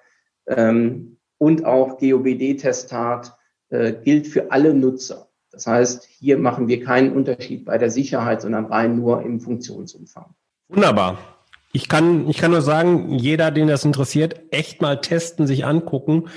ähm, 0.47 1.17
und 1.37 1.65
auch 1.65 1.97
GOBD-Testat 1.97 3.37
äh, 3.69 3.93
gilt 3.93 4.27
für 4.27 4.51
alle 4.51 4.73
Nutzer. 4.73 5.29
Das 5.51 5.67
heißt, 5.67 6.05
hier 6.05 6.37
machen 6.37 6.67
wir 6.67 6.83
keinen 6.83 7.13
Unterschied 7.13 7.65
bei 7.65 7.77
der 7.77 7.89
Sicherheit, 7.89 8.41
sondern 8.41 8.65
rein 8.65 8.95
nur 8.95 9.23
im 9.23 9.39
Funktionsumfang. 9.39 10.35
Wunderbar. 10.67 11.17
Ich 11.71 11.87
kann, 11.87 12.27
ich 12.29 12.37
kann 12.37 12.51
nur 12.51 12.61
sagen, 12.61 13.11
jeder, 13.11 13.51
den 13.51 13.67
das 13.67 13.85
interessiert, 13.85 14.41
echt 14.51 14.81
mal 14.81 15.01
testen, 15.01 15.47
sich 15.47 15.65
angucken. 15.65 16.29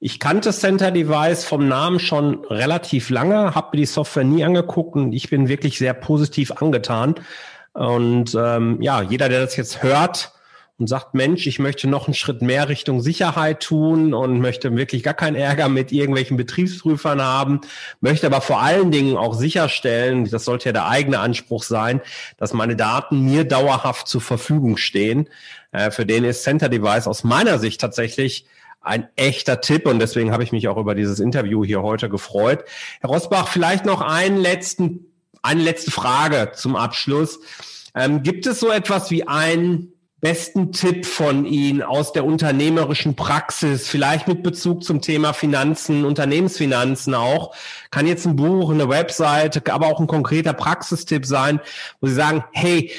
Ich 0.00 0.20
kannte 0.20 0.52
Center 0.52 0.90
Device 0.90 1.44
vom 1.44 1.68
Namen 1.68 1.98
schon 1.98 2.44
relativ 2.44 3.08
lange, 3.08 3.54
habe 3.54 3.68
mir 3.72 3.82
die 3.82 3.86
Software 3.86 4.24
nie 4.24 4.44
angeguckt 4.44 4.94
und 4.94 5.12
ich 5.12 5.30
bin 5.30 5.48
wirklich 5.48 5.78
sehr 5.78 5.94
positiv 5.94 6.52
angetan. 6.52 7.14
Und 7.76 8.34
ähm, 8.34 8.80
ja, 8.80 9.02
jeder, 9.02 9.28
der 9.28 9.42
das 9.42 9.54
jetzt 9.56 9.82
hört 9.82 10.32
und 10.78 10.88
sagt, 10.88 11.14
Mensch, 11.14 11.46
ich 11.46 11.58
möchte 11.58 11.88
noch 11.88 12.06
einen 12.06 12.14
Schritt 12.14 12.40
mehr 12.40 12.70
Richtung 12.70 13.02
Sicherheit 13.02 13.60
tun 13.60 14.14
und 14.14 14.40
möchte 14.40 14.74
wirklich 14.74 15.02
gar 15.02 15.12
keinen 15.12 15.36
Ärger 15.36 15.68
mit 15.68 15.92
irgendwelchen 15.92 16.38
Betriebsprüfern 16.38 17.20
haben, 17.20 17.60
möchte 18.00 18.26
aber 18.26 18.40
vor 18.40 18.62
allen 18.62 18.90
Dingen 18.90 19.18
auch 19.18 19.34
sicherstellen, 19.34 20.28
das 20.30 20.46
sollte 20.46 20.70
ja 20.70 20.72
der 20.72 20.86
eigene 20.86 21.18
Anspruch 21.18 21.64
sein, 21.64 22.00
dass 22.38 22.54
meine 22.54 22.76
Daten 22.76 23.20
mir 23.20 23.44
dauerhaft 23.44 24.08
zur 24.08 24.22
Verfügung 24.22 24.78
stehen. 24.78 25.28
Äh, 25.72 25.90
für 25.90 26.06
den 26.06 26.24
ist 26.24 26.44
Center 26.44 26.70
Device 26.70 27.06
aus 27.06 27.24
meiner 27.24 27.58
Sicht 27.58 27.80
tatsächlich 27.80 28.46
ein 28.80 29.08
echter 29.16 29.60
Tipp 29.60 29.86
und 29.86 29.98
deswegen 29.98 30.32
habe 30.32 30.44
ich 30.44 30.52
mich 30.52 30.68
auch 30.68 30.78
über 30.78 30.94
dieses 30.94 31.20
Interview 31.20 31.62
hier 31.62 31.82
heute 31.82 32.08
gefreut. 32.08 32.64
Herr 33.00 33.10
Rosbach, 33.10 33.48
vielleicht 33.48 33.84
noch 33.84 34.00
einen 34.00 34.38
letzten 34.38 35.06
eine 35.46 35.62
letzte 35.62 35.90
Frage 35.90 36.52
zum 36.54 36.76
Abschluss. 36.76 37.40
Ähm, 37.94 38.22
gibt 38.22 38.46
es 38.46 38.60
so 38.60 38.70
etwas 38.70 39.10
wie 39.10 39.26
einen 39.26 39.92
besten 40.20 40.72
Tipp 40.72 41.06
von 41.06 41.44
Ihnen 41.44 41.82
aus 41.82 42.12
der 42.12 42.24
unternehmerischen 42.24 43.16
Praxis, 43.16 43.86
vielleicht 43.86 44.26
mit 44.26 44.42
Bezug 44.42 44.82
zum 44.82 45.00
Thema 45.00 45.32
Finanzen, 45.32 46.04
Unternehmensfinanzen 46.04 47.14
auch? 47.14 47.54
Kann 47.90 48.06
jetzt 48.06 48.26
ein 48.26 48.36
Buch, 48.36 48.70
eine 48.70 48.88
Webseite, 48.88 49.62
aber 49.72 49.86
auch 49.86 50.00
ein 50.00 50.06
konkreter 50.06 50.52
Praxistipp 50.52 51.26
sein, 51.26 51.60
wo 52.00 52.08
Sie 52.08 52.14
sagen, 52.14 52.44
hey, 52.52 52.90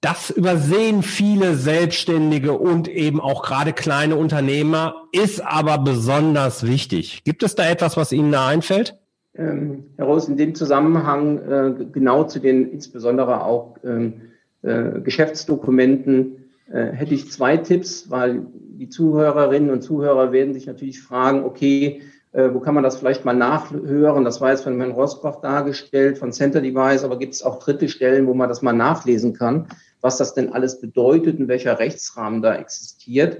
das 0.00 0.30
übersehen 0.30 1.02
viele 1.02 1.56
Selbstständige 1.56 2.52
und 2.52 2.86
eben 2.86 3.20
auch 3.20 3.42
gerade 3.42 3.72
kleine 3.72 4.14
Unternehmer, 4.14 5.08
ist 5.10 5.40
aber 5.40 5.78
besonders 5.78 6.64
wichtig. 6.64 7.24
Gibt 7.24 7.42
es 7.42 7.56
da 7.56 7.68
etwas, 7.68 7.96
was 7.96 8.12
Ihnen 8.12 8.30
da 8.30 8.46
einfällt? 8.46 8.96
Ähm, 9.38 9.84
heraus 9.96 10.28
in 10.28 10.36
dem 10.36 10.54
Zusammenhang 10.54 11.38
äh, 11.38 11.84
genau 11.92 12.24
zu 12.24 12.40
den 12.40 12.70
insbesondere 12.70 13.44
auch 13.44 13.76
ähm, 13.84 14.22
äh, 14.62 15.00
Geschäftsdokumenten 15.00 16.50
äh, 16.70 16.86
hätte 16.92 17.14
ich 17.14 17.30
zwei 17.30 17.56
Tipps, 17.56 18.10
weil 18.10 18.46
die 18.52 18.88
Zuhörerinnen 18.88 19.70
und 19.70 19.82
Zuhörer 19.82 20.32
werden 20.32 20.54
sich 20.54 20.66
natürlich 20.66 21.00
fragen, 21.00 21.44
okay, 21.44 22.02
äh, 22.32 22.50
wo 22.52 22.60
kann 22.60 22.74
man 22.74 22.84
das 22.84 22.98
vielleicht 22.98 23.24
mal 23.24 23.34
nachhören? 23.34 24.24
Das 24.24 24.40
war 24.40 24.50
jetzt 24.50 24.62
von 24.62 24.78
Herrn 24.78 24.92
Rosbach 24.92 25.40
dargestellt, 25.40 26.18
von 26.18 26.32
Center 26.32 26.60
Device, 26.60 27.04
aber 27.04 27.18
gibt 27.18 27.34
es 27.34 27.42
auch 27.42 27.58
dritte 27.58 27.88
Stellen, 27.88 28.26
wo 28.26 28.34
man 28.34 28.48
das 28.48 28.60
mal 28.62 28.72
nachlesen 28.72 29.32
kann, 29.32 29.68
was 30.00 30.18
das 30.18 30.34
denn 30.34 30.52
alles 30.52 30.80
bedeutet 30.80 31.38
und 31.38 31.48
welcher 31.48 31.78
Rechtsrahmen 31.78 32.42
da 32.42 32.54
existiert. 32.54 33.38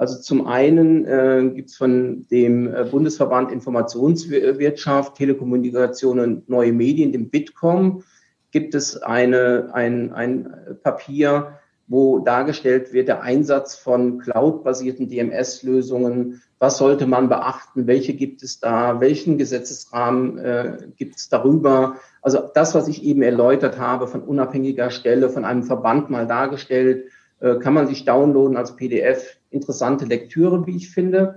Also 0.00 0.18
zum 0.18 0.46
einen 0.46 1.04
äh, 1.04 1.50
gibt 1.54 1.68
es 1.68 1.76
von 1.76 2.26
dem 2.30 2.74
äh, 2.74 2.84
Bundesverband 2.84 3.52
Informationswirtschaft, 3.52 5.14
Telekommunikation 5.14 6.20
und 6.20 6.48
neue 6.48 6.72
Medien, 6.72 7.12
dem 7.12 7.28
Bitkom, 7.28 8.02
gibt 8.50 8.74
es 8.74 8.96
eine, 9.02 9.68
ein, 9.74 10.10
ein 10.14 10.56
Papier, 10.82 11.58
wo 11.86 12.20
dargestellt 12.20 12.94
wird 12.94 13.08
der 13.08 13.20
Einsatz 13.20 13.76
von 13.76 14.20
cloud-basierten 14.20 15.10
DMS-Lösungen. 15.10 16.40
Was 16.58 16.78
sollte 16.78 17.06
man 17.06 17.28
beachten? 17.28 17.86
Welche 17.86 18.14
gibt 18.14 18.42
es 18.42 18.58
da? 18.58 19.02
Welchen 19.02 19.36
Gesetzesrahmen 19.36 20.38
äh, 20.38 20.78
gibt 20.96 21.16
es 21.16 21.28
darüber? 21.28 21.96
Also 22.22 22.38
das, 22.54 22.74
was 22.74 22.88
ich 22.88 23.04
eben 23.04 23.20
erläutert 23.20 23.78
habe, 23.78 24.08
von 24.08 24.22
unabhängiger 24.22 24.88
Stelle, 24.88 25.28
von 25.28 25.44
einem 25.44 25.62
Verband 25.62 26.08
mal 26.08 26.26
dargestellt, 26.26 27.04
äh, 27.40 27.56
kann 27.56 27.74
man 27.74 27.86
sich 27.86 28.06
downloaden 28.06 28.56
als 28.56 28.76
PDF 28.76 29.39
interessante 29.50 30.04
Lektüre, 30.04 30.66
wie 30.66 30.76
ich 30.76 30.90
finde. 30.90 31.36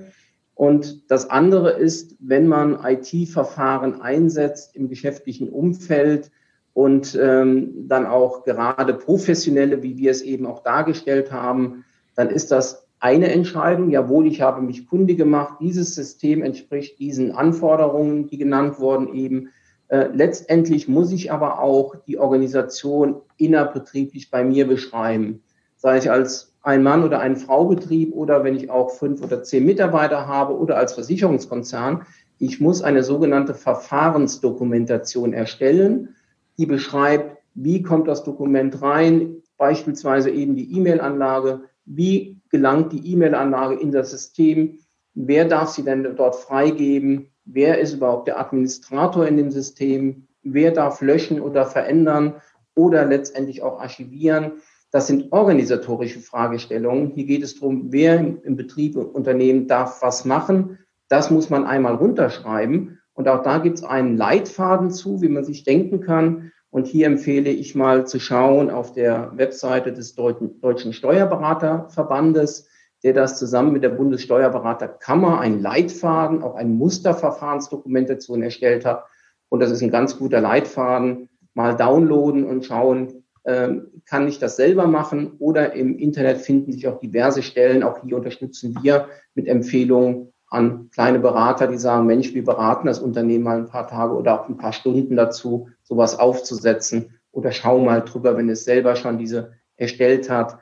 Und 0.55 1.09
das 1.09 1.30
andere 1.30 1.72
ist, 1.72 2.16
wenn 2.20 2.47
man 2.47 2.80
IT-Verfahren 2.84 4.01
einsetzt 4.01 4.76
im 4.76 4.88
geschäftlichen 4.88 5.49
Umfeld 5.49 6.32
und 6.74 7.18
ähm, 7.20 7.88
dann 7.88 8.05
auch 8.05 8.43
gerade 8.43 8.93
professionelle, 8.93 9.84
wie 9.84 9.97
wir 9.97 10.11
es 10.11 10.22
eben 10.22 10.45
auch 10.45 10.64
dargestellt 10.64 11.32
haben, 11.32 11.86
dann 12.16 12.30
ist 12.30 12.51
das 12.51 12.88
eine 12.99 13.32
Entscheidung. 13.32 13.89
Jawohl, 13.89 14.28
ich 14.28 14.41
habe 14.41 14.61
mich 14.61 14.88
kundig 14.88 15.18
gemacht. 15.18 15.57
Dieses 15.59 15.95
System 15.95 16.41
entspricht 16.41 16.99
diesen 16.99 17.32
Anforderungen, 17.32 18.28
die 18.28 18.38
genannt 18.38 18.80
wurden 18.80 19.14
eben. 19.14 19.49
Äh, 19.89 20.07
letztendlich 20.14 20.88
muss 20.88 21.11
ich 21.11 21.32
aber 21.32 21.59
auch 21.59 21.95
die 22.07 22.18
Organisation 22.18 23.18
innerbetrieblich 23.38 24.32
bei 24.32 24.43
mir 24.43 24.68
beschreiben. 24.68 25.43
Sei 25.76 25.97
ich 25.97 26.09
als 26.09 26.53
ein 26.64 26.82
Mann- 26.82 27.03
oder 27.03 27.20
ein 27.20 27.36
Frau-Betrieb 27.36 28.14
oder 28.14 28.43
wenn 28.43 28.55
ich 28.55 28.70
auch 28.70 28.91
fünf 28.91 29.22
oder 29.22 29.43
zehn 29.43 29.66
Mitarbeiter 29.66 30.28
habe 30.28 30.57
oder 30.57 30.78
als 30.78 30.93
Versicherungskonzern. 30.93 32.05
Ich 32.39 32.59
muss 32.59 32.82
eine 32.82 33.03
sogenannte 33.03 33.53
Verfahrensdokumentation 33.53 35.34
erstellen, 35.34 36.16
die 36.57 36.66
beschreibt, 36.66 37.38
wie 37.53 37.84
kommt 37.84 38.07
das 38.07 38.24
Dokument 38.24 38.82
rein, 38.82 39.43
beispielsweise 39.57 40.32
eben 40.32 40.55
die 40.55 40.76
E-Mail-Anlage, 40.76 41.61
wie 41.86 42.41
gelangt 42.49 42.93
die 42.93 43.11
E-Mail-Anlage 43.11 43.76
in 43.76 43.91
das 43.91 44.11
System, 44.11 44.80
wer 45.14 45.45
darf 45.45 45.70
sie 45.70 45.84
denn 45.84 46.16
dort 46.16 46.36
freigeben, 46.36 47.30
wer 47.45 47.80
ist 47.80 47.93
überhaupt 47.93 48.28
der 48.28 48.39
Administrator 48.39 49.28
in 49.28 49.38
dem 49.38 49.51
System, 49.51 50.28
wer 50.43 50.72
darf 50.72 51.01
löschen 51.01 51.41
oder 51.41 51.66
verändern 51.66 52.36
oder 52.76 53.05
letztendlich 53.05 53.61
auch 53.61 53.80
archivieren. 53.80 54.53
Das 54.94 55.08
sind 55.08 55.32
organisatorische 55.32 56.20
Fragestellungen. 56.20 57.14
Hier 57.16 57.26
geht 57.26 57.41
es 57.41 57.60
darum, 57.60 57.91
wer 57.91 58.20
im 58.20 58.56
Betrieb 58.56 58.96
und 58.96 59.08
Unternehmen 59.08 59.68
darf 59.68 60.04
was 60.04 60.24
machen. 60.24 60.78
Das 61.10 61.32
muss 61.32 61.50
man 61.50 61.66
einmal 61.66 61.96
runterschreiben 61.96 63.00
Und 63.14 63.28
auch 63.28 63.41
da 63.41 63.58
gibt 63.58 63.80
es 63.80 63.84
einen 63.84 64.18
Leitfaden 64.18 64.91
zu, 64.91 65.24
wie 65.24 65.30
man 65.30 65.44
sich 65.44 65.64
denken 65.64 66.00
kann. 66.00 66.52
Und 66.70 66.86
hier 66.86 67.08
empfehle 67.08 67.50
ich 67.50 67.74
mal 67.74 68.06
zu 68.06 68.20
schauen 68.20 68.70
auf 68.70 68.94
der 68.94 69.32
Webseite 69.36 69.94
des 69.94 70.14
Deutschen 70.14 70.94
Steuerberaterverbandes, 70.94 72.68
der 73.02 73.14
das 73.14 73.39
zusammen 73.39 73.74
mit 73.74 73.82
der 73.84 73.89
Bundessteuerberaterkammer 73.89 75.39
einen 75.39 75.60
Leitfaden, 75.60 76.44
auch 76.44 76.54
eine 76.54 76.70
Musterverfahrensdokumentation 76.70 78.44
erstellt 78.44 78.86
hat. 78.86 79.06
Und 79.50 79.60
das 79.60 79.72
ist 79.72 79.82
ein 79.82 79.91
ganz 79.91 80.20
guter 80.20 80.39
Leitfaden. 80.39 81.30
Mal 81.56 81.76
downloaden 81.76 82.46
und 82.46 82.64
schauen, 82.66 83.22
kann 83.46 84.28
ich 84.28 84.39
das 84.39 84.56
selber 84.56 84.88
machen 84.88 85.34
oder 85.39 85.74
im 85.74 85.98
Internet 85.98 86.38
finden 86.38 86.72
sich 86.72 86.88
auch 86.88 87.00
diverse 87.00 87.44
Stellen. 87.44 87.84
Auch 87.84 88.02
hier 88.02 88.16
unterstützen 88.16 88.78
wir 88.82 89.10
mit 89.36 89.48
Empfehlungen 89.48 90.32
an 90.48 90.89
kleine 90.91 91.20
Berater, 91.20 91.68
die 91.68 91.78
sagen, 91.78 92.06
Mensch, 92.06 92.34
wir 92.34 92.44
beraten 92.44 92.88
das 92.88 93.00
Unternehmen 93.00 93.44
mal 93.44 93.58
ein 93.58 93.68
paar 93.68 93.88
Tage 93.88 94.14
oder 94.14 94.39
auch 94.39 94.48
ein 94.48 94.58
paar 94.58 94.72
Stunden 94.72 95.16
dazu, 95.16 95.68
sowas 95.82 96.20
aufzusetzen 96.20 97.20
oder 97.32 97.52
schau 97.52 97.80
mal 97.80 98.02
drüber, 98.02 98.38
wenn 98.38 98.50
es 98.50 98.64
selber 98.64 98.96
schon 98.96 99.18
diese 99.18 99.54
erstellt 99.76 100.30
hat 100.30 100.60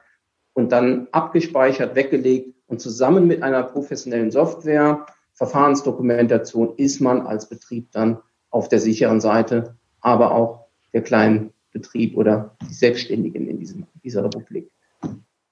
und 0.54 0.72
dann 0.72 1.08
abgespeichert, 1.12 1.96
weggelegt 1.96 2.56
und 2.68 2.80
zusammen 2.80 3.28
mit 3.28 3.44
einer 3.44 3.64
professionellen 3.64 4.32
Software, 4.32 5.06
Verfahrensdokumentation 5.34 6.76
ist 6.78 7.02
man 7.02 7.22
als 7.28 7.50
Betrieb 7.50 7.92
dann 7.92 8.20
auf 8.50 8.70
der 8.70 8.80
sicheren 8.80 9.20
Seite, 9.20 9.76
aber 10.00 10.32
auch 10.34 10.68
der 10.94 11.02
kleinen 11.02 11.54
Betrieb 11.72 12.18
oder 12.18 12.56
die 12.70 12.74
Selbstständigen 12.74 13.48
in 13.48 13.60
diesem, 13.60 13.86
dieser 14.04 14.24
Republik. 14.24 14.70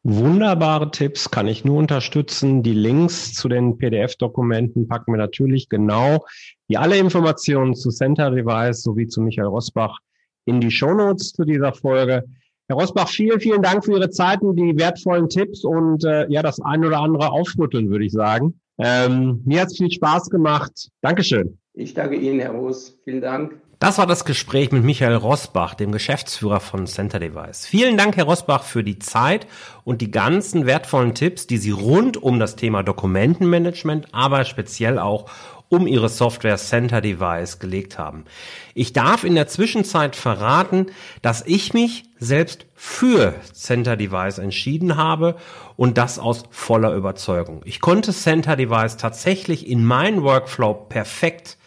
Wunderbare 0.04 0.92
Tipps, 0.92 1.30
kann 1.30 1.48
ich 1.48 1.66
nur 1.66 1.78
unterstützen. 1.78 2.64
Die 2.64 2.74
Links 2.74 3.34
zu 3.34 3.50
den 3.50 3.78
PDF-Dokumenten 3.78 4.88
packen 4.88 5.12
wir 5.12 5.18
natürlich 5.18 5.68
genau 5.68 6.26
wie 6.68 6.78
alle 6.78 6.98
Informationen 6.98 7.76
zu 7.76 7.90
Center 7.90 8.32
Device 8.32 8.82
sowie 8.82 9.08
zu 9.08 9.22
Michael 9.22 9.50
Rosbach 9.50 10.00
in 10.46 10.62
die 10.62 10.72
Shownotes 10.72 11.34
zu 11.34 11.44
dieser 11.44 11.74
Folge. 11.74 12.24
Herr 12.70 12.76
Rosbach, 12.78 13.10
vielen, 13.10 13.40
vielen 13.40 13.62
Dank 13.62 13.84
für 13.84 13.94
Ihre 13.94 14.10
Zeiten, 14.10 14.56
die 14.56 14.78
wertvollen 14.78 15.28
Tipps 15.28 15.66
und 15.66 16.06
äh, 16.06 16.30
ja, 16.30 16.42
das 16.42 16.62
ein 16.62 16.86
oder 16.86 17.00
andere 17.00 17.32
aufrütteln, 17.32 17.90
würde 17.90 18.06
ich 18.06 18.12
sagen. 18.12 18.60
Ähm, 18.78 19.42
mir 19.46 19.62
hat 19.62 19.68
es 19.68 19.78
viel 19.78 19.92
Spaß 19.92 20.30
gemacht. 20.30 20.90
Dankeschön. 21.02 21.58
Ich 21.74 21.94
danke 21.94 22.16
Ihnen, 22.16 22.40
Herr 22.40 22.52
Roos. 22.52 22.98
Vielen 23.04 23.22
Dank. 23.22 23.60
Das 23.80 23.98
war 23.98 24.08
das 24.08 24.26
Gespräch 24.26 24.74
mit 24.74 24.84
Michael 24.84 25.16
Rosbach, 25.16 25.74
dem 25.74 25.94
Geschäftsführer 25.94 26.60
von 26.60 26.86
Center 26.86 27.18
Device. 27.18 27.66
Vielen 27.66 27.96
Dank, 27.96 28.18
Herr 28.18 28.26
Rosbach, 28.26 28.64
für 28.64 28.84
die 28.84 29.00
Zeit 29.00 29.48
und 29.86 30.02
die 30.02 30.12
ganzen 30.12 30.66
wertvollen 30.66 31.16
Tipps, 31.16 31.48
die 31.48 31.56
Sie 31.56 31.72
rund 31.72 32.22
um 32.22 32.40
das 32.40 32.58
Thema 32.58 32.84
Dokumentenmanagement, 32.84 34.14
aber 34.14 34.44
speziell 34.44 35.00
auch 35.00 35.30
um 35.70 35.88
Ihre 35.88 36.10
Software 36.10 36.58
Center 36.58 37.00
Device 37.00 37.60
gelegt 37.60 37.98
haben. 37.98 38.26
Ich 38.74 38.92
darf 38.92 39.24
in 39.24 39.36
der 39.36 39.48
Zwischenzeit 39.48 40.18
verraten, 40.18 40.88
dass 41.22 41.42
ich 41.46 41.74
mich 41.74 42.04
selbst 42.18 42.66
für 42.76 43.34
Center 43.54 43.96
Device 43.96 44.40
entschieden 44.40 44.98
habe 44.98 45.38
und 45.78 45.98
das 45.98 46.20
aus 46.20 46.44
voller 46.50 46.94
Überzeugung. 46.96 47.62
Ich 47.64 47.80
konnte 47.80 48.12
Center 48.12 48.58
Device 48.58 48.98
tatsächlich 48.98 49.70
in 49.70 49.86
meinen 49.86 50.24
Workflow 50.24 50.74
perfekt 50.74 51.58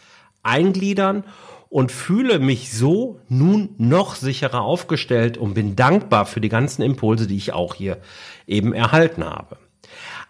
eingliedern 0.43 1.25
und 1.73 1.91
fühle 1.91 2.39
mich 2.39 2.71
so 2.71 3.19
nun 3.31 3.71
noch 3.79 4.15
sicherer 4.15 4.61
aufgestellt 4.61 5.39
und 5.39 5.55
bin 5.55 5.75
dankbar 5.75 6.27
für 6.27 6.43
die 6.43 6.51
ganzen 6.51 6.83
Impulse, 6.83 7.27
die 7.27 7.39
ich 7.39 7.55
auch 7.55 7.75
hier 7.75 7.97
eben 8.47 8.75
erhalten 8.75 9.25
habe. 9.25 9.57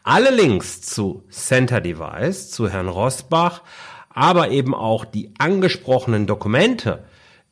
Alle 0.04 0.30
Links 0.30 0.82
zu 0.82 1.24
Center 1.30 1.80
Device, 1.80 2.52
zu 2.52 2.68
Herrn 2.68 2.86
Rosbach, 2.86 3.62
aber 4.08 4.50
eben 4.52 4.72
auch 4.72 5.04
die 5.04 5.32
angesprochenen 5.36 6.28
Dokumente, 6.28 7.02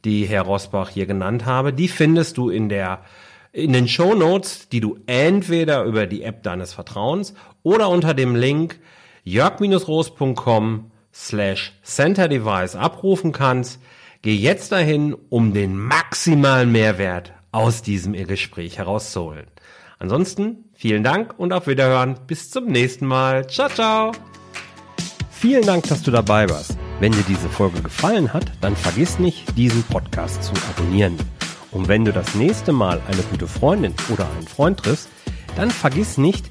die 0.04 0.24
Herr 0.24 0.42
Rosbach 0.42 0.90
hier 0.90 1.06
genannt 1.06 1.44
habe, 1.44 1.72
die 1.72 1.88
findest 1.88 2.36
du 2.36 2.48
in 2.48 2.68
der 2.68 3.00
in 3.52 3.72
den 3.72 3.88
Show 3.88 4.14
Notes, 4.14 4.68
die 4.68 4.78
du 4.78 5.00
entweder 5.06 5.82
über 5.82 6.06
die 6.06 6.22
App 6.22 6.44
deines 6.44 6.72
Vertrauens 6.72 7.34
oder 7.64 7.88
unter 7.88 8.14
dem 8.14 8.36
Link 8.36 8.78
jörg-roos.com 9.24 10.89
slash 11.26 11.72
Center 11.82 12.28
Device 12.28 12.76
abrufen 12.76 13.32
kannst. 13.32 13.80
Geh 14.22 14.34
jetzt 14.34 14.72
dahin, 14.72 15.14
um 15.28 15.52
den 15.52 15.78
maximalen 15.78 16.72
Mehrwert 16.72 17.32
aus 17.52 17.82
diesem 17.82 18.12
Gespräch 18.12 18.78
herauszuholen. 18.78 19.46
Ansonsten 19.98 20.70
vielen 20.74 21.04
Dank 21.04 21.38
und 21.38 21.52
auf 21.52 21.66
Wiederhören. 21.66 22.18
Bis 22.26 22.50
zum 22.50 22.66
nächsten 22.66 23.06
Mal. 23.06 23.46
Ciao, 23.48 23.68
ciao. 23.68 24.12
Vielen 25.30 25.64
Dank, 25.64 25.88
dass 25.88 26.02
du 26.02 26.10
dabei 26.10 26.48
warst. 26.48 26.76
Wenn 27.00 27.12
dir 27.12 27.24
diese 27.26 27.48
Folge 27.48 27.80
gefallen 27.80 28.32
hat, 28.32 28.44
dann 28.60 28.76
vergiss 28.76 29.18
nicht, 29.18 29.56
diesen 29.56 29.82
Podcast 29.84 30.42
zu 30.42 30.52
abonnieren. 30.68 31.16
Und 31.70 31.88
wenn 31.88 32.04
du 32.04 32.12
das 32.12 32.34
nächste 32.34 32.72
Mal 32.72 33.00
eine 33.06 33.22
gute 33.22 33.46
Freundin 33.46 33.94
oder 34.10 34.28
einen 34.36 34.46
Freund 34.46 34.80
triffst, 34.80 35.08
dann 35.56 35.70
vergiss 35.70 36.18
nicht, 36.18 36.50